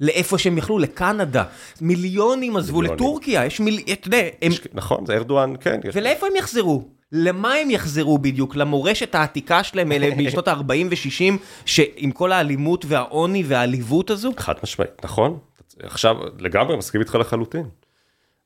[0.00, 1.44] לאיפה שהם יכלו, לקנדה.
[1.80, 3.04] מיליונים עזבו מיליונים.
[3.06, 3.80] לטורקיה, יש מיל...
[3.92, 4.52] אתה יודע, הם...
[4.74, 5.80] נכון, זה ארדואן, כן.
[5.84, 6.84] יש- ולאיפה הם יחזרו?
[7.12, 8.56] למה הם יחזרו בדיוק?
[8.56, 10.60] למורשת העתיקה שלהם אלה משנות ה-40
[10.90, 14.32] ו-60, שעם כל האלימות והעוני והעליבות הזו?
[14.38, 15.38] חד משמעית, נכון.
[15.82, 17.68] עכשיו, לגמרי מסכים איתך לחלוטין.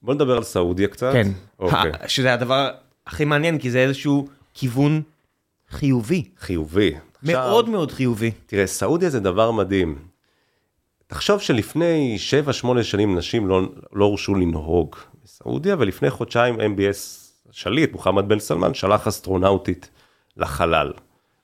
[0.03, 1.13] בוא נדבר על סעודיה קצת.
[1.13, 1.29] כן.
[1.59, 1.93] אוקיי.
[2.07, 2.71] שזה הדבר
[3.07, 5.03] הכי מעניין, כי זה איזשהו כיוון
[5.71, 6.25] חיובי.
[6.39, 6.95] חיובי.
[7.23, 8.31] עכשיו, מאוד מאוד חיובי.
[8.47, 9.99] תראה, סעודיה זה דבר מדהים.
[11.07, 12.19] תחשוב שלפני
[12.79, 13.63] 7-8 שנים נשים לא,
[13.93, 19.91] לא הורשו לנהוג בסעודיה, ולפני חודשיים MBS שליט, מוחמד בן סלמן, שלח אסטרונאוטית
[20.37, 20.93] לחלל.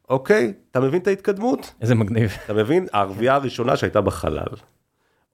[0.09, 0.53] אוקיי?
[0.70, 1.74] אתה מבין את ההתקדמות?
[1.80, 2.32] איזה מגניב.
[2.45, 2.87] אתה מבין?
[2.93, 4.47] הערבייה הראשונה שהייתה בחלל.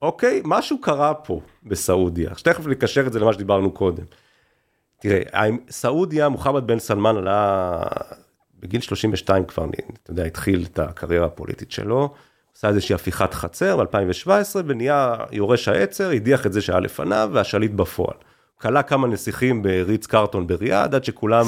[0.03, 0.41] אוקיי?
[0.45, 2.31] משהו קרה פה בסעודיה.
[2.31, 4.05] עכשיו תכף נקשר את זה למה שדיברנו קודם.
[5.01, 7.83] תראה, סעודיה, מוחמד בן סלמן עלה
[8.61, 9.65] בגיל 32 כבר,
[10.03, 12.15] אתה יודע, התחיל את הקריירה הפוליטית שלו,
[12.57, 18.17] עשה איזושהי הפיכת חצר ב-2017 ונהיה יורש העצר, הדיח את זה שהיה לפניו והשליט בפועל.
[18.61, 21.45] כלה כמה נסיכים בריץ קרלטון בריאד, עד שכולם.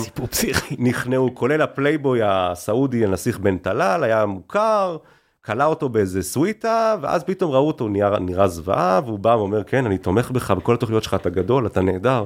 [0.79, 4.97] נכנעו, כולל הפלייבוי הסעודי, הנסיך בן טלאל, היה מוכר,
[5.47, 9.87] כלא אותו באיזה סוויטה, ואז פתאום ראו אותו נראה, נראה זוועה, והוא בא ואומר, כן,
[9.87, 12.25] אני תומך בך, בכל התוכניות שלך אתה גדול, אתה נהדר.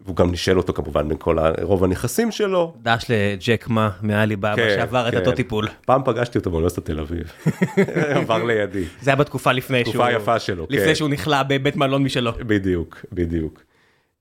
[0.00, 2.74] והוא גם נישל אותו כמובן בין כל ה- רוב הנכסים שלו.
[2.82, 5.18] דש לג'ק מא מעליבאבא כן, שעבר את כן.
[5.18, 5.68] אותו טיפול.
[5.86, 7.32] פעם פגשתי אותו באוניברסיטת תל אביב,
[8.16, 8.84] עבר לידי.
[9.00, 9.92] זה היה בתקופה לפני שהוא...
[9.92, 10.94] תקופה יפה שלו, לפני כן.
[10.94, 12.32] שהוא נכלא בבית מלון משלו.
[12.32, 13.62] בדיוק, בדיוק.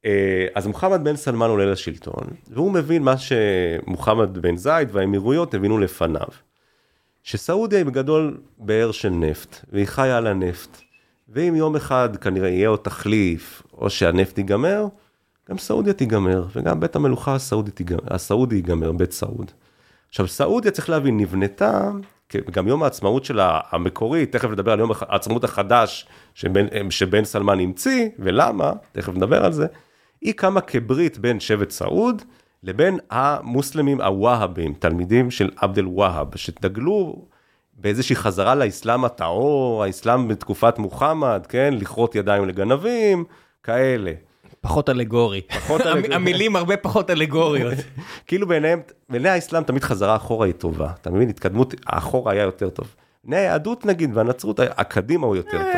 [0.06, 5.78] אה, אז מוחמד בן סלמן עולה לשלטון, והוא מבין מה שמוחמד בן זייד והאמירויות הבינו
[5.78, 6.28] לפניו.
[7.24, 10.78] שסעודיה היא בגדול באר של נפט, והיא חיה על הנפט.
[11.30, 14.86] ואם יום אחד כנראה יהיה עוד תחליף, או שהנפט ייגמר,
[15.50, 19.52] גם סעודיה תיגמר, וגם בית המלוכה הסעודי, תיגמר, הסעודי ייגמר, בית סעוד.
[20.10, 21.92] עכשיו, סעודיה, צריך להבין, נבנתה,
[22.30, 27.60] כ- גם יום העצמאות שלה המקורי, תכף נדבר על יום העצמאות החדש שבן, שבן סלמן
[27.60, 29.66] המציא, ולמה, תכף נדבר על זה,
[30.22, 32.22] היא קמה כברית בין שבט סעוד
[32.64, 37.26] לבין המוסלמים הוואהבים, תלמידים של עבד אל-והאב, שדגלו
[37.74, 43.24] באיזושהי חזרה לאסלאם הטהור, האסלאם בתקופת מוחמד, כן, לכרות ידיים לגנבים,
[43.64, 44.12] כאלה.
[44.62, 45.42] פחות אלגורי.
[45.42, 46.16] פחות אלגורי.
[46.16, 47.74] המילים הרבה פחות אלגוריות.
[48.28, 51.30] כאילו בעיניהם, בעיני האסלאם תמיד חזרה אחורה היא טובה, אתה מבין?
[51.30, 52.96] התקדמות, האחורה היה יותר טוב.
[53.24, 55.72] בעיני היהדות נגיד, והנצרות, הקדימה הוא יותר טוב.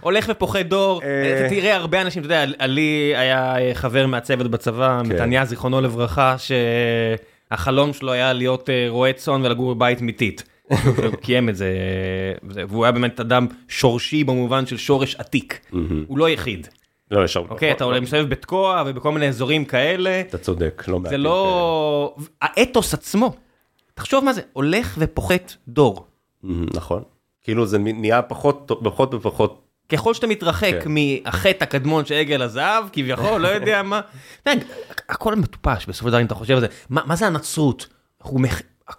[0.00, 1.40] הולך ופוחד דור, אה.
[1.40, 5.12] אתה תראה הרבה אנשים, אתה יודע, עלי היה אה, חבר מהצוות בצבא, כן.
[5.12, 10.42] מתניה זיכרונו לברכה, שהחלום שלו היה להיות אה, רועה צאן ולגור בבית מיתית.
[10.68, 10.76] הוא
[11.22, 15.60] קיים את זה, אה, זה- והוא היה באמת אדם שורשי במובן של שורש עתיק.
[16.06, 16.68] הוא לא יחיד.
[17.10, 17.48] לא, יש הרבה.
[17.50, 21.10] אוקיי, אתה עולה מסתובב בתקוע ובכל מיני אזורים כאלה, אתה צודק, לא מעט.
[21.10, 22.14] זה לא...
[22.42, 23.32] האתוס עצמו,
[23.94, 26.05] תחשוב מה זה, הולך ופוחת דור.
[26.44, 27.02] נכון.
[27.42, 30.90] כאילו זה נהיה פחות, פחות ופחות, ככל שאתה מתרחק כן.
[30.90, 34.00] מהחטא הקדמון של עגל הזהב, כביכול, לא יודע מה,
[35.08, 37.86] הכל מטופש בסופו של דבר אם אתה חושב על זה, מה, מה זה הנצרות?
[38.20, 38.38] אנחנו.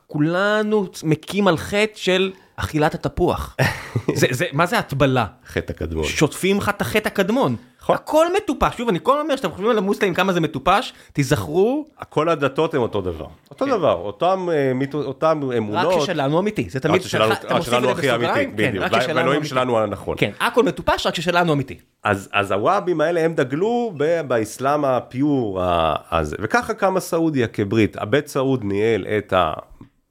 [0.07, 3.55] כולנו מכים על חטא של אכילת התפוח.
[4.15, 5.25] זה, זה, מה זה הטבלה?
[5.47, 6.03] חטא הקדמון.
[6.03, 7.55] שוטפים לך את החטא הקדמון.
[7.81, 7.95] נכון.
[7.95, 11.85] הכל מטופש, שוב אני כל הזמן אומר שאתם חושבים על המוסלמים כמה זה מטופש, תיזכרו,
[12.09, 13.25] כל הדתות הם אותו דבר.
[13.51, 16.01] אותו דבר, אותם אה, אותם רק אמונות.
[16.01, 18.69] ששלנו אמיתי, זה תמיד, רק ששלנו- אתה רק מוסיף שלנו את זה בסוגריים, אמיתי, כן,
[18.69, 18.83] בדיוק.
[18.85, 19.47] רק אמיתי.
[19.47, 20.15] שלנו הנכון.
[20.19, 21.77] כן, הכל מטופש, רק ששלנו אמיתי.
[22.03, 27.95] אז, אז הוואבים האלה הם דגלו ב- באסלאם הפיור ה- הזה, וככה קמה סעודיה כברית.
[27.99, 29.33] הבית סעוד ניהל את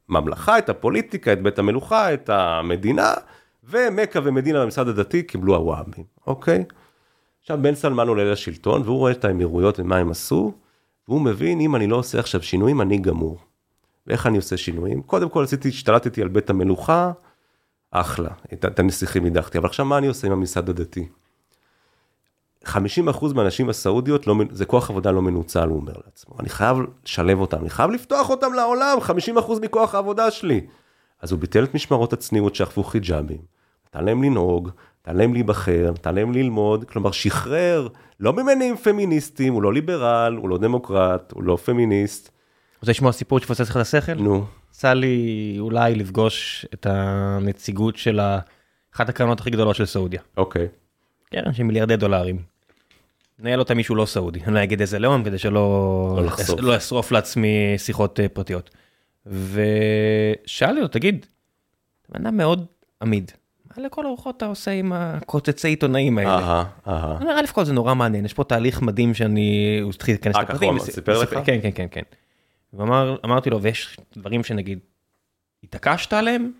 [0.08, 3.14] הממלכה, את הפוליטיקה, את בית המלוכה, את המדינה,
[3.64, 6.64] ומכה ומדינה בממסד הדתי קיבלו הוואבים, אוקיי?
[7.40, 10.52] עכשיו בן סלמן עולה לשלטון, והוא רואה את האמירויות ומה הם עשו,
[11.08, 13.38] והוא מבין, אם אני לא עושה עכשיו שינויים, אני גמור.
[14.06, 15.02] ואיך אני עושה שינויים?
[15.02, 17.12] קודם כל עשיתי, השתלטתי על בית המלוכה,
[17.90, 21.08] אחלה, את, את הנסיכים הדחתי, אבל עכשיו מה אני עושה עם הממסד הדתי?
[22.66, 26.34] 50% מהנשים הסעודיות, לא, זה כוח עבודה לא מנוצל, הוא אומר לעצמו.
[26.40, 28.98] אני חייב לשלב אותם, אני חייב לפתוח אותם לעולם,
[29.36, 30.60] 50% מכוח העבודה שלי.
[31.22, 33.38] אז הוא ביטל את משמרות הצניעות שאכפו חיג'אבים,
[33.88, 37.88] נתן להם לנהוג, נתן להם להיבחר, נתן להם ללמוד, כלומר שחרר,
[38.20, 42.30] לא ממניעים פמיניסטיים, הוא לא ליברל, הוא לא דמוקרט, הוא לא פמיניסט,
[42.82, 44.14] רוצה לשמוע סיפור שפוצץ לך את השכל?
[44.14, 48.20] נו, יצא לי אולי לפגוש את הנציגות של
[48.94, 50.20] אחת הקרנות הכי גדולות של סעודיה.
[50.36, 50.68] אוקיי.
[51.30, 52.55] קרן של מיליארדי דולרים.
[53.38, 55.60] נהל אותה מישהו לא סעודי, אני לא אגיד איזה לאום כדי שלא
[56.16, 56.28] לא.
[56.58, 58.70] לא אשרוף לעצמי שיחות אה, פרטיות.
[59.26, 61.26] ושאלתי לו, תגיד,
[62.02, 62.66] אתה בן אדם מאוד
[63.02, 63.30] עמיד,
[63.76, 66.30] מה לכל הרוחות אתה עושה עם הקוצצי עיתונאים האלה?
[66.38, 67.16] אהה, אהה.
[67.16, 70.36] אני אומר, א' כל זה נורא מעניין, יש פה תהליך מדהים שאני, הוא התחיל להיכנס
[70.36, 70.68] אה, ככה לפרטים.
[70.68, 71.30] הוא אמר, וס- סיפר לך?
[71.44, 72.02] כן, כן, כן, כן.
[72.72, 74.78] ואמרתי לו, ויש דברים שנגיד,
[75.64, 76.52] התעקשת עליהם?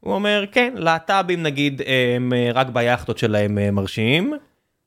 [0.00, 1.82] הוא אומר, כן, להט"בים נגיד,
[2.14, 4.34] הם אה, רק ביאכטות שלהם אה, מרשיעים,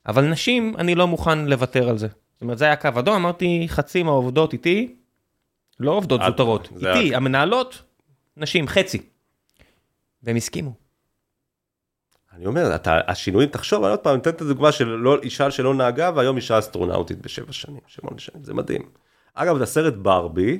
[0.06, 2.08] אבל נשים, אני לא מוכן לוותר על זה.
[2.08, 4.94] זאת אומרת, זה היה קו אדום, אמרתי, חצי מהעובדות איתי,
[5.80, 7.82] לא עובדות את- זוטרות, איתי, היה- המנהלות,
[8.36, 9.02] נשים, חצי.
[10.22, 10.72] והם הסכימו.
[12.32, 15.74] אני אומר, אתה, השינויים, תחשוב, אני עוד פעם, אתן את הדוגמה של לא, אישה שלא
[15.74, 18.82] נהגה, והיום אישה אסטרונאוטית בשבע שנים, שמונה שנים, זה מדהים.
[19.34, 20.58] אגב, את הסרט ברבי,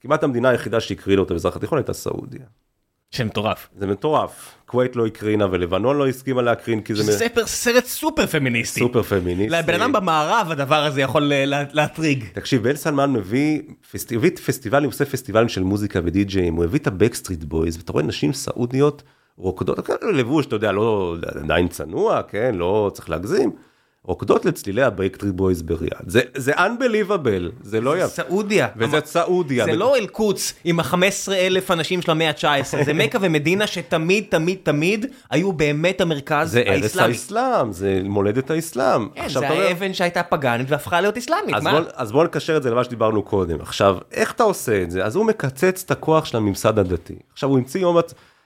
[0.00, 2.46] כמעט המדינה היחידה שהקרינה אותו במזרח התיכון הייתה סעודיה.
[3.12, 3.68] שם מטורף.
[3.78, 4.54] זה מטורף.
[4.66, 8.80] כווית לא הקרינה ולבנון לא הסכימה להקרין, כי זה זה ספר- סרט סופר פמיניסטי.
[8.80, 9.58] סופר פמיניסטי.
[9.58, 12.24] לבן אדם במערב הדבר הזה יכול אה, לה- להטריג.
[12.32, 13.60] תקשיב, בן סלמן מביא,
[13.92, 14.12] פסט...
[14.12, 18.32] הביא פסטיבלים, עושה פסטיבלים של מוזיקה ודי-ג'אים, הוא הביא את הבקסטריט בויז, ואתה רואה נשים
[18.32, 19.02] סעודיות
[19.36, 19.78] רוקדות,
[20.12, 23.50] לבוש, אתה יודע, לא, עדיין צנוע, כן, לא צריך להגזים,
[24.04, 26.02] רוקדות לצלילי הבקסטריט בויז בריאד.
[26.06, 28.06] זה, זה unbelievable, זה לא יפה.
[28.08, 28.68] סעודיה.
[28.76, 29.64] וזה סעודיה.
[29.64, 34.58] זה לא אל-קודס עם ה-15 אלף אנשים של המאה ה-19, זה מכה ומדינה שתמיד תמיד
[34.62, 37.12] תמיד היו באמת המרכז זה ארץ האסלאמי.
[37.12, 39.08] האסלאם, זה מולדת האסלאם.
[39.14, 41.72] כן, זה האבן שהייתה פגאנית והפכה להיות אסלאמית, אז מה?
[41.72, 43.60] בוא, אז בוא נקשר את זה למה שדיברנו קודם.
[43.60, 45.04] עכשיו, איך אתה עושה את זה?
[45.04, 47.14] אז הוא מקצץ את הכוח של הממסד הדתי.
[47.32, 47.98] עכשיו, הוא המציא יום...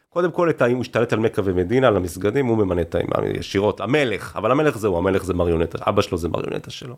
[0.09, 3.37] קודם כל, את ה- הוא השתלט על מכה ומדינה, על המסגדים, הוא ממנה את האימאם
[3.41, 3.81] ישירות.
[3.81, 6.97] המלך, אבל המלך זהו, המלך זה מריונטה, אבא שלו זה מריונטה שלו.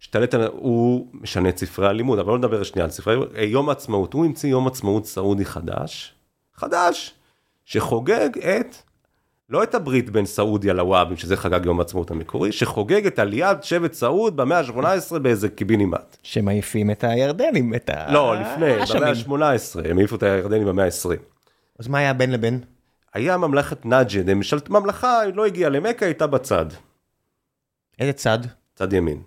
[0.00, 0.46] השתלט על...
[0.52, 4.48] הוא משנה את ספרי הלימוד, אבל לא נדבר שנייה על ספרי יום העצמאות, הוא המציא
[4.50, 6.14] יום עצמאות סעודי חדש,
[6.54, 7.14] חדש,
[7.64, 8.76] שחוגג את
[9.50, 13.92] לא את הברית בין סעודיה לוואבים, שזה חגג יום העצמאות המקורי, שחוגג את עליית שבט
[13.92, 16.16] סעוד במאה ה-18 באיזה קיבינימט.
[16.22, 18.12] שמעיפים את הירדנים, את ה...
[18.12, 18.72] לא, לפני.
[19.28, 21.33] במאה ה-18, הם העיפו את הירדנים במאה ה-20.
[21.78, 22.60] אז מה היה בין לבין?
[23.14, 26.66] היה ממלכת נג'ד, שלט, ממלכה לא הגיעה למכה, הייתה בצד,
[27.98, 28.38] איזה צד?
[28.74, 29.22] צד ימין.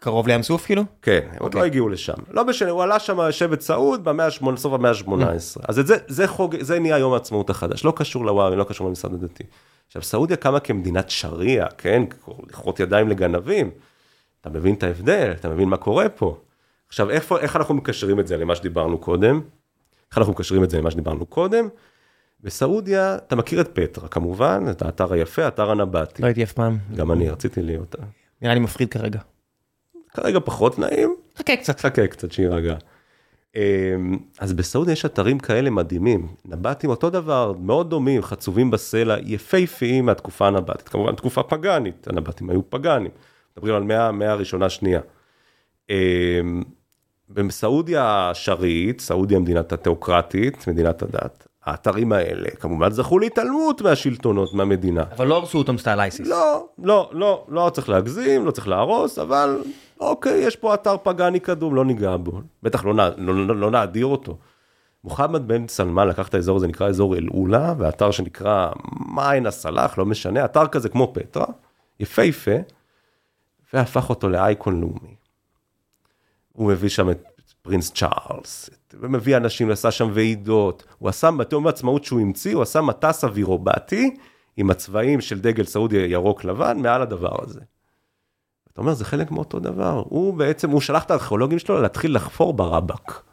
[0.00, 0.82] קרוב לים סוף כאילו?
[1.02, 1.60] כן, עוד אוקיי.
[1.60, 2.14] לא הגיעו לשם.
[2.30, 5.62] לא משנה, הוא עלה שם שבט סעוד במאה ה-8, סוף המאה ה-18.
[5.68, 9.14] אז זה, זה חוג, זה נהיה יום העצמאות החדש, לא קשור לוואבי, לא קשור למשרד
[9.14, 9.44] הדתי.
[9.86, 12.02] עכשיו, סעודיה קמה כמדינת שריעה, כן?
[12.48, 13.70] לכרות ידיים לגנבים.
[14.40, 16.40] אתה מבין את ההבדל, אתה מבין מה קורה פה.
[16.88, 19.40] עכשיו, איפה, איך אנחנו מקשרים את זה למה שדיברנו קודם?
[20.10, 21.68] איך אנחנו מקשרים את זה למה שדיברנו קודם?
[22.40, 26.22] בסעודיה, אתה מכיר את פטרה כמובן, את האתר היפה, אתר הנבטי.
[26.22, 26.78] לא הייתי אף פעם.
[26.96, 27.96] גם אני רציתי להיות.
[28.42, 29.20] נראה לי מפחיד כרגע.
[30.08, 31.80] כרגע פחות נעים, חכה קצת.
[31.80, 32.76] חכה קצת שיירגע.
[33.56, 40.06] אמ, אז בסעודיה יש אתרים כאלה מדהימים, נבטים אותו דבר, מאוד דומים, חצובים בסלע, יפהפיים
[40.06, 43.10] מהתקופה הנבטית, כמובן תקופה פגאנית, הנבטים היו פגאנים,
[43.52, 45.00] מדברים על מאה, מאה הראשונה שנייה.
[47.32, 55.04] בסעודיה השרעית, סעודיה מדינת התיאוקרטית, מדינת הדת, האתרים האלה כמובן זכו להתעלמות מהשלטונות, מהמדינה.
[55.16, 56.28] אבל לא הרסו אותם סטייל אייסיס.
[56.28, 59.62] לא, לא, לא, לא צריך להגזים, לא צריך להרוס, אבל
[60.00, 62.40] אוקיי, יש פה אתר פגאני קדום, לא ניגע בו.
[62.62, 64.36] בטח לא, לא, לא, לא נאדיר אותו.
[65.04, 68.70] מוחמד בן סלמן לקח את האזור הזה, נקרא אזור אל-אולה, ואתר שנקרא
[69.14, 71.46] מעין הסלאח, לא משנה, אתר כזה כמו פטרה,
[72.00, 72.56] יפהפה,
[73.72, 75.19] והפך אותו לאייקון לאומי.
[76.52, 77.28] הוא מביא שם את
[77.62, 82.80] פרינס צ'ארלס, ומביא אנשים, עשה שם ועידות, הוא עשה, בתיאום העצמאות שהוא המציא, הוא עשה
[82.80, 84.16] מטס אווירובטי,
[84.56, 87.60] עם הצבעים של דגל סעודיה ירוק לבן, מעל הדבר הזה.
[88.72, 90.02] אתה אומר, זה חלק מאותו דבר.
[90.08, 93.29] הוא בעצם, הוא שלח את הארכיאולוגים שלו להתחיל לחפור ברבק.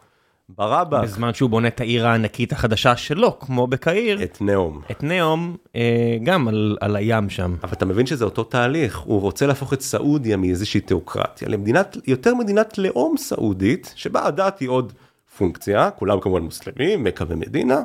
[0.49, 4.81] ברבק, בזמן שהוא בונה את העיר הענקית החדשה שלו, כמו בקהיר, את נאום.
[4.91, 7.55] את נאום, אה, גם על, על הים שם.
[7.63, 12.35] אבל אתה מבין שזה אותו תהליך, הוא רוצה להפוך את סעודיה מאיזושהי תיאוקרטיה למדינת, יותר
[12.35, 14.93] מדינת לאום סעודית, שבה הדת היא עוד
[15.37, 17.81] פונקציה, כולם כמובן מוסלמים, מכה ומדינה,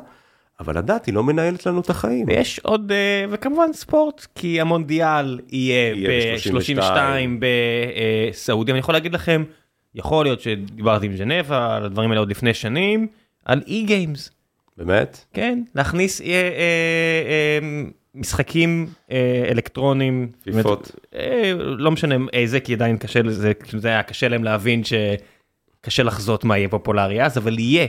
[0.59, 2.25] אבל הדת היא לא מנהלת לנו את החיים.
[2.27, 6.83] ויש עוד, אה, וכמובן ספורט, כי המונדיאל יהיה יהיה ב-32
[7.39, 7.45] ב-
[8.29, 9.43] בסעודיה, אני יכול להגיד לכם,
[9.95, 13.07] יכול להיות שדיברתי עם ז'נבה על הדברים האלה עוד לפני שנים,
[13.45, 14.31] על אי גיימס,
[14.77, 15.25] באמת?
[15.33, 17.59] כן, להכניס אה, אה, אה,
[18.15, 20.91] משחקים אה, אלקטרונים, פיפות.
[21.15, 26.03] אה, לא משנה איזה, כי עדיין קשה לזה, כאילו זה היה קשה להם להבין שקשה
[26.03, 27.87] לחזות מה יהיה פופולרי אז, אבל יהיה.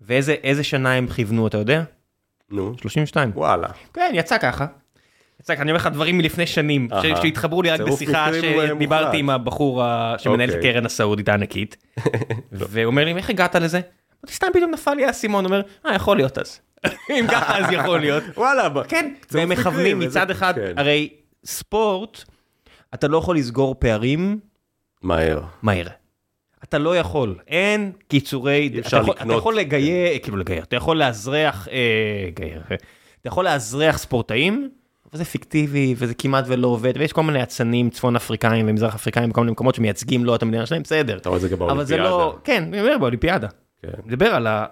[0.00, 1.82] ואיזה איזה שנה הם כיוונו, אתה יודע?
[2.50, 3.30] נו, 32.
[3.34, 3.68] וואלה.
[3.94, 4.66] כן, יצא ככה.
[5.50, 6.88] אני אומר לך דברים מלפני שנים.
[7.22, 8.28] שהתחברו לי רק בשיחה.
[8.34, 9.82] שדיברתי עם הבחור
[10.18, 10.70] שמנהל את אוקיי.
[10.70, 11.76] הקרן הסעודית הענקית,
[12.52, 13.80] והוא אומר לי, איך הגעת לזה?
[14.30, 16.60] סתם פתאום נפל לי האסימון, אומר, אה, יכול להיות אז.
[17.20, 18.22] אם ככה אז יכול להיות.
[18.36, 20.72] וואלה, כן, והם מכוונים מצד אחד, כן.
[20.76, 21.08] הרי
[21.44, 22.22] ספורט,
[22.94, 24.38] אתה לא יכול לסגור פערים
[25.02, 25.40] מהר.
[25.62, 25.86] מהר.
[26.64, 29.32] אתה לא יכול, אין קיצורי, אתה יכול- אתה.
[29.32, 32.74] יכול לגייר, כאילו לגייר, אתה יכול לאזרח, אה, גייר, אתה
[33.28, 34.70] יכול לאזרח ספורטאים,
[35.16, 39.40] זה פיקטיבי וזה כמעט ולא עובד, ויש כל מיני אצנים צפון אפריקאים ומזרח אפריקאים בכל
[39.40, 41.16] מיני מקומות שמייצגים לא את המדינה שלהם, בסדר.
[41.16, 42.10] אתה רואה את זה גם אבל זה באולימפיאדה.
[42.10, 43.48] לא, כן, אני אומר באולימפיאדה.
[43.82, 43.88] כן.
[44.04, 44.66] מדבר על ה...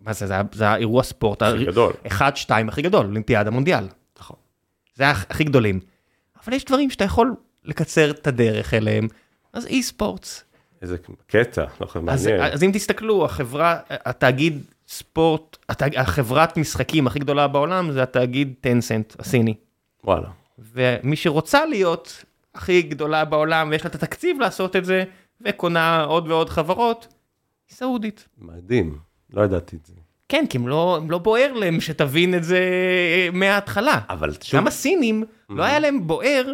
[0.00, 1.92] מה זה, זה זה האירוע ספורט, הכי גדול.
[2.06, 3.84] אחד, שתיים הכי גדול, אולימפיאדה, מונדיאל.
[4.20, 4.36] נכון.
[4.94, 5.80] זה הכ- הכי גדולים.
[6.44, 9.08] אבל יש דברים שאתה יכול לקצר את הדרך אליהם,
[9.52, 10.44] אז אי ספורטס.
[10.82, 10.96] איזה
[11.26, 12.52] קטע, לא חושב, אז, מעניין.
[12.52, 19.14] אז אם תסתכלו, החברה, התאגיד ספורט, התאג, החברת משחקים הכי גדולה בעולם זה התאגיד טנסנט
[19.18, 19.54] הסיני.
[20.04, 20.28] וואלה.
[20.58, 22.24] ומי שרוצה להיות
[22.54, 25.04] הכי גדולה בעולם ויש לה את התקציב לעשות את זה,
[25.40, 27.06] וקונה עוד ועוד חברות,
[27.68, 28.28] היא סעודית.
[28.38, 28.98] מדהים,
[29.32, 29.94] לא ידעתי את זה.
[30.28, 34.00] כן, כי הם לא, הם לא בוער להם שתבין את זה אה, מההתחלה.
[34.08, 36.52] אבל שוב, גם הסינים, לא היה להם בוער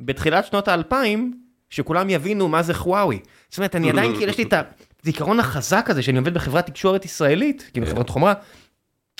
[0.00, 1.40] בתחילת שנות האלפיים,
[1.70, 3.18] שכולם יבינו מה זה חוואוי.
[3.48, 4.54] זאת אומרת, אני עדיין, כאילו, יש לי את
[5.02, 8.34] הזיכרון החזק הזה, שאני עובד בחברת תקשורת ישראלית, כאילו חברת חומרה,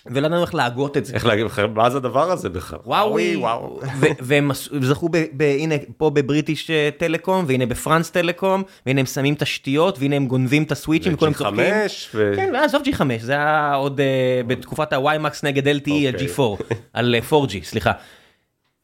[0.07, 1.15] ולא ידענו איך להגות את זה.
[1.15, 2.79] איך להגיד לכם, מה זה הדבר הזה בכלל?
[2.87, 3.81] וואוי, וואו.
[4.21, 4.51] והם
[4.81, 9.99] זכו, ב- ב- הנה פה בבריטיש אה, טלקום, והנה בפרנס טלקום, והנה הם שמים תשתיות,
[9.99, 11.59] והנה הם גונבים את הסוויצ'ים, וכולם צוחקים.
[11.59, 12.33] G5 ו...
[12.37, 16.29] כן, ועזוב G5, זה היה עוד אה, בתקופת ה-YMAX נגד LTE על אוקיי.
[16.29, 17.93] G4, על אה, 4G, סליחה.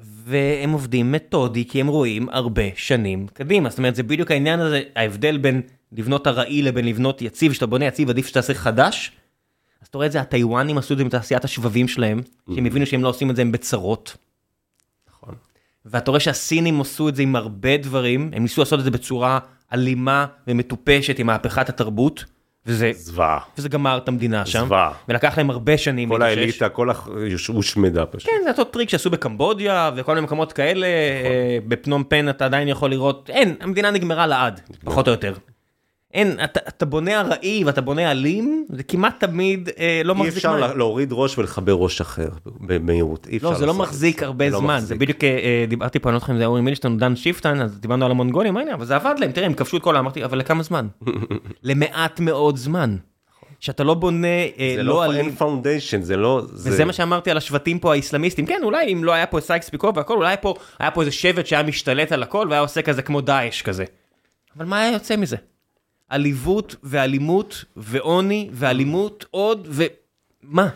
[0.01, 3.70] והם עובדים מתודי, כי הם רואים הרבה שנים קדימה.
[3.70, 7.84] זאת אומרת, זה בדיוק העניין הזה, ההבדל בין לבנות ארעי לבין לבנות יציב, כשאתה בונה
[7.84, 9.12] יציב עדיף שתעשה חדש.
[9.82, 12.20] אז אתה רואה את זה, הטיוואנים עשו את זה עם תעשיית השבבים שלהם,
[12.55, 14.16] שהם הבינו שהם לא עושים את זה, הם בצרות.
[15.11, 15.35] נכון.
[15.85, 19.39] ואתה רואה שהסינים עשו את זה עם הרבה דברים, הם ניסו לעשות את זה בצורה
[19.73, 22.24] אלימה ומטופשת עם מהפכת התרבות,
[22.66, 23.39] וזה, זוועה.
[23.59, 24.93] וזה גמר את המדינה שם, זוועה.
[25.09, 26.23] ולקח להם הרבה שנים כל.
[26.23, 27.09] האליטה, כל הח...
[27.48, 28.31] הושמדה פשוט.
[28.31, 32.69] כן, זה אותו טריק שעשו בקמבודיה וכל מיני מקומות כאלה, אה, בפנום פן אתה עדיין
[32.69, 35.35] יכול לראות, אין, המדינה נגמרה לעד, פחות או יותר.
[36.15, 40.37] אין, אתה, אתה בונה ארעי ואתה בונה אלים, זה כמעט תמיד אה, לא אי מחזיק
[40.37, 40.61] אפשר מים.
[40.61, 42.28] לה- להוריד ראש ולחבר ראש אחר
[42.61, 43.27] במהירות.
[43.27, 44.99] אי לא, אפשר זה לא לעשות את מחזיק הרבה לא זמן, זה מחזיק.
[45.01, 47.61] בדיוק, אה, אה, דיברתי פה, אני לא זוכר אם זה אורי מילשטיין או דן שיפטן,
[47.61, 50.05] אז דיברנו על המונגולים, אמרתי, אבל זה עבד להם, תראה, הם כבשו את כל העם,
[50.05, 50.87] אמרתי, אבל לכמה זמן?
[51.62, 52.97] למעט מאוד זמן.
[53.61, 54.27] שאתה לא בונה,
[54.59, 55.16] אה, זה לא לא אלים.
[55.27, 56.43] אין foundation, זה לא...
[56.53, 59.93] וזה מה שאמרתי על השבטים פה האיסלאמיסטים, כן, אולי אם לא היה פה סייקס פיקו
[59.95, 63.20] והכל, אולי פה, היה פה איזה שבט שהיה משתלט על הכל והיה עושה כזה כמו
[63.20, 63.85] דאעש כזה.
[64.57, 65.37] אבל מה היה יוצא מזה?
[66.11, 70.69] עליבות ואלימות ועוני ואלימות עוד ומה?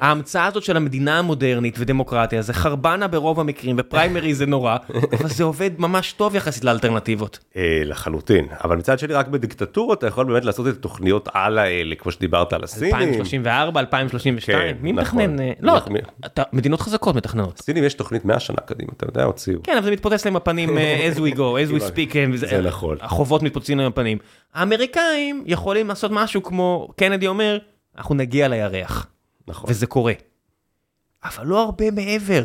[0.00, 4.76] ההמצאה הזאת של המדינה המודרנית ודמוקרטיה זה חרבנה ברוב המקרים ופריימרי זה נורא,
[5.20, 7.38] אבל זה עובד ממש טוב יחסית לאלטרנטיבות.
[7.56, 11.94] אה, לחלוטין, אבל מצד שני רק בדיקטטורות אתה יכול באמת לעשות את התוכניות על האלה,
[11.94, 12.94] כמו שדיברת על הסינים.
[12.94, 15.18] 2034, 2032, כן, מי נכון.
[15.20, 15.40] מתכנן?
[15.40, 15.80] אה, לא,
[16.52, 17.58] מדינות חזקות מתכננות.
[17.58, 19.62] הסינים יש תוכנית 100 שנה קדימה, אתה יודע, הוציאו.
[19.62, 22.60] כן, אבל זה מתפוצץ להם בפנים אה, as we go, as we speak, וזה- זה
[22.62, 22.96] נכון.
[23.00, 24.18] החובות מתפוצצים להם בפנים.
[24.54, 27.58] האמריקאים יכולים לעשות משהו כמו, קנדי אומר,
[27.98, 29.06] אנחנו נגיע לירח,
[29.48, 29.70] נכון.
[29.70, 30.12] וזה קורה.
[31.24, 32.42] אבל לא הרבה מעבר.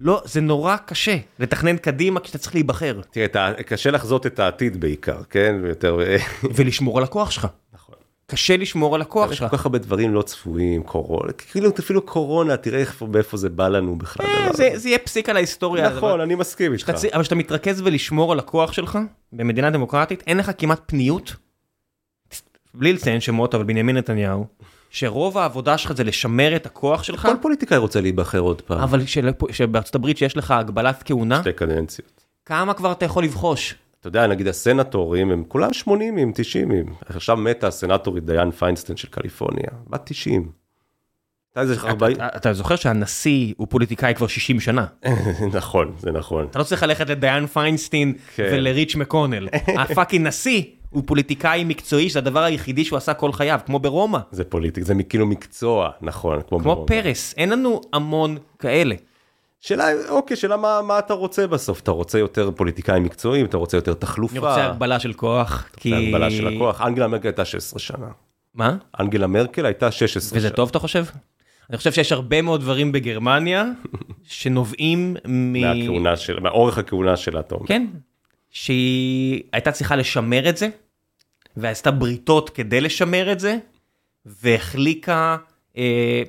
[0.00, 5.22] לא, זה נורא קשה לתכנן קדימה כשאתה צריך להיבחר, תראה, קשה לחזות את העתיד בעיקר,
[5.30, 5.54] כן?
[5.68, 5.98] יותר...
[6.54, 7.46] ולשמור על הכוח שלך.
[7.72, 7.94] נכון.
[8.26, 9.50] קשה לשמור על הכוח יש שלך.
[9.50, 13.68] כל כך הרבה דברים לא צפויים, קורונה, כאילו אפילו קורונה, תראה איפה- מאיפה זה בא
[13.68, 14.26] לנו בכלל.
[14.26, 14.70] אה, זה.
[14.74, 15.88] זה יהיה פסיק על ההיסטוריה.
[15.88, 16.92] נכון, אני מסכים איתך.
[17.14, 18.98] אבל כשאתה מתרכז ולשמור על הכוח שלך,
[19.32, 21.36] במדינה דמוקרטית, אין לך כמעט פניות,
[22.74, 24.46] בלי לציין שמות, אבל בנימין נתניהו,
[24.98, 28.80] שרוב העבודה שלך זה לשמר את הכוח שלך, כל פוליטיקאי רוצה להיבחר עוד פעם.
[28.80, 29.00] אבל
[29.50, 32.24] שבארצות הברית שיש לך הגבלת כהונה, שתי קדנציות.
[32.46, 33.74] כמה כבר אתה יכול לבחוש?
[34.00, 36.70] אתה יודע, נגיד הסנטורים הם כולם 80 90
[37.06, 40.48] עכשיו מתה הסנטורית דיין פיינסטיין של קליפורניה, בת 90.
[41.56, 42.16] הייתה איזה 40...
[42.16, 44.86] אתה- אתה זוכר שהנשיא הוא פוליטיקאי כבר 60 שנה.
[45.58, 46.46] נכון, זה נכון.
[46.50, 48.48] אתה לא צריך ללכת לדיין פיינסטין כן.
[48.52, 49.48] ולמיץ' מקונל.
[49.80, 50.62] ה fucking נשיא
[50.94, 54.18] הוא פוליטיקאי מקצועי, שזה הדבר היחידי שהוא עשה כל חייו, כמו ברומא.
[54.30, 56.40] זה פוליטיק, זה כאילו מקצוע, נכון.
[56.48, 56.86] כמו כמו ברומא.
[56.86, 58.94] פרס, אין לנו המון כאלה.
[59.60, 61.80] שאלה, אוקיי, שאלה מה, מה אתה רוצה בסוף?
[61.80, 64.36] אתה רוצה יותר פוליטיקאים מקצועיים, אתה רוצה יותר תחלופה?
[64.36, 65.94] אני רוצה הגבלה של כוח, זה כי...
[65.94, 66.80] הגבלה של הכוח.
[66.80, 68.06] אנגלה מרקל הייתה 16 שנה.
[68.54, 68.76] מה?
[69.00, 70.56] אנגלה מרקל הייתה 16 וזה שנה.
[70.56, 71.04] טוב אתה חושב?
[71.70, 73.64] אני חושב שיש הרבה מאוד דברים בגרמניה
[74.24, 75.60] שנובעים מ...
[75.60, 77.66] מהכהונה של, מאורך הכהונה שלה, אתה אומר.
[77.66, 77.86] כן.
[78.50, 80.68] שהיא הייתה צריכה לשמר את זה,
[81.56, 83.56] ועשתה בריתות כדי לשמר את זה,
[84.26, 85.36] והחליקה,
[85.76, 86.22] אה,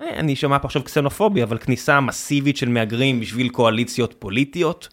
[0.00, 4.88] אני שומע פה עכשיו קסנופוביה, אבל כניסה מסיבית של מהגרים בשביל קואליציות פוליטיות.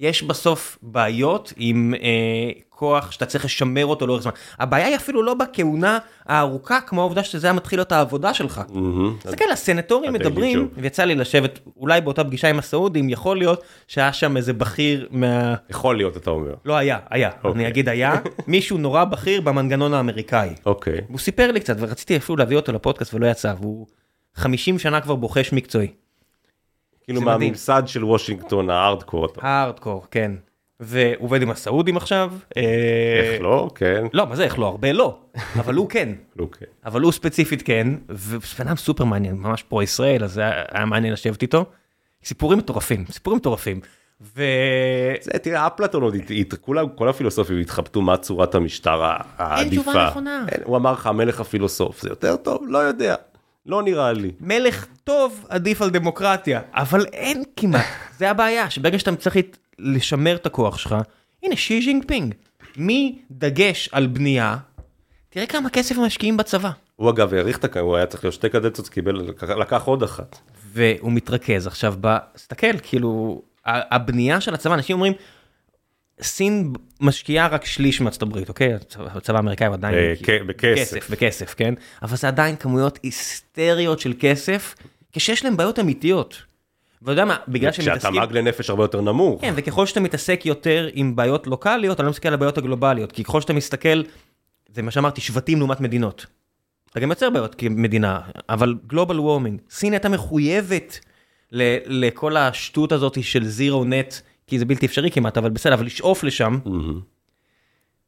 [0.00, 4.32] יש בסוף בעיות עם אה, כוח שאתה צריך לשמר אותו לאורך זמן.
[4.58, 8.60] הבעיה היא אפילו לא בכהונה הארוכה, כמו העובדה שזה היה מתחיל להיות העבודה שלך.
[8.68, 9.16] מהמם.
[9.18, 10.68] תסתכל, הסנטורים הדיילי מדברים.
[10.76, 15.54] ויצא לי לשבת אולי באותה פגישה עם הסעודים, יכול להיות שהיה שם איזה בכיר מה...
[15.70, 16.54] יכול להיות, אתה אומר.
[16.64, 17.50] לא היה, היה, אוקיי.
[17.52, 18.14] אני אגיד היה,
[18.46, 20.50] מישהו נורא בכיר במנגנון האמריקאי.
[20.66, 21.00] אוקיי.
[21.08, 23.86] הוא סיפר לי קצת, ורציתי אפילו להביא אותו לפודקאסט ולא יצא, והוא
[24.34, 25.88] 50 שנה כבר בוחש מקצועי.
[27.06, 27.20] כאילו.
[27.20, 29.28] מהממסד של וושינגטון, הארדקור.
[29.40, 30.32] הארדקור, כן.
[30.80, 32.32] והוא עובד עם הסעודים עכשיו.
[32.56, 32.62] אה,
[33.32, 33.70] איך לא?
[33.74, 34.04] כן.
[34.12, 34.66] לא, מה זה איך לא?
[34.66, 35.18] הרבה לא,
[35.60, 36.08] אבל הוא כן.
[36.38, 36.66] אוקיי.
[36.86, 41.12] אבל הוא ספציפית כן, ובן אדם סופר מעניין, ממש פרו ישראל, אז זה היה מעניין
[41.12, 41.64] לשבת איתו.
[42.24, 43.80] סיפורים מטורפים, סיפורים מטורפים.
[44.36, 44.42] ו...
[45.20, 46.14] זה, תראה, אפלטון עוד,
[46.60, 49.02] כולם, כל הפילוסופים התחבטו מה צורת המשטר
[49.36, 49.82] העדיפה.
[49.82, 50.44] תשובה נכונה.
[50.48, 52.62] אין, הוא אמר לך, המלך הפילוסוף, זה יותר טוב?
[52.68, 53.14] לא יודע.
[53.66, 54.30] לא נראה לי.
[54.40, 57.84] מלך טוב עדיף על דמוקרטיה, אבל אין כמעט.
[58.18, 59.36] זה הבעיה, שברגע שאתה צריך
[59.78, 60.94] לשמר את הכוח שלך,
[61.42, 62.34] הנה שי ז'ינגפינג,
[62.76, 64.56] מדגש על בנייה,
[65.30, 66.70] תראה כמה כסף משקיעים בצבא.
[66.96, 67.76] הוא אגב האריך את הכ...
[67.76, 69.16] הוא היה צריך להיות שתי קדנציות, קיבל,
[69.60, 70.38] לקח- עוד אחת.
[70.72, 72.16] והוא מתרכז עכשיו ב...
[72.34, 75.12] תסתכל, כאילו, הבנייה של הצבא, אנשים אומרים,
[76.22, 78.72] סין משקיעה רק שליש מארצות הברית, אוקיי?
[78.98, 79.94] הצבא האמריקאי הוא עדיין...
[79.94, 81.10] אה, כי- כ- בכסף.
[81.10, 81.74] בכסף, כן?
[82.02, 84.74] אבל זה עדיין כמויות היסטריות של כסף,
[85.12, 86.42] כשיש להם בעיות אמיתיות.
[87.02, 88.12] ואתה יודע מה, בגלל שהם מתעסקים...
[88.20, 89.40] כשהתמ"ג לנפש הרבה יותר נמוך.
[89.40, 93.24] כן, וככל שאתה מתעסק יותר עם בעיות לוקאליות, אתה לא מסתכל על הבעיות הגלובליות, כי
[93.24, 94.02] ככל שאתה מסתכל,
[94.74, 96.26] זה מה שאמרתי, שבטים לעומת מדינות.
[96.90, 101.00] אתה גם יוצר בעיות כמדינה, אבל גלובל וורמינג, סין הייתה מחויבת
[101.52, 101.76] ל-
[102.06, 104.14] לכל השטות הזאת של זירו נט,
[104.46, 106.58] כי זה בלתי אפשרי כמעט, אבל בסדר, אבל לשאוף לשם.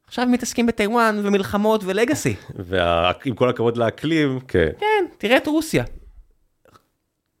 [0.07, 2.35] עכשיו מתעסקים בטיוואן ומלחמות ולגאסי.
[2.55, 4.69] ועם כל הכבוד לאקלים, כן.
[4.79, 5.83] כן, תראה את רוסיה.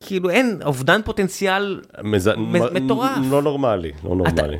[0.03, 2.29] כאילו אין אובדן פוטנציאל, מז-
[2.73, 3.17] מטורף.
[3.29, 4.57] לא נורמלי, לא נורמלי.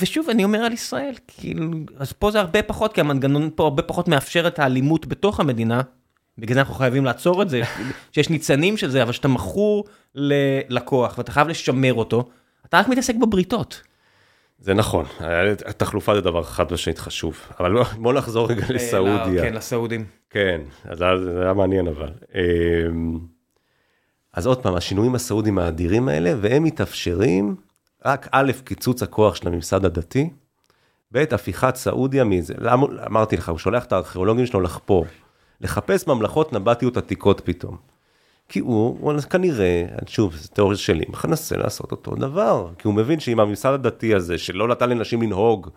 [0.00, 3.82] ושוב אני אומר על ישראל, כאילו, אז פה זה הרבה פחות, כי המנגנון פה הרבה
[3.82, 5.80] פחות מאפשר את האלימות בתוך המדינה.
[6.38, 7.62] בגלל זה אנחנו חייבים לעצור את זה,
[8.12, 9.84] שיש ניצנים של זה, אבל שאתה מכור
[10.14, 12.28] ללקוח ואתה חייב לשמר אותו,
[12.72, 13.80] אתה רק מתעסק בבריתות.
[14.58, 15.04] זה נכון,
[15.66, 17.40] התחלופה זה דבר חד משמעית חשוב.
[17.60, 19.42] אבל בוא- נחזור רגע לסעודיה.
[19.42, 20.04] כן, לסעודים.
[20.30, 21.04] כן, אז זה
[21.34, 22.08] זה היה מעניין אבל.
[22.34, 23.18] אמ,
[24.34, 27.56] אז עוד פעם, השינויים הסעודיים האדירים האלה, והם מתאפשרים
[28.04, 30.30] רק א', קיצוץ הכוח של הממסד הדתי,
[31.12, 32.54] ב', הפיכת סעודיה מזה.
[32.58, 35.06] למה, אמרתי לך, הוא שולח את הארכיאולוגים שלו לחפור,
[35.60, 37.91] לחפש ממלכות נבטיות עתיקות פתאום.
[38.52, 42.68] כי הוא, הוא כנראה, שוב, זו תיאוריה שלי, מנסה לעשות אותו דבר.
[42.78, 45.68] כי הוא מבין שעם הממסד הדתי הזה, שלא נתן לנשים לנהוג,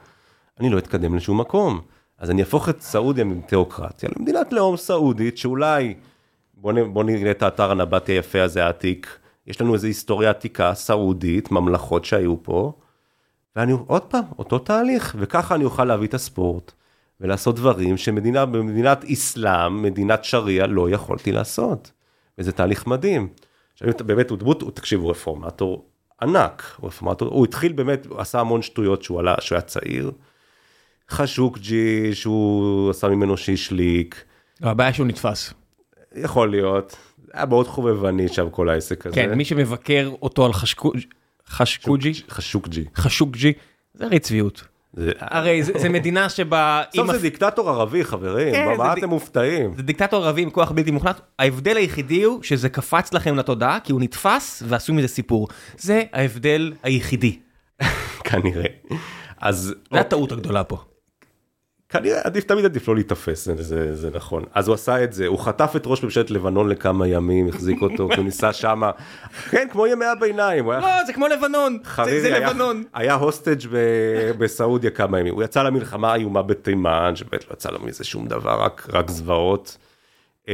[0.60, 1.82] אני לא אתקדם לשום מקום.
[2.20, 5.94] אז אני אהפוך את סעודיה מתיאוקרטיה למדינת לאום סעודית, שאולי,
[6.54, 10.74] בוא, נ, בוא נראה את האתר הנבטי היפה הזה העתיק, יש לנו איזו היסטוריה עתיקה
[10.74, 12.74] סעודית, ממלכות שהיו פה,
[13.56, 16.72] ואני עוד פעם, אותו תהליך, וככה אני אוכל להביא את הספורט,
[17.22, 21.95] ולעשות דברים שמדינה, במדינת אסלאם, מדינת שריעה, לא יכולתי לעשות.
[22.38, 23.28] וזה תהליך מדהים.
[23.74, 25.86] עכשיו, באמת, הוא דמות, הוא- תקשיב, הוא רפורמטור
[26.22, 30.12] ענק, רפורמטור, הוא התחיל באמת, הוא עשה המון שטויות שהוא עלה, שהוא היה צעיר.
[31.10, 34.24] חשוקג'י, שהוא עשה ממנו שהשליק,
[34.62, 35.54] לא, הבעיה שהוא נתפס.
[36.16, 36.96] יכול להיות,
[37.34, 39.16] היה מאוד חובבני שם כל העסק הזה.
[39.16, 40.92] כן, מי שמבקר אותו על חשקו-
[41.48, 42.86] חשקוג'י, חשוקג'י.
[42.96, 43.54] חשוקג'י,
[43.94, 44.64] זה הרי צביעות.
[45.20, 46.82] הרי זה מדינה שבה...
[46.94, 49.74] בסוף זה דיקטטור ערבי, חברים, כן, מה- אתם מופתעים?
[49.78, 53.92] זה דיקטטור ערבי עם כוח בלתי מוחלט, ההבדל היחידי הוא שזה קפץ לכם לתודעה כי
[53.92, 55.48] הוא נתפס ועשו מזה סיפור.
[55.78, 57.40] זה ההבדל היחידי.
[58.24, 58.66] כנראה.
[59.42, 60.78] אז זה הטעות הגדולה פה.
[61.90, 65.28] כנראה עדיף תמיד עדיף לא להיתפס זה, זה, זה נכון אז הוא עשה את זה
[65.28, 68.92] הוא חטף את ראש ממשלת לבנון לכמה ימים החזיק אותו כי הוא ניסה שמה
[69.50, 71.78] כן כמו ימי הביניים הוא היה לא, זה כמו לבנון.
[71.84, 72.84] זה- חרירי זה היה- לבנון.
[72.94, 77.80] היה הוסטג' ב- בסעודיה כמה ימים הוא יצא למלחמה האיומה בתימן שבאמת לא יצא לו
[77.80, 79.78] מזה שום דבר רק רק זוועות.
[80.50, 80.54] אה,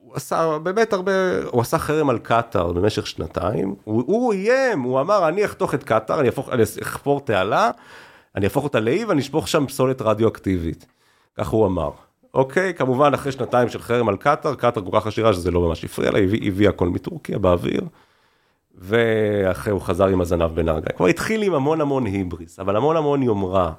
[0.00, 1.12] הוא עשה באמת הרבה
[1.50, 5.84] הוא עשה חרם על קטאר במשך שנתיים הוא, הוא איים הוא אמר אני אחתוך את
[5.84, 6.28] קטאר אני
[6.82, 7.70] אחפור תעלה
[8.38, 10.86] אני אהפוך אותה לאי ואני אשפוך שם פסולת רדיואקטיבית.
[11.38, 11.90] כך הוא אמר.
[12.34, 15.84] אוקיי כמובן אחרי שנתיים של חרם על קטאר קטאר כל כך עשירה שזה לא ממש
[15.84, 17.80] הפריע לה הביא- הביאה הכל מטורקיה באוויר.
[18.74, 20.96] ואחרי הוא חזר עם הזנב בין הרגליים.
[20.96, 23.72] כבר התחיל עם המון המון היבריס, אבל המון המון יומרה.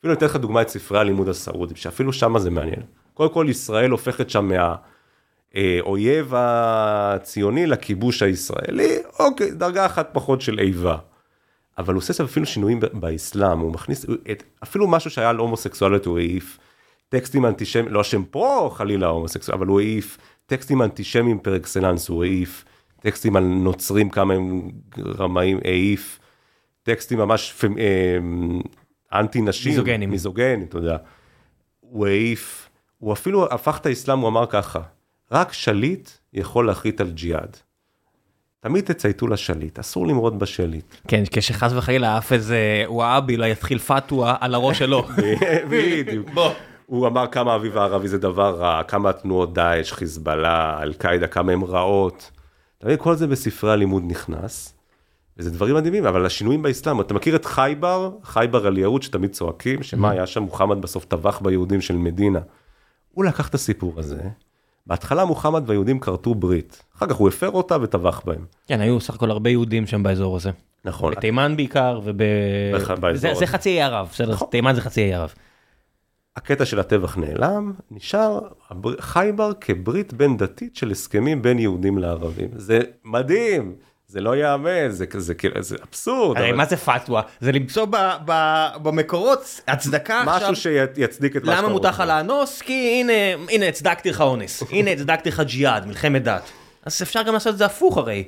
[0.00, 2.82] אפילו אני אתן לך דוגמא את ספרי הלימוד הסעודים, שאפילו שמה זה מעניין.
[3.14, 4.50] קודם כל ישראל הופכת שם
[5.54, 10.96] מהאויב הציוני לכיבוש הישראלי, אוקיי, דרגה אחת פחות של איבה.
[11.78, 16.06] אבל הוא עושה שם אפילו שינויים באסלאם, הוא מכניס את, אפילו משהו שהיה על הומוסקסואליות
[16.06, 16.58] הוא העיף,
[17.08, 22.24] טקסטים אנטישמיים, לא השם פרו חלילה הומוסקסואל, אבל הוא העיף, טקסטים אנטישמיים פר אקסלנס הוא
[22.24, 22.64] העיף,
[23.00, 26.18] טקסטים על נוצרים כמה הם רמאים העיף,
[26.82, 28.18] טקסטים ממש פמ- אה,
[29.20, 30.10] אנטי נשים, מיזוגנים.
[30.10, 30.96] מיזוגנים, אתה יודע,
[31.80, 32.68] הוא העיף,
[32.98, 34.80] הוא אפילו הפך את האסלאם, הוא אמר ככה,
[35.32, 37.56] רק שליט יכול להחליט על ג'יהאד.
[38.64, 40.84] תמיד תצייתו לשליט, אסור למרוד בשליט.
[41.08, 45.06] כן, כשחס וחלילה אף איזה וואבי לא יתחיל פתווה על הראש שלו.
[45.70, 46.30] בדיוק.
[46.30, 46.50] בוא.
[46.86, 51.64] הוא אמר כמה האביב הערבי זה דבר רע, כמה תנועות דאעש, חיזבאללה, אל-קאעידה, כמה הם
[51.64, 52.30] רעות.
[52.78, 54.74] אתה מבין, כל זה בספרי הלימוד נכנס,
[55.38, 59.82] וזה דברים מדהימים, אבל השינויים באסלאם, אתה מכיר את חייבר, חייבר אל יהוד שתמיד צועקים,
[59.82, 62.40] שמה היה שם, מוחמד בסוף טבח ביהודים של מדינה.
[63.10, 64.20] הוא לקח את הסיפור הזה,
[64.86, 68.44] בהתחלה מוחמד והיהודים כרתו ברית, אחר כך הוא הפר אותה וטבח בהם.
[68.66, 70.50] כן, היו סך הכל הרבה יהודים שם באזור הזה.
[70.84, 71.12] נכון.
[71.12, 72.22] בתימן בעיקר, וב...
[72.74, 73.38] בח- באזור זה-.
[73.38, 74.48] זה חצי האי ערב, בסדר, נכון.
[74.50, 75.34] תימן זה חצי האי ערב.
[76.36, 78.38] הקטע של הטבח נעלם, נשאר
[78.70, 82.48] הבר- חייבר כברית בין דתית של הסכמים בין יהודים לערבים.
[82.56, 83.74] זה מדהים,
[84.14, 86.36] זה לא ייאמן, זה, זה, כאילו- זה אבסורד.
[86.38, 87.22] הרי אבל מה זה פתווה?
[87.40, 90.34] זה למצוא ב- ב- במקורות הצדקה עכשיו.
[90.50, 92.04] משהו שיצדיק את מה שאתה למה מותר לך רוצה.
[92.16, 92.62] לאנוס?
[92.62, 93.12] כי הנה,
[93.50, 96.50] הנה הצדקתי לך אונס, הנה הצדקתי לך ג'יהאד, מלחמת דת.
[96.84, 98.24] אז אפשר גם לעשות את זה הפוך הרי.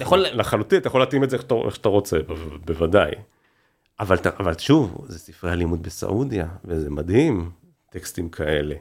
[0.00, 0.18] יכול...
[0.32, 1.44] לחלוטין, אתה יכול להתאים את זה איך
[1.74, 2.32] שאתה- רוצה, ב-
[2.66, 3.10] בוודאי.
[4.00, 7.50] אבל, אבל שוב, זה ספרי הלימוד בסעודיה, וזה מדהים,
[7.90, 8.74] טקסטים כאלה.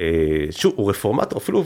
[0.00, 1.64] אה, שוב, הוא רפורמטור, אפילו,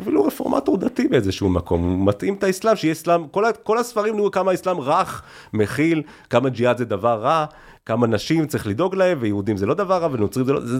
[0.00, 4.30] אפילו רפורמטור דתי באיזשהו מקום, הוא מתאים את האסלאם, שיהיה אסלאם, כל, כל הספרים נראו
[4.30, 5.22] כמה האסלאם רך,
[5.52, 7.44] מכיל, כמה ג'יהאד זה דבר רע,
[7.86, 10.78] כמה נשים צריך לדאוג להם, ויהודים זה לא דבר רע, ונוצרים זה לא, זה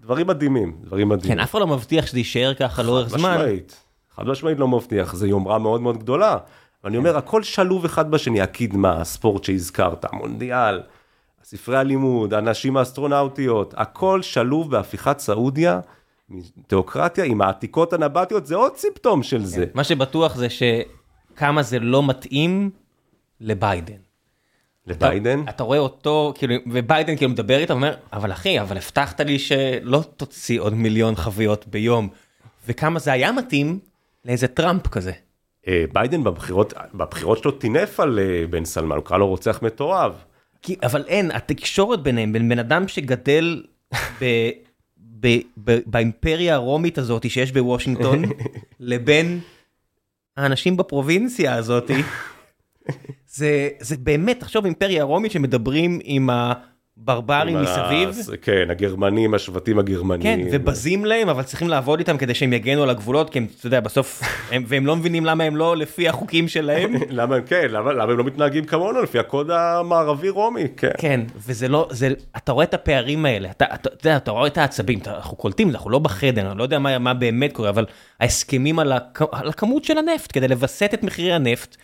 [0.00, 1.36] דברים מדהימים, דברים מדהימים.
[1.36, 3.34] כן, אף אחד לא מבטיח שזה יישאר ככה לאורך חד זמן.
[3.34, 3.80] משמעית,
[4.16, 6.36] חד משמעית לא מבטיח, זה יומרה מאוד מאוד גדולה.
[6.84, 10.80] ואני אומר, הכל שלוב אחד בשני, הקדמה, הספורט שהזכרת, המונדיאל,
[11.44, 15.80] ספרי הלימוד, הנשים האסטרונאוטיות, הכל שלוב בהפיכת סעודיה
[16.30, 19.64] מתיאוקרטיה עם העתיקות הנבטיות, זה עוד סימפטום של זה.
[19.74, 22.70] מה שבטוח זה שכמה זה לא מתאים
[23.40, 24.06] לביידן.
[24.86, 29.38] לביידן, אתה רואה אותו, כאילו, וביידן כאילו מדבר איתו, אומר, אבל אחי, אבל הבטחת לי
[29.38, 32.08] שלא תוציא עוד מיליון חביות ביום.
[32.66, 33.78] וכמה זה היה מתאים
[34.24, 35.12] לאיזה טראמפ כזה.
[35.68, 40.12] אה, ביידן בבחירות, בבחירות שלו טינף על אה, בן סלמן, הוא קרא לו רוצח מתועב.
[40.62, 43.62] כי, אבל אין, התקשורת ביניהם, בין בן אדם שגדל
[44.20, 44.24] ב,
[45.20, 48.22] ב, ב, באימפריה הרומית הזאת שיש בוושינגטון,
[48.80, 49.40] לבין
[50.36, 51.90] האנשים בפרובינציה הזאת,
[53.36, 56.75] זה, זה באמת, תחשוב, אימפריה הרומית שמדברים עם הברברים
[57.08, 58.36] עם מסביב.
[58.42, 60.48] כן, הגרמנים, השבטים כן, הגרמנים.
[60.52, 63.80] ובזים להם, אבל צריכים לעבוד איתם כדי שהם יגנו על הגבולות, כי הם, אתה יודע,
[63.80, 66.94] בסוף, הם, והם לא מבינים למה הם לא לפי החוקים שלהם.
[67.10, 70.90] למה הם כן, למה, למה הם לא מתנהגים כמונו לפי הקוד המערבי רומי, כן.
[70.98, 74.46] כן, וזה לא, זה, אתה רואה את הפערים האלה, אתה, אתה, אתה יודע, אתה רואה
[74.46, 77.68] את העצבים, אתה, אנחנו קולטים, אנחנו לא בחדר, אני לא יודע מה, מה באמת קורה,
[77.68, 77.86] אבל
[78.20, 81.76] ההסכמים על, הכ, על הכמות של הנפט, כדי לווסת את מחירי הנפט,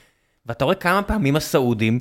[0.47, 2.01] ואתה רואה כמה פעמים הסעודים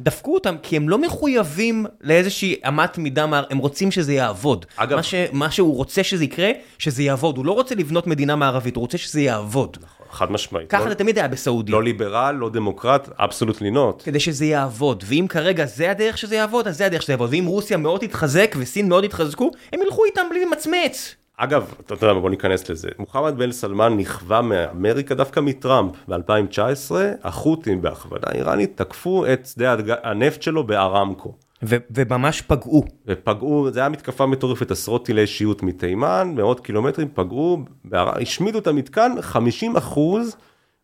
[0.00, 4.66] דפקו אותם, כי הם לא מחויבים לאיזושהי אמת מידה, הם רוצים שזה יעבוד.
[4.76, 8.36] אגב- מה, ש, מה שהוא רוצה שזה יקרה, שזה יעבוד, הוא לא רוצה לבנות מדינה
[8.36, 9.76] מערבית, הוא רוצה שזה יעבוד.
[10.10, 10.70] חד משמעית.
[10.70, 11.72] ככה לא, זה תמיד היה בסעודיה.
[11.72, 14.02] לא ליברל, לא דמוקרט, אבסולוטלי נוט.
[14.04, 17.44] כדי שזה יעבוד, ואם כרגע זה הדרך שזה יעבוד, אז זה הדרך שזה יעבוד, ואם
[17.46, 21.14] רוסיה מאוד תתחזק וסין מאוד יתחזקו, הם ילכו איתם בלי למצמץ.
[21.36, 22.88] אגב, אתה יודע מה, בוא ניכנס לזה.
[22.98, 25.92] מוחמד בן סלמן נכווה מאמריקה דווקא מטראמפ.
[26.08, 26.92] ב-2019,
[27.22, 31.34] החות'ים בהכוונה איראנית תקפו את שדה הנפט שלו בארמקו.
[31.62, 32.84] ו- וממש פגעו.
[33.06, 38.66] ופגעו, זה היה מתקפה מטורפת, עשרות טילי שיוט מתימן, מאות קילומטרים, פגעו, בהר- השמידו את
[38.66, 40.36] המתקן, 50 אחוז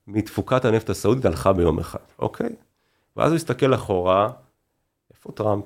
[0.06, 2.48] מתפוקת הנפט הסעודית הלכה ביום אחד, אוקיי?
[3.16, 4.28] ואז הוא הסתכל אחורה,
[5.10, 5.64] איפה טראמפ?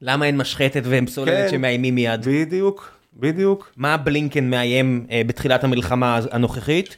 [0.00, 1.48] למה אין משחטת והם סוללת כן.
[1.50, 2.20] שמאיימים מיד?
[2.28, 3.72] בדיוק, בדיוק.
[3.76, 6.96] מה בלינקן מאיים אה, בתחילת המלחמה הנוכחית?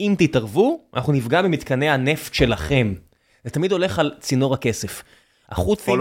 [0.00, 2.94] אם תתערבו, אנחנו נפגע במתקני הנפט שלכם.
[3.44, 5.02] זה תמיד הולך על צינור הכסף.
[5.50, 5.94] החות'ים.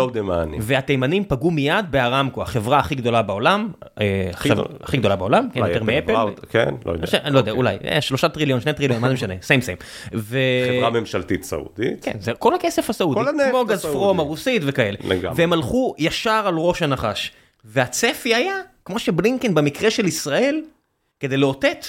[0.60, 3.72] והתימנים פגעו מיד בארמקו, החברה הכי גדולה בעולם,
[4.02, 4.30] אה,
[4.84, 6.14] הכי גדולה בעולם, כן, יותר אפל מאפל.
[6.50, 7.08] כן, לא יודע.
[7.08, 9.78] ש- אני לא יודע, אולי, אה, שלושה טריליון, שני טריליון, מה זה משנה, סיים סיים.
[10.78, 12.04] חברה ממשלתית סעודית.
[12.06, 13.74] כן, זה כל הכסף הסעודי, כמו הסעודי.
[13.74, 14.98] גזפרום הרוסית וכאלה.
[15.36, 17.32] והם הלכו ישר על ראש הנחש.
[17.68, 20.62] והצפי היה, כמו שבלינקן במקרה של ישראל,
[21.20, 21.86] כדי לאותת,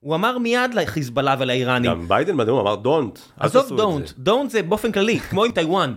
[0.00, 4.08] הוא אמר מיד לחיזבאללה ולאיראנים, גם ביידן בנאום אמר don't, אל עזוב תעשו את don't,
[4.08, 4.30] זה.
[4.30, 5.94] don't זה באופן כללי, כמו עם טיוואן.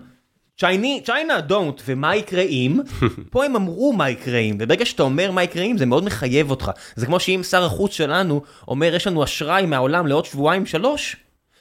[0.60, 2.80] China, China don't, ומה יקרה אם?
[3.32, 6.52] פה הם אמרו מה יקרה אם, וברגע שאתה אומר מה יקרה אם זה מאוד מחייב
[6.52, 6.72] אותך.
[6.95, 11.16] זה כמו שאם שר החוץ שלנו אומר יש לנו אשראי מהעולם לעוד שבועיים שלוש,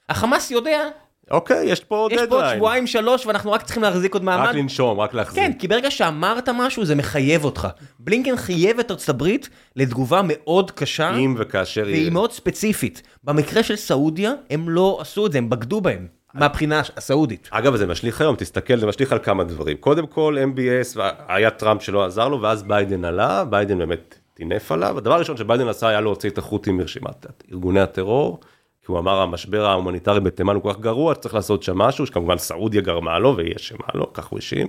[0.08, 0.88] החמאס יודע,
[1.30, 2.56] אוקיי, יש פה יש פה עוד דדליין.
[2.56, 4.48] שבועיים שלוש ואנחנו רק צריכים להחזיק עוד מעמד.
[4.48, 5.42] רק לנשום, רק להחזיק.
[5.42, 7.68] כן, כי ברגע שאמרת משהו זה מחייב אותך.
[7.98, 12.10] בלינקן חייב את ארצות הברית לתגובה מאוד קשה, אם וכאשר והיא יהיה.
[12.10, 13.02] מאוד ספציפית.
[13.24, 17.48] במקרה של סעודיה, הם לא עשו את זה, הם בגדו בהם, מהבחינה הסעודית.
[17.50, 19.76] אגב, זה משליך היום, תסתכל, זה משליך על כמה דברים.
[19.76, 24.98] קודם כל, MBS, היה טראמפ שלא עזר לו, ואז ביידן עלה, ביידן באמת טינף עליו.
[24.98, 28.40] הדבר הראשון שביידן עשה היה להוציא את החות'ים מרשימת ארגוני הטרור,
[28.84, 32.38] כי הוא אמר, המשבר ההומניטרי בתימן הוא כל כך גרוע, שצריך לעשות שם משהו, שכמובן
[32.38, 34.66] סעודיה גרמה לו, והיא אשמה לו, כך הוא האשים.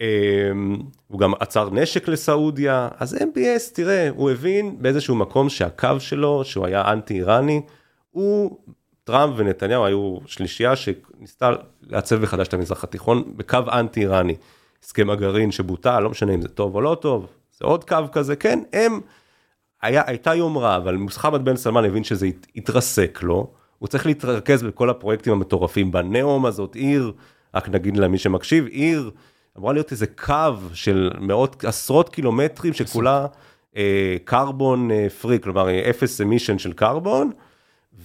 [0.00, 0.76] אמ,
[1.06, 6.66] הוא גם עצר נשק לסעודיה, אז MBS, תראה, הוא הבין באיזשהו מקום שהקו שלו, שהוא
[6.66, 7.62] היה אנטי איראני,
[8.10, 8.58] הוא,
[9.04, 11.50] טראמפ ונתניהו היו שלישייה שניסתה
[11.82, 14.34] לעצב מחדש את המזרח התיכון בקו אנטי איראני.
[14.84, 17.26] הסכם הגרעין שבוטל, לא משנה אם זה טוב או לא טוב,
[17.58, 19.00] זה עוד קו כזה, כן, הם,
[19.86, 23.46] היה, הייתה יומרה, אבל מוחמד בן סלמן הבין שזה הת- התרסק לו,
[23.78, 27.12] הוא צריך להתרכז בכל הפרויקטים המטורפים בנאום הזאת, עיר,
[27.54, 29.10] רק נגיד למי שמקשיב, עיר,
[29.58, 30.34] אמורה להיות איזה קו
[30.72, 33.26] של מאות, עשרות קילומטרים שכולה
[34.24, 34.90] קרבון
[35.20, 37.30] פרי, כלומר אה, אפס אמישן של קרבון,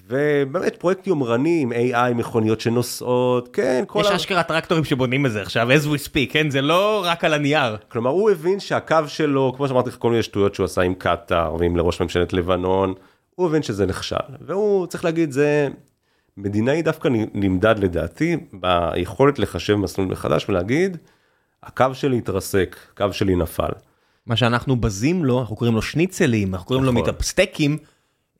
[0.07, 4.15] ובאמת פרויקט יומרני עם AI, מכוניות שנוסעות, כן, כל יש ה...
[4.15, 6.49] אשכרה טרקטורים שבונים את זה עכשיו, as we speak, כן?
[6.49, 7.77] זה לא רק על הנייר.
[7.87, 11.55] כלומר, הוא הבין שהקו שלו, כמו שאמרתי לך, כל מיני שטויות שהוא עשה עם קטאר
[11.59, 12.93] ועם לראש ממשלת לבנון,
[13.35, 14.15] הוא הבין שזה נכשל.
[14.41, 15.67] והוא, צריך להגיד, זה
[16.37, 20.97] מדינאי דווקא נמדד לדעתי ביכולת לחשב מסלול מחדש ולהגיד,
[21.63, 23.71] הקו שלי התרסק, הקו שלי נפל.
[24.25, 27.03] מה שאנחנו בזים לו, אנחנו קוראים לו שניצלים, אנחנו קוראים לו נכון.
[27.03, 27.77] מתאפסטקים.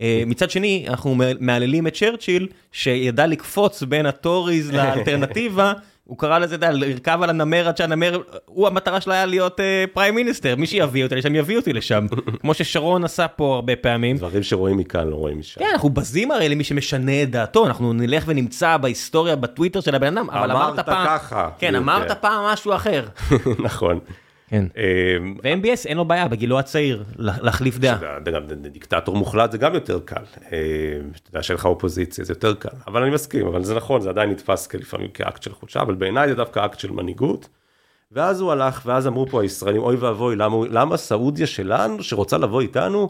[0.02, 5.74] אה, מצד שני, אנחנו מהללים את צ'רצ'יל, שידע לקפוץ בין הטוריז לאלטרנטיבה,
[6.04, 9.60] הוא קרא לזה, אתה יודע, לרכב על הנמר עד שהנמר, הוא המטרה שלו היה להיות
[9.94, 12.06] פריים מיניסטר, מי שיביא אותי לשם יביא אותי לשם,
[12.42, 14.18] כמו ששרון עשה פה הרבה פעמים.
[14.18, 15.60] דברים שרואים מכאן לא רואים משם.
[15.60, 20.18] כן, אנחנו בזים הרי למי שמשנה את דעתו, אנחנו נלך ונמצא בהיסטוריה, בטוויטר של הבן
[20.18, 21.50] אדם, אבל אמרת אמרת פעם, ככה.
[21.60, 22.14] כן, אמרת כן.
[22.22, 23.06] פעם משהו אחר.
[23.60, 24.00] נכון.
[24.52, 24.66] כן.
[24.78, 27.98] אמ, ו-MBS אין לו בעיה בגילו הצעיר לה- להחליף דעה.
[28.72, 30.16] דיקטטור מוחלט זה גם יותר קל.
[30.52, 30.58] אה,
[31.16, 32.70] אתה יודע שאין לך אופוזיציה זה יותר קל.
[32.88, 36.30] אבל אני מסכים, אבל זה נכון, זה עדיין נתפס כלפעמים כאקט של חולשה, אבל בעיניי
[36.30, 37.48] זה דווקא אקט של מנהיגות.
[38.12, 40.36] ואז הוא הלך, ואז אמרו פה הישראלים, אוי ואבוי,
[40.70, 43.10] למה, סעודיה שלנו, שרוצה לבוא איתנו,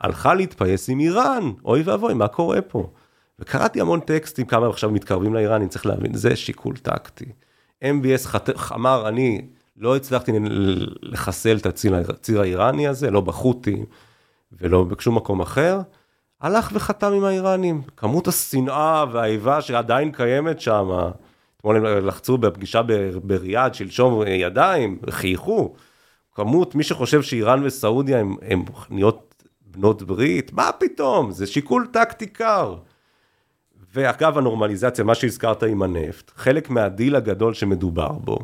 [0.00, 1.50] הלכה להתפייס עם איראן?
[1.64, 2.90] אוי ואבוי, מה קורה פה?
[3.38, 7.24] וקראתי המון טקסטים, כמה עכשיו מתקרבים לאיראנים, צריך להבין, זה שיקול טקטי.
[7.84, 8.50] MBS חת...
[8.74, 9.40] אמר, אני
[9.80, 10.32] לא הצלחתי
[11.02, 13.84] לחסל את הציר, הציר האיראני הזה, לא בחות'ים
[14.52, 15.80] ולא בשום מקום אחר,
[16.40, 17.82] הלך וחתם עם האיראנים.
[17.96, 20.88] כמות השנאה והאיבה שעדיין קיימת שם,
[21.56, 22.80] אתמול הם לחצו בפגישה
[23.24, 25.74] בריאד, שלשום ידיים, חייכו.
[26.34, 31.30] כמות, מי שחושב שאיראן וסעודיה הם, הם נהיות בנות ברית, מה פתאום?
[31.30, 32.76] זה שיקול טקטי קר.
[33.94, 38.38] ואגב הנורמליזציה, מה שהזכרת עם הנפט, חלק מהדיל הגדול שמדובר בו,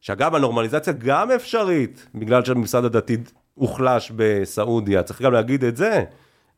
[0.00, 3.16] שאגב הנורמליזציה גם אפשרית, בגלל שהממסד הדתי
[3.54, 6.04] הוחלש בסעודיה, צריך גם להגיד את זה,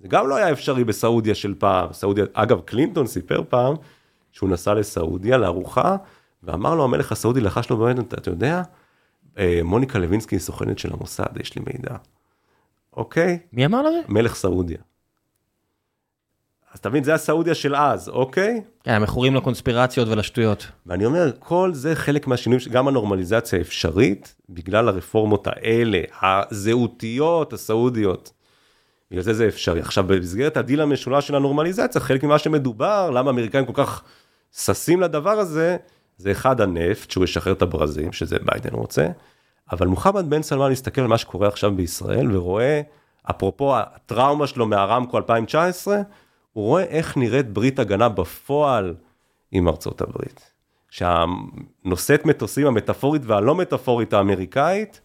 [0.00, 3.74] זה גם לא היה אפשרי בסעודיה של פעם, סעודיה, אגב קלינטון סיפר פעם,
[4.32, 5.96] שהוא נסע לסעודיה לארוחה,
[6.42, 8.62] ואמר לו המלך הסעודי לחש לו באמת, אתה יודע,
[9.38, 11.96] אה, מוניקה לוינסקי היא סוכנת של המוסד, יש לי מידע.
[12.96, 13.38] אוקיי?
[13.52, 14.00] מי אמר לו זה?
[14.08, 14.78] מלך סעודיה.
[16.72, 18.62] אז תבין, זה הסעודיה של אז, אוקיי?
[18.84, 20.66] כן, הם מכורים לקונספירציות ולשטויות.
[20.86, 28.32] ואני אומר, כל זה חלק מהשינויים, גם הנורמליזציה אפשרית, בגלל הרפורמות האלה, הזהותיות, הסעודיות.
[29.10, 29.80] בגלל זה זה אפשרי.
[29.80, 34.02] עכשיו, במסגרת הדיל המשולש של הנורמליזציה, חלק ממה שמדובר, למה האמריקאים כל כך
[34.56, 35.76] ששים לדבר הזה,
[36.16, 39.06] זה אחד הנפט, שהוא ישחרר את הברזים, שזה ביידן רוצה,
[39.72, 42.80] אבל מוחמד בן סלמן הסתכל על מה שקורה עכשיו בישראל, ורואה,
[43.30, 45.96] אפרופו הטראומה שלו מארמקו 2019,
[46.52, 48.94] הוא רואה איך נראית ברית הגנה בפועל
[49.52, 50.52] עם ארצות הברית.
[50.90, 55.00] שהנושאת מטוסים המטאפורית והלא מטאפורית האמריקאית,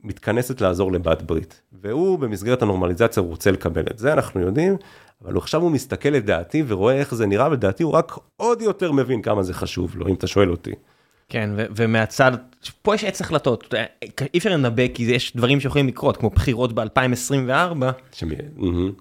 [0.00, 1.60] מתכנסת לעזור לבת ברית.
[1.72, 4.76] והוא במסגרת הנורמליזציה רוצה לקבל את זה, אנחנו יודעים,
[5.24, 9.22] אבל עכשיו הוא מסתכל לדעתי ורואה איך זה נראה, ולדעתי הוא רק עוד יותר מבין
[9.22, 10.72] כמה זה חשוב לו, אם אתה שואל אותי.
[11.28, 12.32] כן, ו- ומהצד,
[12.82, 13.74] פה יש עץ החלטות,
[14.34, 18.34] אי אפשר לנבא כי יש דברים שיכולים לקרות, כמו בחירות ב-2024, שמי...
[18.56, 18.92] מהמם.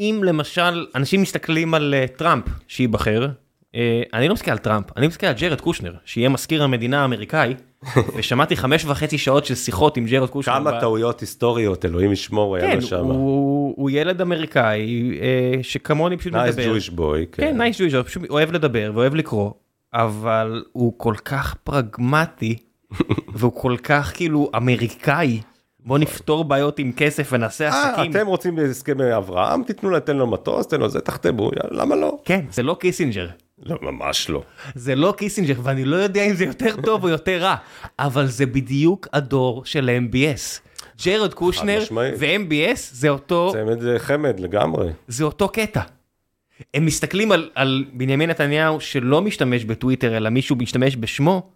[0.00, 3.28] אם למשל אנשים מסתכלים על uh, טראמפ שייבחר,
[3.72, 3.76] uh,
[4.14, 7.54] אני לא מסתכל על טראמפ, אני מסתכל על ג'רד קושנר, שיהיה מזכיר המדינה האמריקאי,
[8.16, 10.54] ושמעתי חמש וחצי שעות של שיחות עם ג'רד קושנר.
[10.54, 13.04] כמה טעויות היסטוריות, אלוהים ישמור, היה כן, לו שם.
[13.04, 16.70] הוא, הוא ילד אמריקאי uh, שכמוני פשוט nice מדבר.
[16.70, 19.50] Jewish boy, כן, nice Jewish, פשוט אוהב לדבר ואוהב לקרוא,
[19.94, 22.56] אבל הוא כל כך פרגמטי,
[23.34, 25.40] והוא כל כך כאילו אמריקאי.
[25.84, 28.10] בוא נפתור בעיות עם כסף ונעשה אה, עסקים.
[28.10, 32.18] אתם רוצים הסכמי אברהם, תיתנו לו, תן לו מטוס, תן לו זה, תחתמו, למה לא?
[32.24, 33.28] כן, זה לא קיסינג'ר.
[33.62, 34.42] לא, ממש לא.
[34.74, 37.56] זה לא קיסינג'ר, ואני לא יודע אם זה יותר טוב או יותר רע,
[37.98, 40.74] אבל זה בדיוק הדור של MBS.
[41.04, 41.82] ג'רד קושנר.
[42.18, 44.90] ו-MBS זה אותו, צמד אה, חמד לגמרי.
[45.08, 45.80] זה אותו קטע.
[46.74, 51.50] הם מסתכלים על, על בנימין נתניהו שלא משתמש בטוויטר אלא מישהו משתמש בשמו,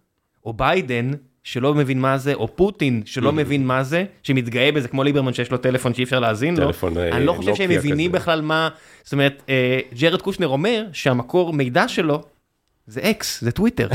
[0.46, 1.10] או ביידן
[1.48, 5.50] שלא מבין מה זה, או פוטין שלא מבין מה זה, שמתגאה בזה כמו ליברמן שיש
[5.50, 6.66] לו טלפון שאי אפשר להאזין לו.
[6.66, 8.12] טלפון, אה, אני לא חושב שהם מבינים.
[8.12, 8.68] בכלל מה,
[9.04, 12.22] זאת אומרת, אה, ג'רד קושנר אומר שהמקור מידע שלו
[12.86, 13.88] זה אקס, זה טוויטר.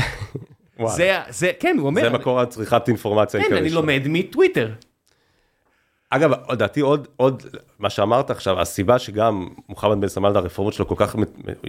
[0.96, 3.70] זה, זה, כן, הוא אומר, זה מקור הצריכת אינפורמציה כן, אני.
[3.70, 4.70] לומד מטוויטר.
[6.10, 7.42] אגב, לדעתי עוד, עוד,
[7.78, 11.16] מה שאמרת עכשיו, הסיבה שגם מוחמד בן סלמן, הרפורמות שלו כל כך,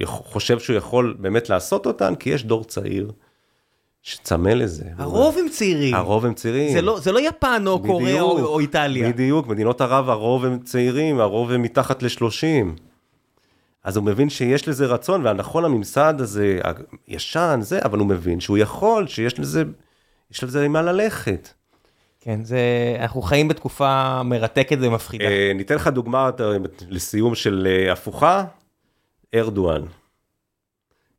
[0.05, 3.11] חושב שהוא יכול באמת לעשות אותן, כי יש דור צעיר
[4.05, 4.83] שצמא לזה.
[4.97, 5.95] הרוב הם צעירים.
[5.95, 6.73] הרוב הם צעירים.
[6.73, 9.09] זה לא, זה לא יפן או קוריאה בדיוק, או, או איטליה.
[9.09, 12.67] בדיוק, מדינות ערב הרוב הם צעירים, הרוב הם מתחת ל-30.
[13.83, 16.59] אז הוא מבין שיש לזה רצון, והנכון הממסד הזה,
[17.07, 19.63] הישן, זה, אבל הוא מבין שהוא יכול, שיש לזה,
[20.31, 21.49] יש לזה עם מה ללכת.
[22.19, 22.59] כן, זה,
[22.99, 25.25] אנחנו חיים בתקופה מרתקת ומפחידה.
[25.25, 26.51] אה, ניתן לך דוגמה אתה-
[26.89, 28.43] לסיום של אה, הפוכה,
[29.35, 29.81] ארדואן,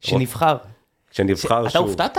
[0.00, 0.56] שנבחר.
[1.10, 1.86] כשנבחר אתה שוב.
[1.86, 2.18] הופתעת?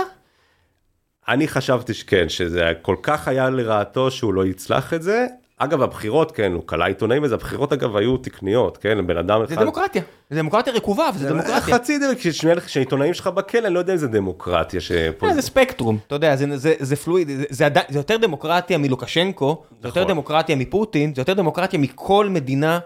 [1.28, 5.26] אני חשבתי שכן, שזה כל כך היה לרעתו שהוא לא יצלח את זה,
[5.58, 9.48] אגב, הבחירות, כן, הוא כלה עיתונאים וזה, הבחירות אגב היו תקניות, כן, בן אדם אחד...
[9.54, 11.60] זה דמוקרטיה, זה דמוקרטיה רקובה, וזה דמוקרטיה.
[11.60, 15.26] חצי דמוקרטיה, כשעיתונאים שלך בכלא, אני לא יודע אם זה דמוקרטיה שפה...
[15.28, 19.62] אה, זה ספקטרום, אתה יודע, זה- זה- זה פלואיד, זה- זה זה יותר דמוקרטיה מלוקשנקו,
[19.82, 20.12] זה יותר נכון.
[20.12, 22.78] דמוקרטיה מפוטין, זה יותר דמוקרטיה מכל מדינה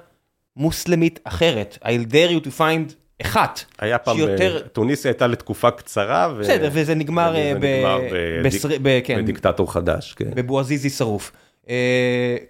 [0.57, 1.79] מוסלמית אחרת.
[1.83, 3.65] I'll dare you to find אחת.
[3.79, 6.41] היה פעם, שהיא יותר- טוניסיה הייתה לתקופה קצרה, ו...
[6.41, 7.99] בסדר, וזה נגמר אה, ב- נגמר
[8.45, 10.31] בסר- בדיק- ב- כן, בדיקטטור חדש, כן.
[10.35, 11.33] בבועזיזי שרוף.
[11.71, 11.77] אה,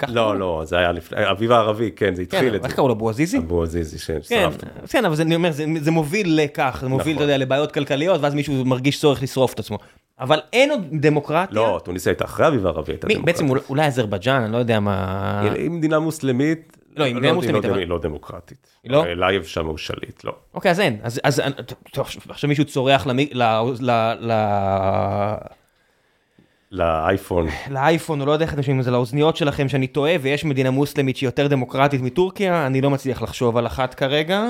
[0.09, 0.39] לא?
[0.39, 2.77] לא, זה היה לפני, אביב הערבי, כן, זה כן, התחיל את איך זה.
[2.77, 3.39] קראו לו, בועזיזי?
[3.39, 4.65] אבו עזיזי, כן, ששרפת.
[4.89, 7.23] כן, אבל אני אומר, זה- מוביל לכך, זה מוביל, אתה נכון.
[7.23, 9.79] יודע, לבעיות כלכליות, ואז מישהו מרגיש צורך לשרוף את עצמו.
[10.21, 11.55] אבל אין עוד דמוקרטיה.
[11.57, 13.33] לא, טוניסיה הייתה אחרי אביב הערבי, הייתה דמוקרטיה.
[13.33, 15.41] בעצם אולי אזרבייג'אן, אני לא יודע מה...
[15.55, 16.77] היא מדינה מוסלמית.
[16.97, 18.69] לא, היא מדינה מוסלמית, היא לא- לא דמוקרטית.
[18.85, 19.05] היא לא?
[19.07, 20.37] אלייב שם הוא שליט, לא.
[20.55, 20.99] אוקיי, אז אין.
[21.03, 21.43] אז, אז
[21.93, 23.43] טוב, עכשיו מישהו צורח למי, ל,
[23.81, 23.91] ל,
[24.21, 24.33] ל,
[26.71, 27.47] לאייפון.
[27.71, 30.71] לאייפון, או לא יודע איך אתם שומעים את זה, לאוזניות שלכם, שאני טועה, ויש מדינה
[30.71, 34.45] מוסלמית שהיא יותר דמוקרטית מטורקיה, אני לא מצליח לחשוב על אחת כרגע.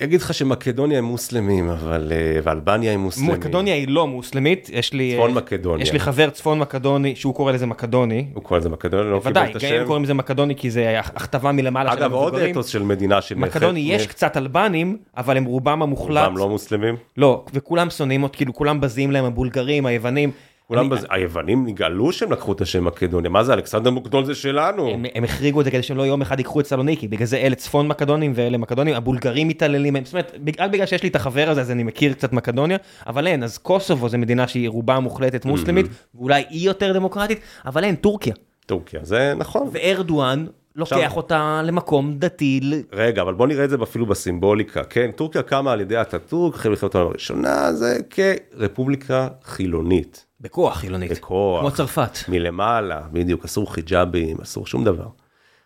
[0.00, 2.12] אגיד לך שמקדוניה הם מוסלמים, אבל...
[2.12, 3.32] אה, ואלבניה הם מוסלמים.
[3.32, 5.12] מקדוניה היא לא מוסלמית, יש לי...
[5.14, 5.82] צפון אה, מקדוניה.
[5.82, 8.26] יש לי חבר צפון מקדוני, שהוא קורא לזה מקדוני.
[8.34, 9.86] הוא קורא לזה מקדוניה, לא קיבל ודאי, את גם הם השם.
[9.86, 12.52] קוראים לזה מקדוני כי זה הכתבה מלמעלה של אגב, עוד המבוגרים.
[12.52, 13.34] אתוס של מדינה של...
[13.34, 16.24] מקדוני יש קצת אלבנים, אבל הם רובם המוחלט.
[16.24, 16.96] רובם לא מוסלמים.
[17.16, 20.30] לא, וכולם שונאים אותי, כאילו כולם בזים להם, הבולגרים, היוונים.
[20.74, 24.90] כולם בזה, היוונים נגאלו שהם לקחו את השם מקדוניה, מה זה אלכסנדר מוקדון זה שלנו.
[24.90, 27.36] הם, הם החריגו את זה כדי שהם לא יום אחד ייקחו את סלוניקי, בגלל זה
[27.36, 31.48] אלה צפון מקדונים ואלה מקדונים, הבולגרים מתעללים זאת אומרת, רק בגלל שיש לי את החבר
[31.48, 32.76] הזה אז אני מכיר קצת מקדוניה,
[33.06, 37.84] אבל אין, אז קוסובו זה מדינה שהיא רובה מוחלטת מוסלמית, ואולי היא יותר דמוקרטית, אבל
[37.84, 38.34] אין, טורקיה.
[38.66, 39.68] טורקיה, זה נכון.
[39.72, 40.46] וארדואן
[40.76, 42.60] לוקח עכשיו- אותה למקום דתי,
[42.92, 45.10] רגע, אבל בוא נראה את זה אפילו בסימבוליקה, כן?
[45.16, 51.60] טורקיה קמה על ידי אטאטורק אחרי מלחמת העולם הראשונה, זה כרפובליקה חילונית, בכוח חילונית, בכוח.
[51.60, 52.18] כמו צרפת.
[52.28, 55.06] מלמעלה, בדיוק, אסור חיג'אבים, אסור שום דבר.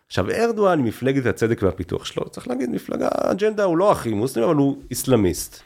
[0.07, 4.55] עכשיו ארדואן, מפלגת הצדק והפיתוח שלו, צריך להגיד, מפלגה, אג'נדה הוא לא הכי מוסלמי, אבל
[4.55, 5.63] הוא איסלאמיסט.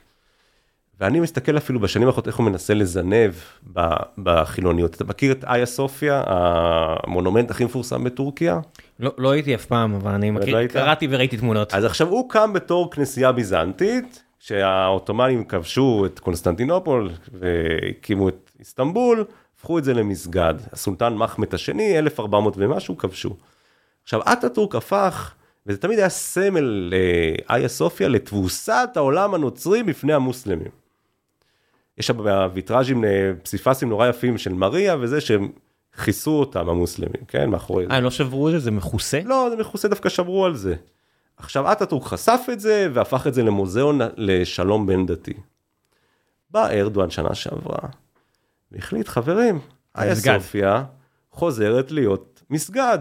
[1.00, 3.34] ואני מסתכל אפילו בשנים האחרונות איך הוא מנסה לזנב
[4.18, 4.96] בחילוניות.
[4.96, 8.60] אתה מכיר את איה סופיה, המונומנט הכי מפורסם בטורקיה?
[9.00, 10.72] לא, לא הייתי אף פעם, אבל אני לא מכיר, היית?
[10.72, 11.74] קראתי וראיתי תמונות.
[11.74, 19.26] אז עכשיו הוא קם בתור כנסייה ביזנטית, כשהעות'מאנים כבשו את קונסטנטינופול והקימו את איסטנבול,
[19.58, 20.54] הפכו את זה למסגד.
[20.72, 23.36] הסולטן מחמד השני, 1400 ומשהו, כבשו.
[24.04, 25.34] עכשיו אטאטורק הפך,
[25.66, 26.92] וזה תמיד היה סמל
[27.50, 30.72] לאיה סופיה, לתבוסת העולם הנוצרי בפני המוסלמים.
[31.98, 35.52] יש שם בוויטראז'ים אה, פסיפסים נורא יפים של מריה וזה שהם
[36.04, 37.92] כיסו אותם המוסלמים, כן, מאחורי זה.
[37.92, 38.60] אה, הם לא שברו את זה?
[38.60, 39.20] זה מכוסה?
[39.26, 40.76] לא, זה מכוסה דווקא שמרו על זה.
[41.38, 45.34] עכשיו אטאטורק חשף את זה והפך את זה למוזיאון לשלום בין דתי.
[46.50, 47.90] בא ארדואן שנה שעברה
[48.72, 49.60] והחליט חברים,
[49.98, 50.16] איה.
[50.16, 50.84] סופיה
[51.32, 53.00] חוזרת להיות מסגד.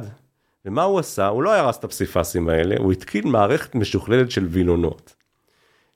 [0.64, 1.26] ומה הוא עשה?
[1.26, 5.14] הוא לא הרס את הפסיפסים האלה, הוא התקין מערכת משוכללת של וילונות.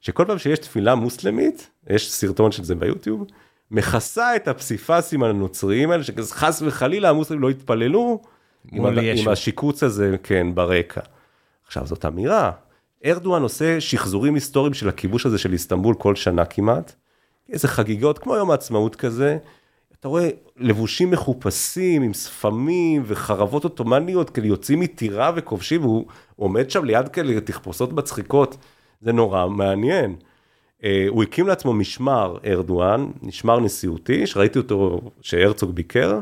[0.00, 3.26] שכל פעם שיש תפילה מוסלמית, יש סרטון של זה ביוטיוב,
[3.70, 8.22] מכסה את הפסיפסים הנוצריים האלה, שחס וחלילה המוסלמים לא יתפללו,
[8.72, 9.00] עם, ה-.
[9.14, 11.00] עם השיקוץ הזה, כן, ברקע.
[11.66, 12.50] עכשיו זאת אמירה,
[13.04, 16.92] ארדואן עושה שחזורים היסטוריים של הכיבוש הזה של איסטנבול כל שנה כמעט,
[17.48, 19.38] איזה חגיגות, כמו יום העצמאות כזה,
[20.04, 26.06] אתה רואה לבושים מחופשים עם שפמים וחרבות עות'מאניות כאלה יוצאים מטירה וכובשים והוא
[26.36, 28.56] הוא עומד שם ליד כאלה תחפושות מצחיקות
[29.00, 30.16] זה נורא מעניין.
[30.84, 36.20] אה, הוא הקים לעצמו משמר ארדואן משמר נשיאותי שראיתי אותו שהרצוג ביקר.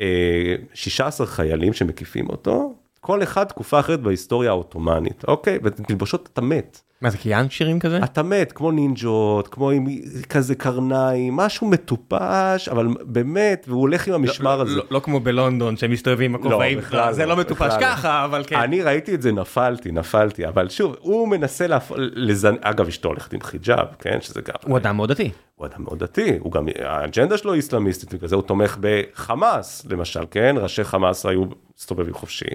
[0.00, 6.80] אה, 16 חיילים שמקיפים אותו כל אחד תקופה אחרת בהיסטוריה העות'מאנית אוקיי ותלבושות אתה מת.
[7.00, 7.98] מה זה קיאן שירים כזה?
[8.04, 9.86] אתה מת, כמו נינג'ות, כמו עם
[10.28, 14.76] כזה קרניים, משהו מטופש, אבל באמת, והוא הולך עם המשמר הזה.
[14.76, 17.80] לא, לא כמו בלונדון שהם מסתובבים עם הכובעים, בכלל זה לא, לא מטופש לא.
[17.80, 18.56] ככה, אבל כן.
[18.56, 21.92] אני ראיתי את זה, נפלתי, נפלתי, אבל שוב, הוא מנסה להפ...
[21.96, 22.54] לזנ...
[22.60, 24.54] אגב, אשתו הולכת עם חיג'אב, כן, שזה גם...
[24.64, 25.30] הוא אדם מאוד דתי.
[25.54, 29.86] הוא אדם מאוד דתי, הוא גם, האג'נדה שלו היא איסלאמיסטית, בגלל זה הוא תומך בחמאס,
[29.90, 31.44] למשל, כן, ראשי חמאס היו
[31.78, 32.46] מסתובבים חופשי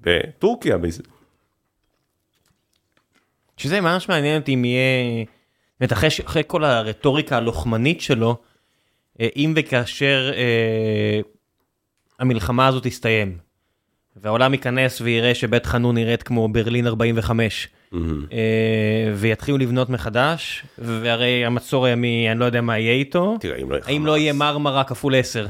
[0.00, 0.76] בטורקיה,
[3.56, 5.24] שזה ממש מעניין אותי אם יהיה...
[5.80, 8.36] באמת, אחרי, אחרי כל הרטוריקה הלוחמנית שלו,
[9.20, 11.20] אה, אם וכאשר אה,
[12.18, 13.38] המלחמה הזאת תסתיים,
[14.16, 17.98] והעולם ייכנס ויראה שבית חנון נראית כמו ברלין 45, אה,
[19.14, 23.78] ויתחילו לבנות מחדש, והרי המצור הימי, אני לא יודע מה יהיה איתו, תראה, אם לא
[23.84, 25.46] האם לא יהיה מרמרה כפול 10?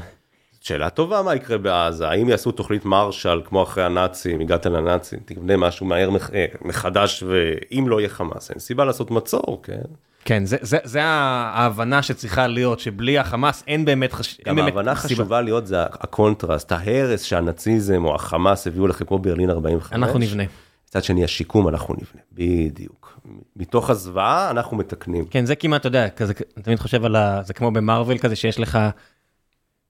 [0.67, 5.57] שאלה טובה מה יקרה בעזה, האם יעשו תוכנית מרשל כמו אחרי הנאצים, הגעת לנאצים, תבנה
[5.57, 9.81] משהו מהר אה, מחדש ואם לא יהיה חמאס, אין סיבה לעשות מצור, כן?
[10.25, 14.37] כן, זה, זה, זה ההבנה שצריכה להיות, שבלי החמאס אין באמת חש...
[14.45, 19.93] גם ההבנה חשובה להיות זה הקונטרסט, ההרס שהנאציזם או החמאס הביאו לכם כמו ברלין 45.
[19.93, 20.43] אנחנו נבנה.
[20.87, 23.19] מצד שני, השיקום אנחנו נבנה, בדיוק.
[23.55, 25.25] מתוך הזוועה אנחנו מתקנים.
[25.25, 27.41] כן, זה כמעט, אתה יודע, כזה, אני תמיד חושב על ה...
[27.43, 28.79] זה כמו במרוויל כזה, שיש לך...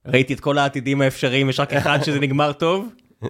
[0.08, 2.88] ראיתי את כל העתידים האפשריים, יש רק אחד שזה נגמר טוב.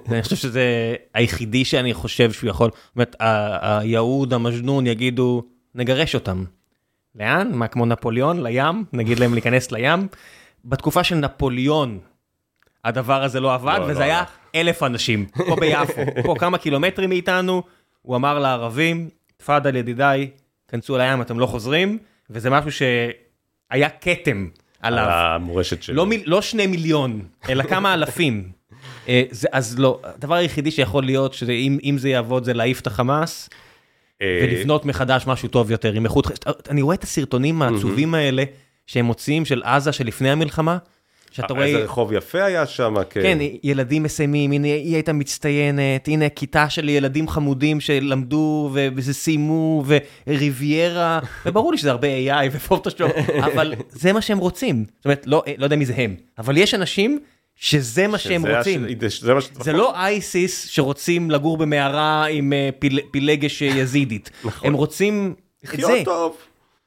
[0.08, 3.16] אני חושב שזה היחידי שאני חושב שהוא יכול, זאת אומרת,
[3.60, 5.42] היהוד, המג'נון יגידו,
[5.74, 6.44] נגרש אותם.
[7.14, 7.50] לאן?
[7.52, 8.42] מה, כמו נפוליאון?
[8.42, 8.84] לים?
[8.92, 10.08] נגיד להם להיכנס לים?
[10.64, 11.98] בתקופה של נפוליאון,
[12.84, 14.24] הדבר הזה לא עבד, לא, וזה לא היה
[14.54, 17.62] אלף אנשים, פה ביפו, פה כמה קילומטרים מאיתנו,
[18.02, 20.30] הוא אמר לערבים, תפאדל ידידיי,
[20.68, 21.98] כנסו לים, אתם לא חוזרים,
[22.30, 24.48] וזה משהו שהיה כתם
[24.80, 25.04] עליו.
[25.04, 25.96] על המורשת שלו.
[25.96, 28.48] לא, לא שני מיליון, אלא כמה אלפים.
[29.08, 33.50] אה, זה, אז לא, הדבר היחידי שיכול להיות, שאם זה יעבוד זה להעיף את החמאס,
[34.22, 36.26] אה, ולבנות מחדש משהו טוב יותר עם איכות,
[36.70, 38.44] אני רואה את הסרטונים העצובים האלה
[38.86, 40.78] שהם מוציאים של עזה שלפני המלחמה.
[41.30, 41.66] שאתה רואה...
[41.66, 43.22] איזה רחוב יפה היה שם, כן.
[43.22, 49.84] כן, ילדים מסיימים, הנה היא הייתה מצטיינת, הנה כיתה של ילדים חמודים שלמדו וזה סיימו,
[50.26, 53.12] וריביירה, וברור לי שזה הרבה AI ופוטושופ,
[53.52, 54.84] אבל זה מה שהם רוצים.
[54.96, 57.18] זאת אומרת, לא, לא יודע מי זה הם, אבל יש אנשים
[57.56, 58.86] שזה מה שהם רוצים.
[59.08, 59.48] זה, מה ש...
[59.60, 64.30] זה לא אייסיס שרוצים לגור במערה עם אה, פיל, פילגש יזידית.
[64.44, 64.68] נכון.
[64.68, 65.34] הם רוצים
[65.64, 65.76] את זה.
[65.76, 66.36] לחיות טוב.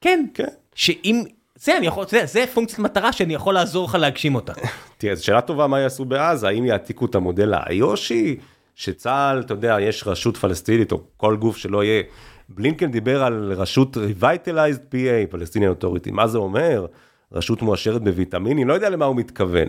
[0.00, 0.26] כן.
[0.34, 0.44] כן.
[0.74, 1.22] שאם...
[1.62, 4.52] זה אני יכול, זה, זה פונקציית מטרה שאני יכול לעזור לך להגשים אותה.
[4.98, 8.36] תראה, זו שאלה טובה מה יעשו בעזה, האם יעתיקו את המודל האיושי,
[8.74, 12.02] שצה"ל, אתה יודע, יש רשות פלסטינית או כל גוף שלא יהיה.
[12.48, 16.86] בלינקן דיבר על רשות Revitalized PA, Palestinian Authority, מה זה אומר?
[17.32, 19.68] רשות מואשרת בוויטמינים, לא יודע למה הוא מתכוון.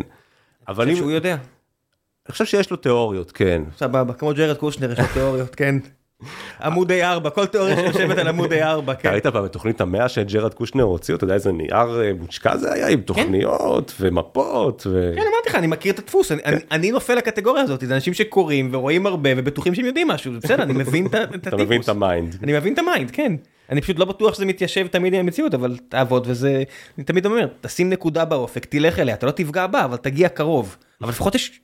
[0.68, 0.96] אבל אם...
[0.96, 1.34] שהוא יודע.
[2.26, 3.64] אני חושב שיש לו תיאוריות, כן.
[3.78, 5.78] סבבה, כמו ג'רד קושנר יש לו תיאוריות, כן.
[6.64, 9.10] עמוד A4, כל תיאוריה שיושבת על עמוד A4, כן.
[9.10, 12.88] ראית פעם בתוכנית המאה שג'רד קושנר הוציא, אתה יודע איזה נייר אה, מושקע זה היה
[12.88, 13.02] עם כן.
[13.02, 14.82] תוכניות ומפות.
[15.16, 16.32] כן, אמרתי לך, אני מכיר את הדפוס,
[16.72, 20.74] אני נופל לקטגוריה הזאת, זה אנשים שקוראים ורואים הרבה ובטוחים שהם יודעים משהו, בסדר, אני
[20.74, 21.48] מבין את הטיפוס.
[21.48, 22.36] אתה מבין את ה mind.
[22.44, 23.34] אני מבין את ה mind, כן.
[23.70, 26.64] אני פשוט לא בטוח שזה מתיישב תמיד עם המציאות, אבל תעבוד וזה,
[26.98, 30.78] אני תמיד אומר, תשים נקודה באופק, תלך אליה, אתה לא תפגע בה, אבל תגיע קרוב.
[31.02, 31.60] אבל לפחות יש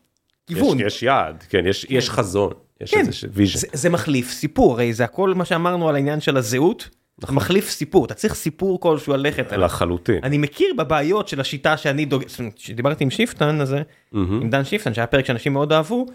[0.55, 0.79] כיוון.
[0.79, 2.51] יש יעד, כן, יש חזון.
[2.81, 3.59] יש כן, איזה vision.
[3.59, 6.89] זה, זה מחליף סיפור, הרי זה הכל מה שאמרנו על העניין של הזהות,
[7.21, 7.35] נכון.
[7.35, 9.65] מחליף סיפור, אתה צריך סיפור כלשהו ללכת עליו.
[9.65, 10.19] לחלוטין.
[10.23, 12.23] אני מכיר בבעיות של השיטה שאני דוג...
[12.55, 14.17] שדיברתי עם שיפטן הזה, mm-hmm.
[14.17, 16.05] עם דן שיפטן, שהיה פרק שאנשים מאוד אהבו,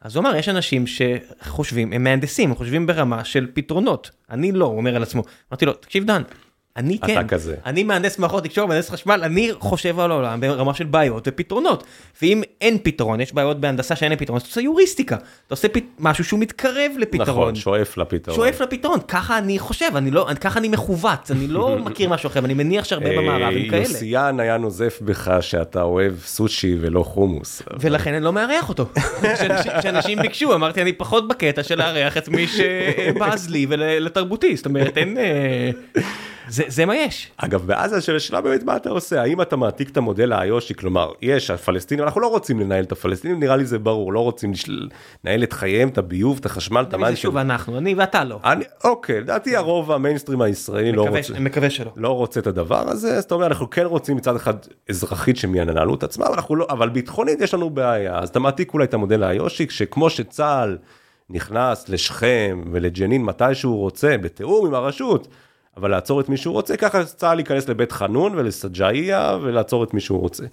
[0.00, 4.10] אז הוא אמר, יש אנשים שחושבים, הם מהנדסים, הם חושבים ברמה של פתרונות.
[4.30, 5.22] אני לא, הוא אומר על עצמו.
[5.52, 6.22] אמרתי לו, תקשיב דן,
[6.76, 7.54] אני כן, אתה כזה.
[7.66, 11.84] אני מהנדס מערכות תקשורת, מהנדס חשמל, אני חושב על העולם ברמה של בעיות ופתרונות.
[12.22, 15.16] ואם אין פתרון, יש בעיות בהנדסה שאין פתרון, אז אתה עושה היוריסטיקה.
[15.16, 15.76] אתה עושה פ...
[15.98, 17.28] משהו שהוא מתקרב לפתרון.
[17.28, 18.36] נכון, שואף לפתרון.
[18.36, 22.40] שואף לפתרון, ככה אני חושב, אני לא, ככה אני מחווט, אני לא מכיר משהו אחר,
[22.44, 23.82] אני מניח שהרבה אה, במערב הם כאלה.
[23.82, 27.62] יוסיאן היה נוזף בך שאתה אוהב סושי ולא חומוס.
[27.80, 28.86] ולכן אני לא מארח אותו.
[29.78, 34.98] כשאנשים ביקשו, אמרתי, אני פחות בקטע של לארח את מי שבז לי ולתרבותי, זאת אומרת,
[34.98, 35.16] אין...
[36.48, 37.30] זה, זה מה יש.
[37.36, 41.12] אגב, בעזה של השאלה באמת מה אתה עושה, האם אתה מעתיק את המודל האיושי, כלומר,
[41.22, 44.52] יש הפלסטינים, אנחנו לא רוצים לנהל את הפלסטינים, נראה לי זה ברור, לא רוצים
[45.24, 47.10] לנהל את חייהם, את הביוב, את החשמל, את המים.
[47.10, 48.40] זה שוב אנחנו, אני ואתה לא.
[48.44, 51.92] אני, אוקיי, לדעתי הרוב המיינסטרים הישראלי לא רוצה, מקווה שלא.
[51.96, 54.54] לא רוצה את הדבר הזה, אז אתה אומר, אנחנו כן רוצים מצד אחד
[54.90, 58.84] אזרחית שהם ינהלו את עצמם, לא, אבל ביטחונית יש לנו בעיה, אז אתה מעתיק אולי
[58.84, 60.78] את המודל האיושי, שכמו שצה"ל
[61.30, 65.28] נכנס לשכם ולג'נין מתי שהוא רוצה, בתיאום עם הרשות,
[65.76, 70.00] אבל לעצור את מי שהוא רוצה, ככה צה"ל ייכנס לבית חנון ולסג'אעיה ולעצור את מי
[70.00, 70.44] שהוא רוצה.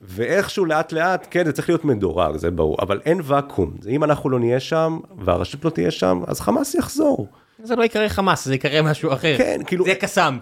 [0.00, 3.74] ואיכשהו לאט לאט, כן, זה צריך להיות מדורג, זה ברור, אבל אין ואקום.
[3.88, 7.26] אם אנחנו לא נהיה שם, והרשות לא תהיה שם, אז חמאס יחזור.
[7.62, 9.38] זה לא יקרה חמאס, זה יקרה משהו אחר.
[9.38, 9.84] כן, כאילו...
[9.84, 10.38] זה קסאם.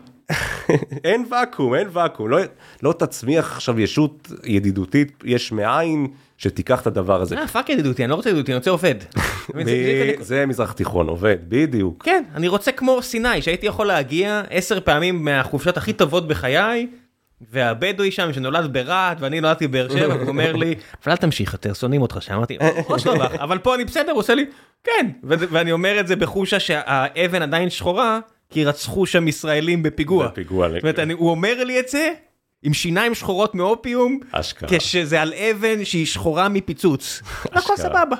[1.05, 2.29] אין ואקום, אין ואקום.
[2.29, 2.39] לא,
[2.83, 6.07] לא תצמיח עכשיו ישות ידידותית יש מאין
[6.39, 7.39] שתיקח את הדבר הזה.
[7.39, 8.95] אה, fuck ידידותי, אני לא רוצה ידידותי, אני רוצה עובד.
[10.21, 12.05] זה מזרח תיכון, עובד, בדיוק.
[12.05, 16.87] כן, אני רוצה כמו סיני, שהייתי יכול להגיע עשר פעמים מהחופשות הכי טובות בחיי,
[17.53, 20.75] והבדואי שם שנולד ברהט ואני נולדתי בבאר שבע, הוא אומר לי,
[21.05, 22.59] אבל אל תמשיך יותר, שונאים אותך שם, אמרתי,
[23.33, 24.45] אבל פה אני בסדר, הוא עושה לי,
[24.85, 28.21] כן, ואני אומר את זה בחושה שהאבן עדיין שחורה,
[28.51, 30.29] כי רצחו שם ישראלים בפיגוע.
[30.29, 30.69] בפיגוע.
[30.69, 32.13] זאת אומרת, הוא אומר לי את זה,
[32.63, 34.69] עם שיניים שחורות מאופיום, אשכרה.
[34.79, 37.23] כשזה על אבן שהיא שחורה מפיצוץ.
[37.53, 38.17] הכל סבבה.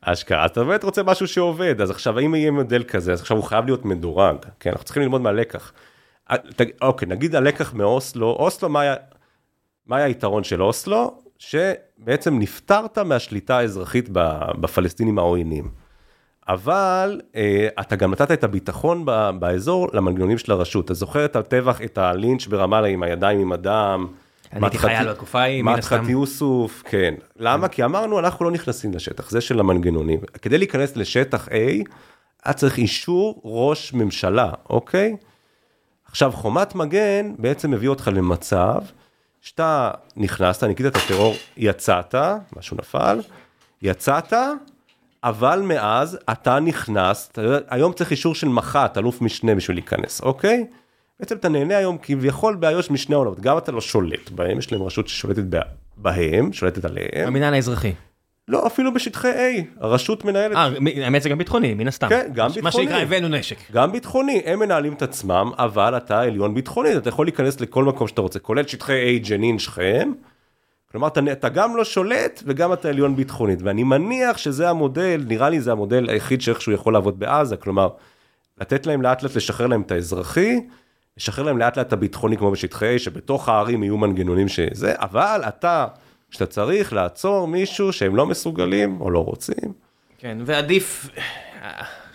[0.00, 3.36] אשכרה, אז אתה באמת רוצה משהו שעובד, אז עכשיו אם יהיה מודל כזה, אז עכשיו
[3.36, 5.72] הוא חייב להיות מדורג, כן, אנחנו צריכים ללמוד מהלקח.
[6.30, 6.36] אה,
[6.82, 8.94] אוקיי, נגיד הלקח מאוסלו, אוסלו, מה היה,
[9.86, 11.20] מה היה היתרון של אוסלו?
[11.38, 14.08] שבעצם נפטרת מהשליטה האזרחית
[14.60, 15.70] בפלסטינים העוינים.
[16.50, 20.84] אבל אה, אתה גם נתת את הביטחון ב, באזור למנגנונים של הרשות.
[20.84, 24.06] אתה זוכר את הטבח, את הלינץ' ברמאללה עם הידיים עם הדם?
[24.52, 25.96] אני הייתי חייל בתקופה ההיא, מן הסתם.
[25.96, 27.14] מדחת יוסוף, כן.
[27.36, 27.68] למה?
[27.68, 30.20] כי אמרנו, אנחנו לא נכנסים לשטח, זה של המנגנונים.
[30.42, 31.52] כדי להיכנס לשטח A,
[32.44, 35.16] היה צריך אישור ראש ממשלה, אוקיי?
[36.06, 38.82] עכשיו, חומת מגן בעצם מביא אותך למצב
[39.40, 42.14] שאתה נכנסת, ניקית את הטרור, יצאת,
[42.56, 43.20] משהו נפל,
[43.82, 44.32] יצאת,
[45.24, 50.20] אבל מאז אתה נכנס, אתה יודע, היום צריך אישור של מח"ט, אלוף משנה בשביל להיכנס,
[50.20, 50.66] אוקיי?
[51.20, 54.82] בעצם אתה נהנה היום כביכול באיו"ש משני העולמות, גם אתה לא שולט בהם, יש להם
[54.82, 55.42] רשות ששולטת
[55.96, 57.26] בהם, שולטת עליהם.
[57.26, 57.92] המינהל האזרחי.
[58.48, 60.56] לא, אפילו בשטחי A, הרשות מנהלת.
[60.56, 60.68] אה,
[61.04, 62.08] האמת זה גם ביטחוני, מן הסתם.
[62.08, 62.64] כן, גם ביטחוני.
[62.64, 63.56] מה שנקרא, הבאנו נשק.
[63.72, 68.08] גם ביטחוני, הם מנהלים את עצמם, אבל אתה עליון ביטחוני, אתה יכול להיכנס לכל מקום
[68.08, 70.12] שאתה רוצה, כולל שטחי A, ג'נין, שכם.
[70.90, 75.50] כלומר, אתה, אתה גם לא שולט וגם אתה עליון ביטחונית, ואני מניח שזה המודל, נראה
[75.50, 77.88] לי זה המודל היחיד שאיכשהו יכול לעבוד בעזה, כלומר,
[78.60, 80.60] לתת להם לאט לאט לשחרר להם את האזרחי,
[81.16, 85.40] לשחרר להם לאט לאט את הביטחוני כמו בשטחי A, שבתוך הערים יהיו מנגנונים שזה, אבל
[85.48, 85.86] אתה...
[86.30, 89.72] שאתה צריך לעצור מישהו שהם לא מסוגלים או לא רוצים.
[90.18, 91.08] כן, ועדיף,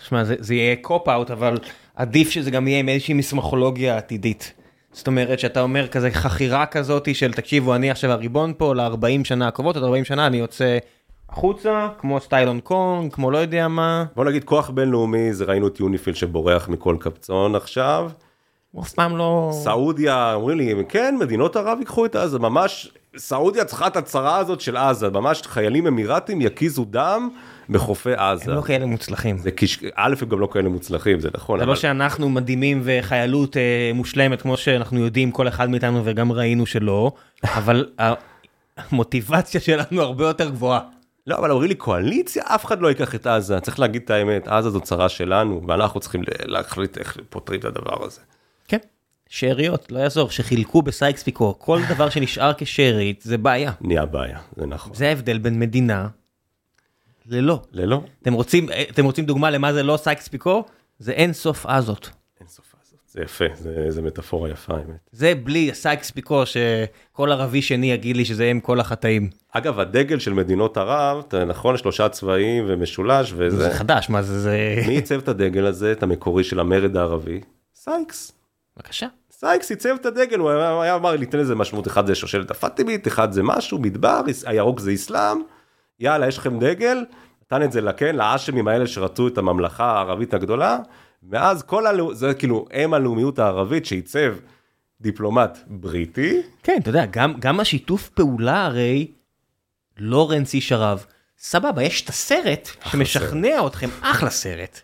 [0.08, 1.58] שמע, זה, זה יהיה cop-out, אבל
[1.94, 4.52] עדיף שזה גם יהיה עם איזושהי מסמכולוגיה עתידית.
[4.96, 9.48] זאת אומרת שאתה אומר כזה חכירה כזאתי של תקשיבו אני עכשיו הריבון פה ל-40 שנה
[9.48, 10.78] הקרובות, עד 40 שנה אני יוצא
[11.28, 14.04] החוצה, כמו סטייל הונג קונג, כמו לא יודע מה.
[14.16, 18.10] בוא נגיד כוח בינלאומי, זה ראינו את יוניפיל שבורח מכל קפצון עכשיו.
[18.72, 19.50] הוא אף פעם לא...
[19.52, 24.60] סעודיה, אומרים לי, כן, מדינות ערב ייקחו את עזה, ממש, סעודיה צריכה את הצרה הזאת
[24.60, 27.28] של עזה, ממש חיילים אמירתים יקיזו דם
[27.70, 28.50] בחופי עזה.
[28.50, 29.38] הם לא כאלה מוצלחים.
[29.38, 29.78] זה כש...
[29.94, 31.58] א', הם גם לא כאלה מוצלחים, זה נכון.
[31.58, 31.72] זה אבל...
[31.72, 37.12] לא שאנחנו מדהימים וחיילות אה, מושלמת, כמו שאנחנו יודעים, כל אחד מאיתנו, וגם ראינו שלא,
[37.58, 37.86] אבל
[38.76, 40.80] המוטיבציה שלנו הרבה יותר גבוהה.
[41.26, 44.48] לא, אבל אומרים לי קואליציה, אף אחד לא ייקח את עזה, צריך להגיד את האמת,
[44.48, 48.20] עזה זו צרה שלנו, ואנחנו צריכים להחליט איך פותרים את הדבר הזה.
[48.68, 48.78] כן,
[49.28, 53.72] שאריות, לא יעזור, שחילקו בסייקס פיקור, כל דבר שנשאר כשארית זה בעיה.
[53.80, 54.94] נהיה בעיה, זה נכון.
[54.94, 56.08] זה ההבדל בין מדינה
[57.28, 57.62] ללא.
[57.72, 58.02] ללא.
[58.22, 60.64] אתם רוצים, אתם רוצים דוגמה למה זה לא סייקס פיקור?
[60.98, 62.10] זה אין סוף עזות.
[62.40, 65.10] אין סוף עזות, זה יפה, זה, זה מטאפורה יפה האמת.
[65.12, 69.30] זה בלי סייקס פיקור שכל ערבי שני יגיד לי שזה אם כל החטאים.
[69.50, 73.56] אגב, הדגל של מדינות ערב, נכון, שלושה צבעים ומשולש וזה.
[73.56, 74.82] זה חדש, מה זה, זה...
[74.86, 77.40] מי עיצב את הדגל הזה, את המקורי של המרד הערבי?
[77.74, 78.32] סייקס.
[78.76, 79.06] בבקשה.
[79.32, 83.06] סייקס עיצב את הדגל, הוא היה, היה אמר, ניתן לזה משמעות, אחד זה שושלת הפאטימית,
[83.08, 85.38] אחד זה משהו, מדבר, הירוק זה אסלאם,
[86.00, 87.04] יאללה, יש לכם דגל,
[87.42, 90.78] נתן את זה לכן, לאשמים האלה שרצו את הממלכה הערבית הגדולה,
[91.30, 94.34] ואז כל הלאומיות, זה כאילו אם הלאומיות הערבית שעיצב
[95.00, 96.42] דיפלומט בריטי.
[96.62, 99.10] כן, אתה יודע, גם, גם השיתוף פעולה הרי,
[99.98, 101.04] לורנס איש ערב,
[101.38, 103.66] סבבה, יש את הסרט שמשכנע סרט.
[103.66, 104.80] אתכם, אחלה סרט,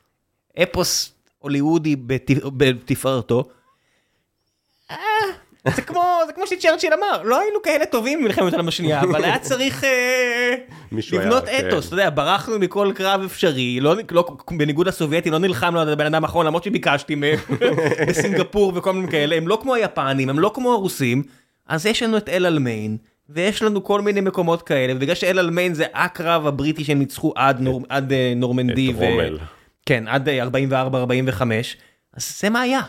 [0.62, 1.97] אפוס הוליוודי
[2.56, 3.48] בתפארתו.
[5.66, 9.24] אה, זה כמו, זה כמו שצ'רצ'יל אמר, לא היינו כאלה טובים במלחמת העולם השנייה, אבל
[9.24, 10.55] היה צריך אה,
[11.12, 11.86] לבנות היה, אתוס, כן.
[11.86, 16.24] אתה יודע, ברחנו מכל קרב אפשרי, לא, לא, בניגוד לסובייטים, לא נלחמנו על הבן אדם
[16.24, 17.39] האחרון, למרות שביקשתי מהם
[18.09, 21.22] בסינגפור וכל מיני כאלה, הם לא כמו היפנים, הם לא כמו הרוסים,
[21.68, 22.97] אז יש לנו את אל אלמיין,
[23.28, 27.60] ויש לנו כל מיני מקומות כאלה, ובגלל שאל אלמיין זה הקרב הבריטי שהם ניצחו עד,
[27.60, 28.90] נור, עד uh, נורמנדי.
[28.90, 29.39] את רומל.
[29.86, 30.32] כן, עד 44-45,
[32.16, 32.80] אז זה מה היה.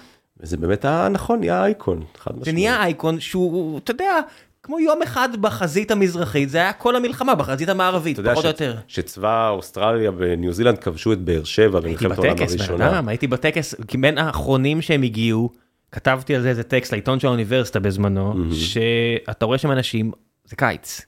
[0.44, 2.46] וזה באמת היה נכון, נהיה אייקון, חד משמעית.
[2.46, 4.20] זה נהיה אייקון שהוא, אתה יודע,
[4.64, 8.78] כמו יום אחד בחזית המזרחית, זה היה כל המלחמה בחזית המערבית, פחות או יותר.
[8.88, 13.02] שצבא אוסטרליה וניו זילנד כבשו את באר שבע במלחמת העולם הראשונה.
[13.08, 15.50] הייתי בטקס, כי בין האחרונים שהם הגיעו,
[15.92, 20.12] כתבתי על זה איזה טקסט לעיתון של האוניברסיטה בזמנו, שאתה רואה שם אנשים,
[20.46, 21.02] זה קיץ,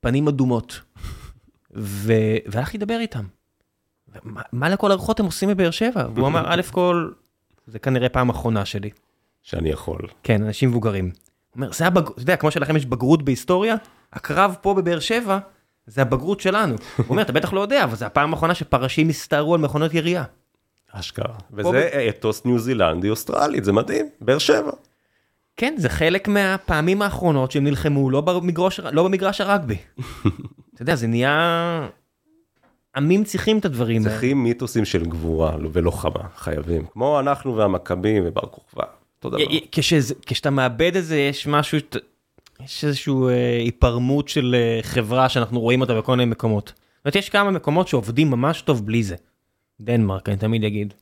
[0.00, 0.80] פנים אדומות,
[2.46, 3.24] והלכתי לדבר איתם.
[4.52, 6.06] מה לכל הרוחות הם עושים בבאר שבע?
[6.14, 7.10] והוא אמר, א' כל,
[7.66, 8.90] זה כנראה פעם אחרונה שלי.
[9.42, 10.08] שאני יכול.
[10.22, 11.10] כן, אנשים מבוגרים.
[11.56, 13.74] אומר, זה הבגרות, אתה יודע, כמו שלכם יש בגרות בהיסטוריה,
[14.12, 15.38] הקרב פה בבאר שבע,
[15.86, 16.74] זה הבגרות שלנו.
[16.96, 20.24] הוא אומר, אתה בטח לא יודע, אבל זה הפעם האחרונה שפרשים הסתערו על מכונות ירייה.
[20.92, 21.34] אשכרה.
[21.52, 24.70] וזה אתוס ניו זילנדי אוסטרלית, זה מדהים, באר שבע.
[25.56, 29.76] כן, זה חלק מהפעמים האחרונות שהם נלחמו לא במגרש, לא במגרש הרגבי.
[30.74, 31.88] אתה יודע, זה נהיה...
[32.96, 34.10] עמים צריכים את הדברים האלה.
[34.10, 36.86] צריכים מיתוסים של גבורה ולוחמה, חייבים.
[36.92, 38.84] כמו אנחנו והמכבים ובר כוכבא,
[39.16, 39.44] אותו דבר.
[40.26, 41.78] כשאתה מאבד את זה, יש משהו,
[42.64, 46.66] יש איזושהי אה, היפרמות של אה, חברה שאנחנו רואים אותה בכל מיני מקומות.
[46.76, 49.16] זאת אומרת, יש כמה מקומות שעובדים ממש טוב בלי זה.
[49.80, 50.94] דנמרק, אני תמיד אגיד.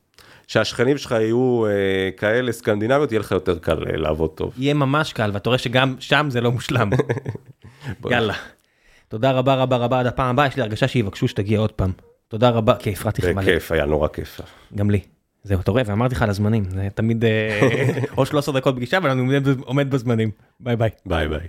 [0.47, 4.53] שהשכנים שלך יהיו אה, כאלה סקנדינביות, יהיה לך יותר קל אה, לעבוד טוב.
[4.57, 6.89] יהיה ממש קל, ואתה רואה שגם שם זה לא מושלם.
[8.11, 8.33] יאללה.
[9.15, 11.91] תודה רבה רבה רבה עד הפעם הבאה, יש לי הרגשה שיבקשו שתגיע עוד פעם.
[12.27, 13.41] תודה רבה, כי הפרעתי לך מלא.
[13.41, 14.41] בכיף, היה נורא כיף.
[14.75, 14.99] גם לי.
[15.43, 17.59] זהו, אתה רואה, ואמרתי לך על הזמנים, זה תמיד אה,
[18.15, 20.31] עוד 13 דקות פגישה, אבל אני עומד- עומד בזמנים.
[20.59, 20.89] ביי ביי.
[21.05, 21.47] ביי ביי.